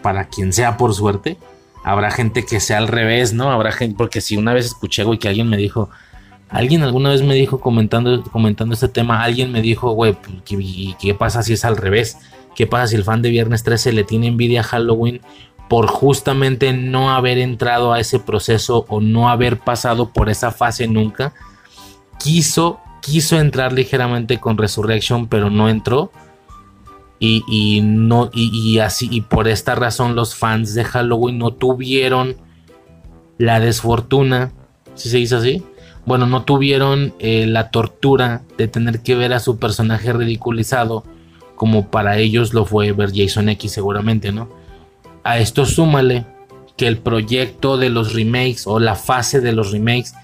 para 0.00 0.28
quien 0.28 0.54
sea 0.54 0.78
por 0.78 0.94
suerte. 0.94 1.36
Habrá 1.84 2.10
gente 2.10 2.46
que 2.46 2.60
sea 2.60 2.78
al 2.78 2.88
revés, 2.88 3.34
¿no? 3.34 3.50
Habrá 3.50 3.72
gente, 3.72 3.94
porque 3.98 4.22
si 4.22 4.38
una 4.38 4.54
vez 4.54 4.64
escuché, 4.64 5.04
güey, 5.04 5.18
que 5.18 5.28
alguien 5.28 5.50
me 5.50 5.58
dijo, 5.58 5.90
alguien 6.48 6.82
alguna 6.82 7.10
vez 7.10 7.20
me 7.20 7.34
dijo 7.34 7.60
comentando, 7.60 8.22
comentando 8.22 8.72
este 8.72 8.88
tema, 8.88 9.22
alguien 9.22 9.52
me 9.52 9.60
dijo, 9.60 9.90
güey, 9.90 10.14
pues, 10.14 10.36
¿qué, 10.46 10.96
¿qué 10.98 11.14
pasa 11.14 11.42
si 11.42 11.52
es 11.52 11.66
al 11.66 11.76
revés? 11.76 12.16
¿Qué 12.54 12.66
pasa 12.66 12.88
si 12.88 12.96
el 12.96 13.04
fan 13.04 13.22
de 13.22 13.30
Viernes 13.30 13.62
13 13.62 13.92
le 13.92 14.04
tiene 14.04 14.28
envidia 14.28 14.60
a 14.60 14.64
Halloween 14.64 15.20
por 15.68 15.86
justamente 15.86 16.72
no 16.72 17.10
haber 17.10 17.38
entrado 17.38 17.92
a 17.92 18.00
ese 18.00 18.18
proceso 18.18 18.84
o 18.88 19.00
no 19.00 19.30
haber 19.30 19.58
pasado 19.58 20.10
por 20.12 20.28
esa 20.28 20.50
fase 20.50 20.88
nunca? 20.88 21.32
Quiso, 22.18 22.80
quiso 23.00 23.38
entrar 23.38 23.72
ligeramente 23.72 24.38
con 24.38 24.58
Resurrection, 24.58 25.28
pero 25.28 25.48
no 25.48 25.68
entró. 25.68 26.10
Y, 27.22 27.82
no, 27.82 28.30
y, 28.32 28.78
así, 28.78 29.06
y 29.10 29.20
por 29.20 29.46
esta 29.46 29.74
razón 29.74 30.16
los 30.16 30.34
fans 30.34 30.72
de 30.72 30.84
Halloween 30.84 31.36
no 31.36 31.52
tuvieron 31.52 32.36
la 33.36 33.60
desfortuna, 33.60 34.52
si 34.94 35.10
se 35.10 35.18
dice 35.18 35.36
así, 35.36 35.62
bueno, 36.06 36.26
no 36.26 36.44
tuvieron 36.44 37.12
eh, 37.18 37.46
la 37.46 37.70
tortura 37.70 38.42
de 38.56 38.68
tener 38.68 39.02
que 39.02 39.16
ver 39.16 39.34
a 39.34 39.40
su 39.40 39.58
personaje 39.58 40.14
ridiculizado 40.14 41.04
como 41.60 41.90
para 41.90 42.16
ellos 42.16 42.54
lo 42.54 42.64
fue 42.64 42.92
ver 42.92 43.12
Jason 43.14 43.50
X 43.50 43.72
seguramente, 43.72 44.32
¿no? 44.32 44.48
A 45.24 45.40
esto 45.40 45.66
súmale 45.66 46.24
que 46.78 46.86
el 46.86 46.96
proyecto 46.96 47.76
de 47.76 47.90
los 47.90 48.14
remakes 48.14 48.66
o 48.66 48.80
la 48.80 48.94
fase 48.94 49.42
de 49.42 49.52
los 49.52 49.70
remakes 49.70 50.14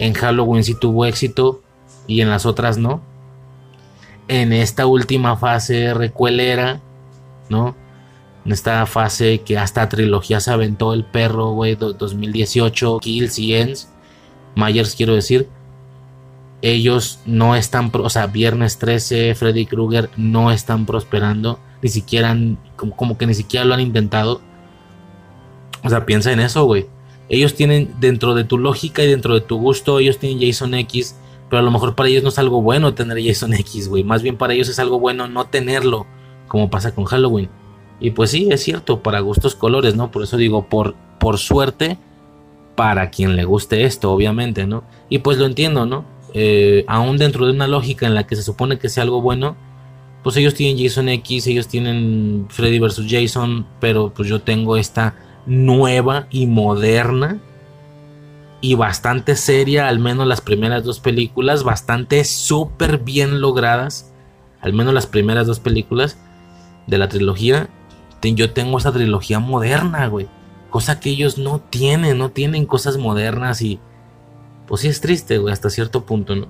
en 0.00 0.14
Halloween 0.14 0.64
sí 0.64 0.74
tuvo 0.74 1.06
éxito 1.06 1.62
y 2.08 2.22
en 2.22 2.28
las 2.28 2.44
otras 2.44 2.76
no. 2.76 3.00
En 4.26 4.52
esta 4.52 4.86
última 4.86 5.36
fase 5.36 5.94
recuelera, 5.94 6.80
¿no? 7.48 7.76
En 8.44 8.50
esta 8.50 8.84
fase 8.86 9.42
que 9.42 9.56
hasta 9.56 9.88
trilogía 9.88 10.40
se 10.40 10.50
aventó 10.50 10.92
el 10.92 11.04
perro, 11.04 11.52
güey, 11.52 11.76
2018, 11.76 12.98
Kills 12.98 13.38
y 13.38 13.54
Ends. 13.54 13.92
Myers 14.56 14.96
quiero 14.96 15.14
decir 15.14 15.48
ellos 16.64 17.20
no 17.26 17.56
están, 17.56 17.90
o 17.92 18.08
sea, 18.08 18.26
Viernes 18.26 18.78
13, 18.78 19.34
Freddy 19.34 19.66
Krueger 19.66 20.08
no 20.16 20.50
están 20.50 20.86
prosperando, 20.86 21.58
ni 21.82 21.90
siquiera, 21.90 22.34
como, 22.76 23.18
que 23.18 23.26
ni 23.26 23.34
siquiera 23.34 23.66
lo 23.66 23.74
han 23.74 23.80
intentado. 23.80 24.40
O 25.82 25.90
sea, 25.90 26.06
piensa 26.06 26.32
en 26.32 26.40
eso, 26.40 26.64
güey. 26.64 26.86
Ellos 27.28 27.54
tienen, 27.54 27.94
dentro 28.00 28.34
de 28.34 28.44
tu 28.44 28.56
lógica 28.56 29.02
y 29.04 29.08
dentro 29.08 29.34
de 29.34 29.42
tu 29.42 29.58
gusto, 29.58 29.98
ellos 29.98 30.18
tienen 30.18 30.40
Jason 30.40 30.72
X, 30.72 31.16
pero 31.50 31.60
a 31.60 31.62
lo 31.62 31.70
mejor 31.70 31.94
para 31.94 32.08
ellos 32.08 32.22
no 32.22 32.30
es 32.30 32.38
algo 32.38 32.62
bueno 32.62 32.94
tener 32.94 33.22
Jason 33.22 33.52
X, 33.60 33.90
güey. 33.90 34.02
Más 34.02 34.22
bien 34.22 34.38
para 34.38 34.54
ellos 34.54 34.70
es 34.70 34.78
algo 34.78 34.98
bueno 34.98 35.28
no 35.28 35.44
tenerlo, 35.44 36.06
como 36.48 36.70
pasa 36.70 36.94
con 36.94 37.04
Halloween. 37.04 37.50
Y 38.00 38.12
pues 38.12 38.30
sí, 38.30 38.48
es 38.50 38.62
cierto, 38.62 39.02
para 39.02 39.20
gustos 39.20 39.54
colores, 39.54 39.96
¿no? 39.96 40.10
Por 40.10 40.22
eso 40.22 40.38
digo, 40.38 40.66
por, 40.66 40.94
por 41.20 41.36
suerte, 41.36 41.98
para 42.74 43.10
quien 43.10 43.36
le 43.36 43.44
guste 43.44 43.84
esto, 43.84 44.10
obviamente, 44.10 44.66
¿no? 44.66 44.82
Y 45.10 45.18
pues 45.18 45.36
lo 45.36 45.44
entiendo, 45.44 45.84
¿no? 45.84 46.13
Eh, 46.34 46.84
aún 46.88 47.16
dentro 47.16 47.46
de 47.46 47.52
una 47.52 47.68
lógica 47.68 48.06
en 48.06 48.14
la 48.14 48.26
que 48.26 48.34
se 48.34 48.42
supone 48.42 48.78
que 48.78 48.88
sea 48.88 49.04
algo 49.04 49.22
bueno, 49.22 49.56
pues 50.24 50.36
ellos 50.36 50.54
tienen 50.54 50.82
Jason 50.82 51.08
X, 51.08 51.46
ellos 51.46 51.68
tienen 51.68 52.46
Freddy 52.48 52.80
vs. 52.80 53.06
Jason, 53.08 53.66
pero 53.80 54.12
pues 54.12 54.28
yo 54.28 54.40
tengo 54.42 54.76
esta 54.76 55.14
nueva 55.46 56.26
y 56.30 56.46
moderna 56.46 57.38
y 58.60 58.74
bastante 58.74 59.36
seria, 59.36 59.88
al 59.88 59.98
menos 59.98 60.26
las 60.26 60.40
primeras 60.40 60.82
dos 60.84 60.98
películas, 60.98 61.62
bastante 61.62 62.24
súper 62.24 62.98
bien 62.98 63.40
logradas, 63.40 64.12
al 64.60 64.72
menos 64.72 64.94
las 64.94 65.06
primeras 65.06 65.46
dos 65.46 65.60
películas 65.60 66.18
de 66.86 66.98
la 66.98 67.08
trilogía. 67.08 67.68
Yo 68.22 68.52
tengo 68.52 68.78
esa 68.78 68.90
trilogía 68.90 69.38
moderna, 69.38 70.06
güey. 70.06 70.28
Cosa 70.70 70.98
que 70.98 71.10
ellos 71.10 71.36
no 71.36 71.60
tienen, 71.60 72.16
no 72.16 72.30
tienen 72.30 72.64
cosas 72.64 72.96
modernas 72.96 73.60
y 73.60 73.78
pues 74.66 74.80
sí 74.80 74.88
es 74.88 75.00
triste, 75.00 75.38
güey, 75.38 75.52
hasta 75.52 75.70
cierto 75.70 76.04
punto, 76.04 76.34
¿no? 76.36 76.46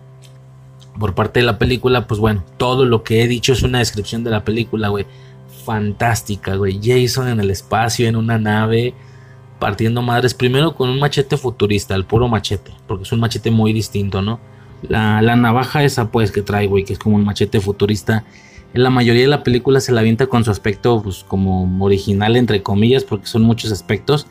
Por 0.99 1.15
parte 1.15 1.41
de 1.41 1.47
la 1.47 1.59
película, 1.59 2.07
pues 2.07 2.21
bueno, 2.21 2.45
todo 2.57 2.85
lo 2.85 3.03
que 3.03 3.23
he 3.23 3.29
dicho 3.29 3.53
es 3.53 3.62
una 3.62 3.79
descripción 3.79 4.23
de 4.23 4.31
la 4.31 4.45
película, 4.45 4.89
güey. 4.89 5.07
Fantástica, 5.65 6.55
güey. 6.55 6.79
Jason 6.83 7.29
en 7.29 7.41
el 7.41 7.51
espacio, 7.51 8.07
en 8.07 8.15
una 8.15 8.39
nave, 8.39 8.95
partiendo 9.59 10.03
madres. 10.03 10.35
Primero 10.35 10.77
con 10.77 10.91
un 10.91 11.01
machete 11.01 11.37
futurista, 11.37 11.97
el 11.97 12.05
puro 12.05 12.29
machete, 12.29 12.71
porque 12.87 13.03
es 13.03 13.12
un 13.12 13.19
machete 13.19 13.51
muy 13.51 13.73
distinto, 13.73 14.23
¿no? 14.23 14.39
La, 14.83 15.21
navaja 15.21 15.83
esa, 15.83 16.12
pues, 16.12 16.31
que 16.31 16.43
trae, 16.43 16.69
güey, 16.69 16.85
que 16.85 16.93
es 16.93 16.99
como 16.99 17.17
un 17.17 17.25
machete 17.25 17.61
futurista. 17.61 18.25
En 18.73 18.83
la 18.85 18.91
mayoría 18.91 19.23
de 19.23 19.29
la 19.29 19.43
película 19.43 19.81
se 19.81 19.91
la 19.91 20.01
avienta 20.01 20.29
con 20.29 20.45
su 20.45 20.53
aspecto, 20.53 21.03
pues, 21.03 21.25
como 21.25 21.85
original, 21.85 22.37
entre 22.37 22.62
comillas, 22.62 23.03
porque 23.03 23.27
son 23.27 23.43
muchos 23.43 23.73
aspectos. 23.73 24.29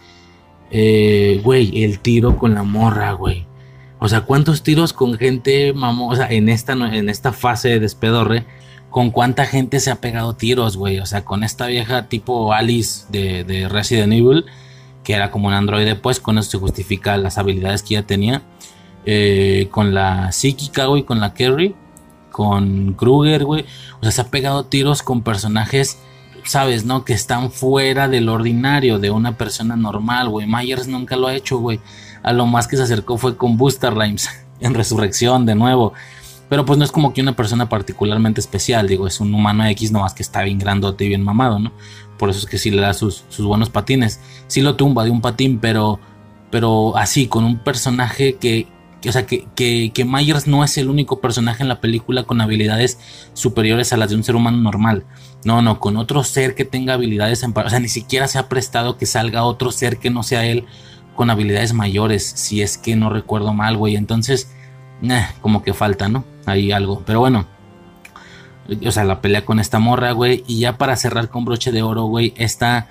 Eh, 0.71 1.41
güey, 1.43 1.83
el 1.83 1.99
tiro 1.99 2.37
con 2.37 2.53
la 2.53 2.63
morra, 2.63 3.11
güey 3.11 3.45
o 4.03 4.09
sea, 4.09 4.25
¿cuántos 4.25 4.63
tiros 4.63 4.91
con 4.91 5.17
gente 5.17 5.71
mamosa 5.71 6.27
en 6.29 6.49
esta, 6.49 6.73
en 6.73 7.07
esta 7.07 7.31
fase 7.31 7.69
de 7.69 7.79
despedorre? 7.79 8.45
¿Con 8.89 9.11
cuánta 9.11 9.45
gente 9.45 9.79
se 9.79 9.91
ha 9.91 10.01
pegado 10.01 10.35
tiros, 10.35 10.75
güey? 10.75 10.99
O 10.99 11.05
sea, 11.05 11.23
con 11.23 11.41
esta 11.41 11.67
vieja 11.67 12.09
tipo 12.09 12.51
Alice 12.51 13.05
de, 13.09 13.69
Resident 13.69 14.11
Evil, 14.11 14.43
que 15.05 15.13
era 15.13 15.31
como 15.31 15.47
un 15.47 15.53
androide, 15.53 15.95
pues 15.95 16.19
con 16.19 16.37
eso 16.37 16.51
se 16.51 16.57
justifica 16.57 17.15
las 17.15 17.37
habilidades 17.37 17.81
que 17.81 17.95
ella 17.95 18.05
tenía. 18.05 18.41
Eh, 19.05 19.69
con 19.71 19.93
la 19.93 20.33
psíquica, 20.33 20.87
güey, 20.87 21.03
con 21.03 21.21
la 21.21 21.33
Kerry, 21.33 21.73
con 22.29 22.95
Kruger, 22.95 23.45
güey. 23.45 23.63
O 24.01 24.03
sea, 24.03 24.11
se 24.11 24.19
ha 24.19 24.27
pegado 24.29 24.65
tiros 24.65 25.01
con 25.01 25.21
personajes, 25.21 25.97
sabes, 26.43 26.83
¿no? 26.83 27.05
Que 27.05 27.13
están 27.13 27.51
fuera 27.51 28.09
del 28.09 28.27
ordinario 28.27 28.99
de 28.99 29.11
una 29.11 29.37
persona 29.37 29.77
normal, 29.77 30.27
güey. 30.27 30.45
Myers 30.45 30.89
nunca 30.89 31.15
lo 31.15 31.27
ha 31.27 31.35
hecho, 31.35 31.57
güey 31.59 31.79
a 32.23 32.33
lo 32.33 32.45
más 32.47 32.67
que 32.67 32.77
se 32.77 32.83
acercó 32.83 33.17
fue 33.17 33.37
con 33.37 33.57
Buster 33.57 33.93
Rhymes 33.93 34.29
en 34.59 34.73
Resurrección 34.73 35.45
de 35.45 35.55
nuevo. 35.55 35.93
Pero 36.49 36.65
pues 36.65 36.77
no 36.77 36.85
es 36.85 36.91
como 36.91 37.13
que 37.13 37.21
una 37.21 37.35
persona 37.35 37.69
particularmente 37.69 38.39
especial, 38.39 38.87
digo, 38.87 39.07
es 39.07 39.19
un 39.19 39.33
humano 39.33 39.65
X 39.65 39.91
nomás 39.91 40.13
que 40.13 40.23
está 40.23 40.43
bien 40.43 40.59
grandote 40.59 41.05
y 41.05 41.07
bien 41.07 41.23
mamado, 41.23 41.57
¿no? 41.59 41.71
Por 42.17 42.29
eso 42.29 42.39
es 42.39 42.45
que 42.45 42.57
sí 42.57 42.69
le 42.69 42.81
da 42.81 42.93
sus, 42.93 43.25
buenos 43.39 43.69
patines. 43.69 44.19
Sí 44.47 44.61
lo 44.61 44.75
tumba 44.75 45.03
de 45.03 45.09
un 45.09 45.21
patín, 45.21 45.59
pero, 45.59 45.99
pero 46.51 46.95
así, 46.95 47.27
con 47.27 47.43
un 47.43 47.57
personaje 47.57 48.35
que, 48.35 48.67
o 49.07 49.11
sea, 49.11 49.25
que, 49.25 49.47
que, 49.55 49.91
que, 49.93 50.05
Myers 50.05 50.45
no 50.45 50.63
es 50.63 50.77
el 50.77 50.89
único 50.89 51.19
personaje 51.21 51.63
en 51.63 51.69
la 51.69 51.81
película 51.81 52.23
con 52.23 52.39
habilidades 52.39 52.99
superiores 53.33 53.91
a 53.91 53.97
las 53.97 54.11
de 54.11 54.15
un 54.15 54.23
ser 54.23 54.35
humano 54.35 54.57
normal. 54.57 55.05
No, 55.43 55.61
no, 55.61 55.79
con 55.79 55.97
otro 55.97 56.23
ser 56.23 56.55
que 56.55 56.65
tenga 56.65 56.93
habilidades 56.93 57.41
en... 57.43 57.53
O 57.57 57.69
sea, 57.69 57.79
ni 57.79 57.89
siquiera 57.89 58.27
se 58.27 58.37
ha 58.37 58.47
prestado 58.47 58.97
que 58.97 59.05
salga 59.05 59.43
otro 59.43 59.71
ser 59.71 59.97
que 59.97 60.09
no 60.09 60.23
sea 60.23 60.45
él 60.45 60.65
con 61.15 61.29
habilidades 61.29 61.73
mayores, 61.73 62.25
si 62.25 62.61
es 62.61 62.77
que 62.77 62.95
no 62.95 63.09
recuerdo 63.09 63.53
mal, 63.53 63.77
güey. 63.77 63.95
Entonces, 63.95 64.51
eh, 65.03 65.25
como 65.41 65.63
que 65.63 65.73
falta, 65.73 66.09
¿no? 66.09 66.23
Hay 66.45 66.71
algo. 66.71 67.03
Pero 67.05 67.19
bueno, 67.19 67.45
o 68.85 68.91
sea, 68.91 69.03
la 69.03 69.21
pelea 69.21 69.45
con 69.45 69.59
esta 69.59 69.79
morra, 69.79 70.11
güey. 70.11 70.43
Y 70.47 70.59
ya 70.59 70.77
para 70.77 70.95
cerrar 70.95 71.29
con 71.29 71.45
broche 71.45 71.71
de 71.71 71.81
oro, 71.81 72.05
güey, 72.05 72.33
esta, 72.37 72.87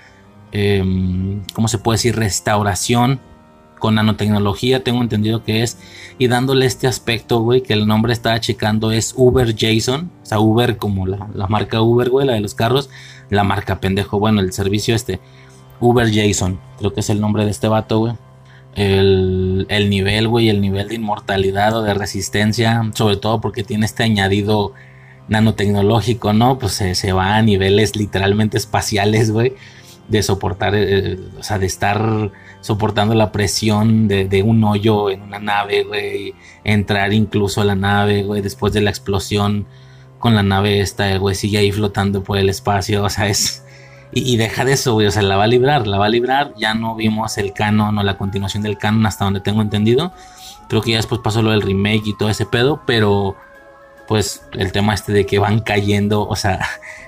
em, 0.51 1.43
¿cómo 1.53 1.67
se 1.67 1.77
puede 1.77 1.95
decir? 1.95 2.15
Restauración 2.15 3.19
con 3.79 3.95
nanotecnología, 3.95 4.83
tengo 4.83 5.01
entendido 5.01 5.43
que 5.43 5.63
es. 5.63 5.77
Y 6.17 6.27
dándole 6.27 6.65
este 6.65 6.87
aspecto, 6.87 7.39
güey, 7.41 7.61
que 7.61 7.73
el 7.73 7.85
nombre 7.87 8.13
estaba 8.13 8.39
checando 8.39 8.91
es 8.91 9.13
Uber 9.17 9.55
Jason. 9.57 10.11
O 10.21 10.25
sea, 10.25 10.39
Uber 10.39 10.77
como 10.77 11.05
la, 11.07 11.27
la 11.33 11.47
marca 11.47 11.81
Uber, 11.81 12.09
güey, 12.09 12.27
la 12.27 12.33
de 12.33 12.41
los 12.41 12.55
carros. 12.55 12.89
La 13.29 13.43
marca 13.43 13.79
pendejo, 13.79 14.19
bueno, 14.19 14.41
el 14.41 14.53
servicio 14.53 14.95
este. 14.95 15.19
Uber 15.83 16.09
Jason, 16.13 16.59
creo 16.77 16.93
que 16.93 17.01
es 17.01 17.09
el 17.09 17.19
nombre 17.19 17.43
de 17.43 17.51
este 17.51 17.67
vato, 17.67 17.99
güey. 17.99 18.13
El, 18.75 19.67
nivel, 19.89 20.27
güey, 20.27 20.49
el 20.49 20.61
nivel 20.61 20.87
de 20.87 20.95
inmortalidad 20.95 21.75
o 21.75 21.83
de 21.83 21.93
resistencia, 21.93 22.89
sobre 22.95 23.17
todo 23.17 23.39
porque 23.39 23.63
tiene 23.63 23.85
este 23.85 24.03
añadido 24.03 24.73
nanotecnológico, 25.27 26.33
¿no? 26.33 26.57
Pues 26.57 26.73
se, 26.73 27.13
va 27.13 27.35
a 27.35 27.41
niveles 27.41 27.95
literalmente 27.95 28.57
espaciales, 28.57 29.31
güey, 29.31 29.53
de 30.07 30.23
soportar, 30.23 30.73
eh, 30.75 31.19
o 31.37 31.43
sea, 31.43 31.59
de 31.59 31.67
estar 31.67 32.31
soportando 32.61 33.13
la 33.13 33.31
presión 33.31 34.07
de, 34.07 34.25
de, 34.25 34.41
un 34.41 34.63
hoyo 34.63 35.09
en 35.09 35.21
una 35.21 35.39
nave, 35.39 35.83
güey, 35.83 36.33
entrar 36.63 37.13
incluso 37.13 37.61
a 37.61 37.65
la 37.65 37.75
nave, 37.75 38.23
güey, 38.23 38.41
después 38.41 38.73
de 38.73 38.81
la 38.81 38.89
explosión 38.89 39.67
con 40.17 40.33
la 40.33 40.43
nave 40.43 40.79
esta, 40.79 41.17
güey, 41.17 41.35
sigue 41.35 41.57
ahí 41.57 41.71
flotando 41.71 42.23
por 42.23 42.37
el 42.37 42.49
espacio, 42.49 43.03
o 43.05 43.09
sea, 43.09 43.27
es 43.27 43.63
y, 44.15 44.37
deja 44.37 44.65
de 44.65 44.73
eso, 44.73 44.93
güey. 44.93 45.07
O 45.07 45.11
sea, 45.11 45.21
la 45.23 45.37
va 45.37 45.45
a 45.45 45.47
librar, 45.47 45.87
la 45.87 45.97
va 45.97 46.05
a 46.05 46.09
librar. 46.09 46.53
Ya 46.57 46.73
no 46.73 46.95
vimos 46.95 47.37
el 47.37 47.53
canon 47.53 47.97
o 47.97 48.03
la 48.03 48.17
continuación 48.17 48.61
del 48.63 48.77
canon 48.77 49.05
hasta 49.05 49.25
donde 49.25 49.39
tengo 49.39 49.61
entendido. 49.61 50.11
Creo 50.69 50.81
que 50.81 50.91
ya 50.91 50.97
después 50.97 51.21
pasó 51.23 51.41
lo 51.41 51.51
del 51.51 51.61
remake 51.61 52.03
y 52.05 52.17
todo 52.17 52.29
ese 52.29 52.45
pedo. 52.45 52.81
Pero, 52.85 53.35
pues, 54.07 54.45
el 54.53 54.71
tema 54.71 54.93
este 54.93 55.13
de 55.13 55.25
que 55.25 55.39
van 55.39 55.61
cayendo, 55.61 56.27
o 56.27 56.35
sea, 56.35 56.59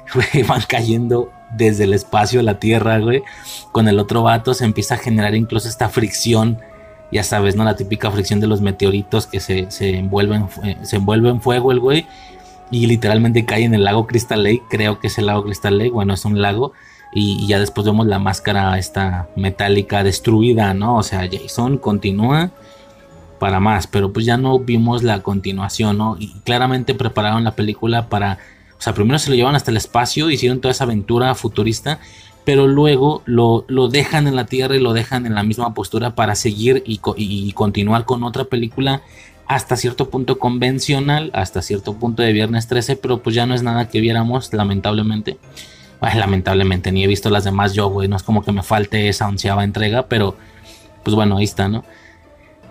van 0.48 0.62
cayendo 0.68 1.32
desde 1.52 1.84
el 1.84 1.94
espacio 1.94 2.40
a 2.40 2.44
la 2.44 2.60
Tierra, 2.60 2.98
güey. 3.00 3.24
Con 3.72 3.88
el 3.88 4.00
otro 4.00 4.24
vato 4.24 4.54
se 4.54 4.66
empieza 4.66 4.96
a 4.96 4.98
generar 4.98 5.36
incluso 5.36 5.68
esta 5.68 5.90
fricción. 5.90 6.60
Ya 7.12 7.24
sabes, 7.24 7.56
¿no? 7.56 7.64
La 7.64 7.76
típica 7.76 8.10
fricción 8.10 8.40
de 8.40 8.48
los 8.48 8.62
meteoritos 8.62 9.28
que 9.28 9.40
se, 9.40 9.70
se 9.70 9.98
envuelven, 9.98 10.48
se 10.82 10.96
envuelve 10.96 11.30
en 11.30 11.40
fuego 11.40 11.72
el 11.72 11.80
güey. 11.80 12.08
Y 12.72 12.88
literalmente 12.88 13.46
cae 13.46 13.64
en 13.64 13.76
el 13.76 13.84
lago 13.84 14.08
Crystal 14.08 14.42
Lake. 14.42 14.64
Creo 14.70 15.00
que 15.00 15.08
es 15.08 15.18
el 15.20 15.28
lago 15.28 15.44
Crystal 15.44 15.78
Lake. 15.78 15.92
Bueno, 15.92 16.16
es 16.16 16.26
un 16.26 16.42
lago 16.42 16.74
Y, 17.18 17.48
ya 17.48 17.60
después 17.60 17.88
vemos 17.88 18.08
la 18.08 18.20
máscara 18.20 18.78
esta 18.78 19.30
metálica 19.38 20.04
destruida, 20.04 20.74
¿no? 20.74 20.98
O 20.98 21.04
sea, 21.04 21.28
Jason 21.32 21.78
continúa 21.78 22.52
para 23.40 23.62
más, 23.62 23.88
pero 23.88 24.12
pues 24.12 24.26
ya 24.26 24.36
no 24.36 24.60
vimos 24.60 25.02
la 25.02 25.24
continuación, 25.24 25.98
¿no? 25.98 26.18
Y 26.20 26.34
claramente 26.44 26.94
prepararon 26.94 27.46
la 27.46 27.56
película 27.56 28.10
para, 28.10 28.40
o 28.78 28.82
sea, 28.82 28.94
primero 28.94 29.18
se 29.18 29.30
lo 29.30 29.38
llevan 29.38 29.56
hasta 29.56 29.72
el 29.72 29.78
espacio, 29.78 30.30
hicieron 30.30 30.60
toda 30.60 30.74
esa 30.74 30.84
aventura 30.84 31.34
futurista, 31.36 32.00
pero 32.44 32.68
luego 32.68 33.24
lo, 33.26 33.64
dejan 33.90 34.28
en 34.28 34.36
la 34.36 34.46
Tierra 34.46 34.76
y 34.76 34.82
lo 34.82 34.92
dejan 34.92 35.26
en 35.26 35.36
la 35.36 35.44
misma 35.44 35.74
postura 35.74 36.16
para 36.16 36.36
seguir 36.36 36.84
y, 36.86 37.00
y 37.16 37.52
continuar 37.54 38.04
con 38.04 38.26
otra 38.26 38.44
película 38.44 39.04
hasta 39.48 39.78
cierto 39.78 40.10
punto 40.10 40.38
convencional, 40.38 41.32
hasta 41.34 41.62
cierto 41.62 41.94
punto 41.94 42.24
de 42.24 42.34
viernes 42.34 42.68
13, 42.68 42.98
pero 42.98 43.24
pues 43.24 43.36
ya 43.36 43.46
no 43.46 43.54
es 43.54 43.64
nada 43.64 43.88
que 43.88 44.02
viéramos, 44.02 44.54
lamentablemente. 44.54 45.38
Lamentablemente, 46.14 46.92
ni 46.92 47.04
he 47.04 47.08
visto 47.08 47.30
las 47.30 47.44
demás 47.44 47.74
yo, 47.74 47.88
güey. 47.88 48.08
No 48.08 48.16
es 48.16 48.24
como 48.24 48.44
que 48.44 48.52
me 48.52 48.62
falte 48.62 49.10
esa 49.10 49.28
onceava 49.28 49.64
entrega, 49.64 50.08
pero 50.08 50.38
pues 51.04 51.16
bueno, 51.16 51.38
ahí 51.38 51.46
está, 51.46 51.68
¿no? 51.68 51.84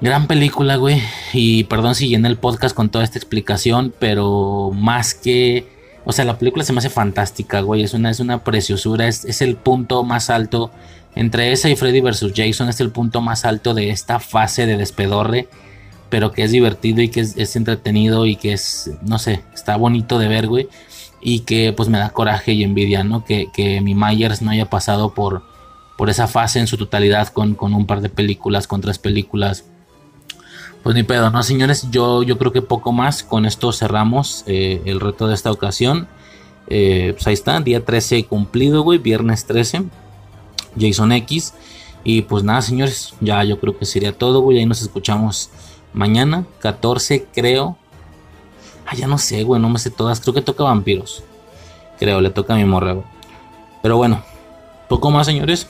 Gran 0.01 0.27
película, 0.27 0.77
güey. 0.77 1.03
Y 1.33 1.65
perdón 1.65 1.95
si 1.97 2.09
llené 2.09 2.29
el 2.29 2.37
podcast 2.37 2.77
con 2.77 2.91
toda 2.91 3.03
esta 3.03 3.19
explicación, 3.19 3.93
pero 3.99 4.71
más 4.73 5.15
que. 5.15 5.67
O 6.05 6.13
sea, 6.13 6.25
la 6.25 6.39
película 6.39 6.65
se 6.65 6.73
me 6.73 6.79
hace 6.79 6.91
fantástica, 6.91 7.63
güey. 7.63 7.83
Es 7.83 7.95
una, 7.95 8.11
es 8.11 8.21
una 8.21 8.45
preciosura. 8.45 9.09
Es, 9.09 9.25
es 9.25 9.41
el 9.43 9.57
punto 9.57 10.05
más 10.05 10.31
alto. 10.31 10.71
Entre 11.17 11.53
esa 11.53 11.71
y 11.71 11.77
Freddy 11.77 12.01
vs. 12.01 12.33
Jason 12.37 12.69
es 12.69 12.81
el 12.81 12.91
punto 12.91 13.21
más 13.21 13.45
alto 13.45 13.73
de 13.73 13.91
esta 13.91 14.21
fase 14.21 14.67
de 14.67 14.77
despedorre 14.77 15.49
pero 16.15 16.31
que 16.31 16.45
es 16.45 16.53
divertido 16.53 17.03
y 17.03 17.09
que 17.09 17.19
es, 17.19 17.57
entretenido 17.57 18.25
y 18.25 18.37
que 18.37 18.53
es, 18.53 18.89
no 19.03 19.19
sé, 19.19 19.43
está 19.53 19.75
bonito 19.75 20.17
de 20.21 20.29
ver, 20.29 20.47
güey. 20.47 20.69
Y 21.25 21.41
que 21.41 21.73
pues 21.73 21.89
me 21.89 21.99
da 21.99 22.11
coraje 22.11 22.53
y 22.53 22.63
envidia, 22.63 23.03
¿no? 23.03 23.25
Que, 23.25 23.81
mi 23.83 23.95
Myers 23.95 24.43
no 24.43 24.53
haya 24.53 24.71
pasado 24.71 25.13
por, 25.15 25.43
por 25.97 26.09
esa 26.09 26.29
fase 26.29 26.61
en 26.61 26.69
su 26.69 26.77
totalidad 26.77 27.29
con, 27.29 27.57
un 27.61 27.87
par 27.87 28.01
de 28.01 28.11
películas, 28.11 28.69
con 28.69 28.81
tres 28.81 28.99
películas. 28.99 29.65
Pues 30.85 30.95
ni 30.95 31.03
pedo, 31.03 31.31
¿no, 31.31 31.43
señores? 31.43 31.91
Yo, 31.91 32.23
yo 32.23 32.39
creo 32.39 32.53
que 32.53 32.63
poco 32.63 32.93
más. 32.93 33.25
Con 33.25 33.47
esto 33.47 33.73
cerramos 33.73 34.45
eh, 34.47 34.83
el 34.85 35.01
reto 35.01 35.27
de 35.27 35.35
esta 35.35 35.51
ocasión. 35.51 36.07
Eh, 36.69 37.13
pues 37.15 37.27
ahí 37.27 37.35
está, 37.35 37.59
día 37.61 37.85
13 37.85 38.27
cumplido, 38.27 38.83
güey, 38.83 38.99
viernes 38.99 39.47
13. 39.47 39.85
Jason 40.79 41.11
X. 41.13 41.55
Y 42.05 42.23
pues 42.23 42.45
nada, 42.45 42.61
señores, 42.61 43.15
ya 43.21 43.43
yo 43.45 43.59
creo 43.59 43.79
que 43.79 43.87
sería 43.87 44.13
todo, 44.13 44.43
güey. 44.43 44.59
Ahí 44.59 44.67
nos 44.67 44.83
escuchamos 44.83 45.51
Mañana, 45.95 46.45
14, 46.59 47.29
creo. 47.33 47.79
Ah, 48.87 48.95
ya 48.95 49.07
no 49.07 49.19
sé, 49.19 49.43
güey, 49.45 49.61
no 49.61 49.69
me 49.69 49.79
sé 49.79 49.91
todas. 49.91 50.21
Creo 50.21 50.35
que 50.35 50.43
toca 50.43 50.65
vampiros. 50.65 51.23
Creo, 51.99 52.21
le 52.21 52.31
toca 52.31 52.55
a 52.55 52.57
mi 52.57 52.65
morreo. 52.65 53.05
Pero 53.83 53.97
bueno, 53.97 54.23
poco 54.89 55.11
más, 55.11 55.27
señores. 55.27 55.69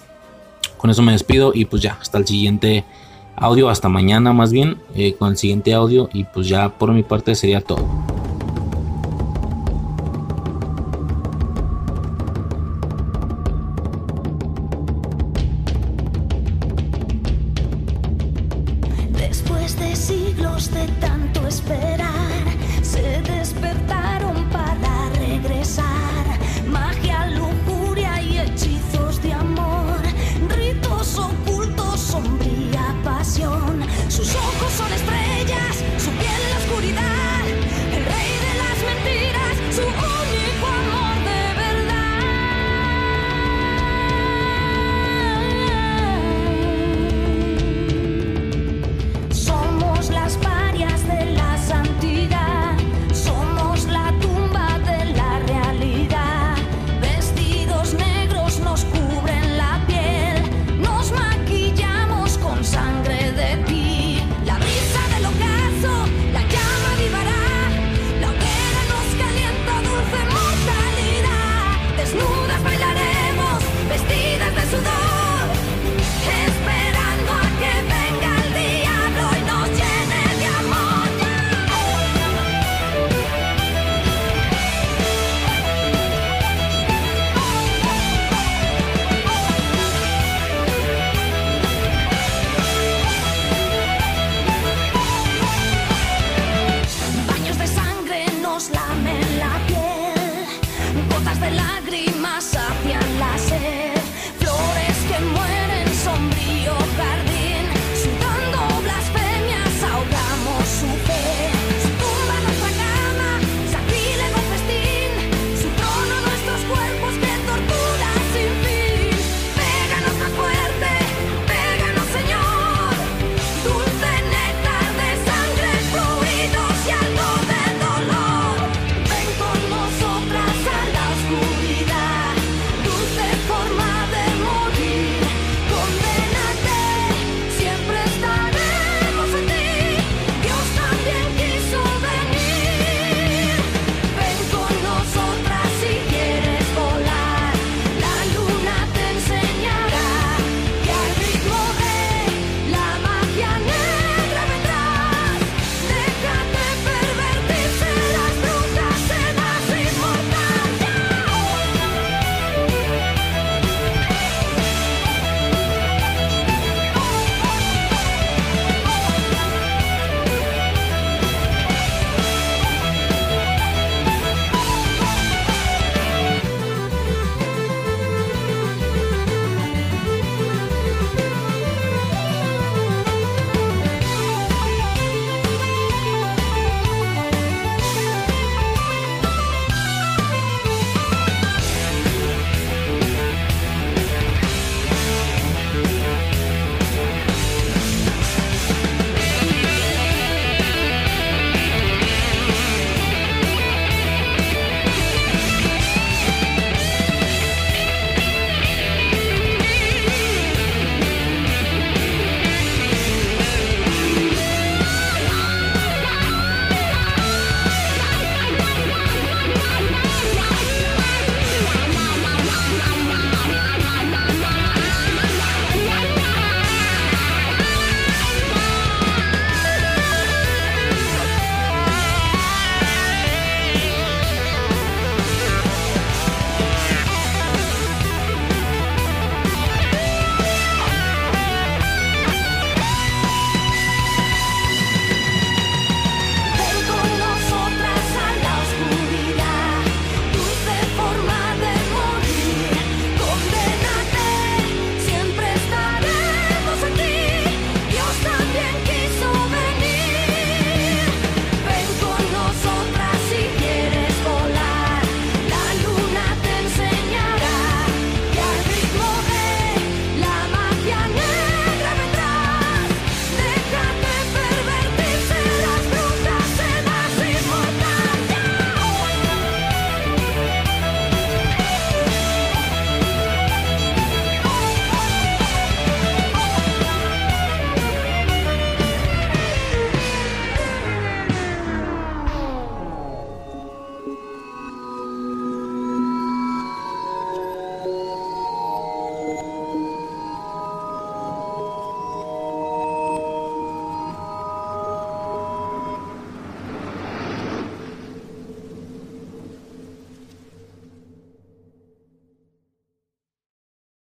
Con 0.77 0.91
eso 0.91 1.03
me 1.03 1.13
despido 1.13 1.53
y 1.55 1.65
pues 1.65 1.83
ya, 1.83 1.97
hasta 2.01 2.19
el 2.19 2.27
siguiente 2.27 2.85
audio, 3.37 3.71
hasta 3.71 3.89
mañana 3.89 4.33
más 4.33 4.53
bien, 4.53 4.81
eh, 4.95 5.15
con 5.15 5.31
el 5.31 5.37
siguiente 5.37 5.73
audio. 5.75 6.09
Y 6.13 6.25
pues 6.25 6.49
ya 6.49 6.69
por 6.69 6.93
mi 6.93 7.03
parte 7.03 7.35
sería 7.35 7.61
todo. 7.61 8.14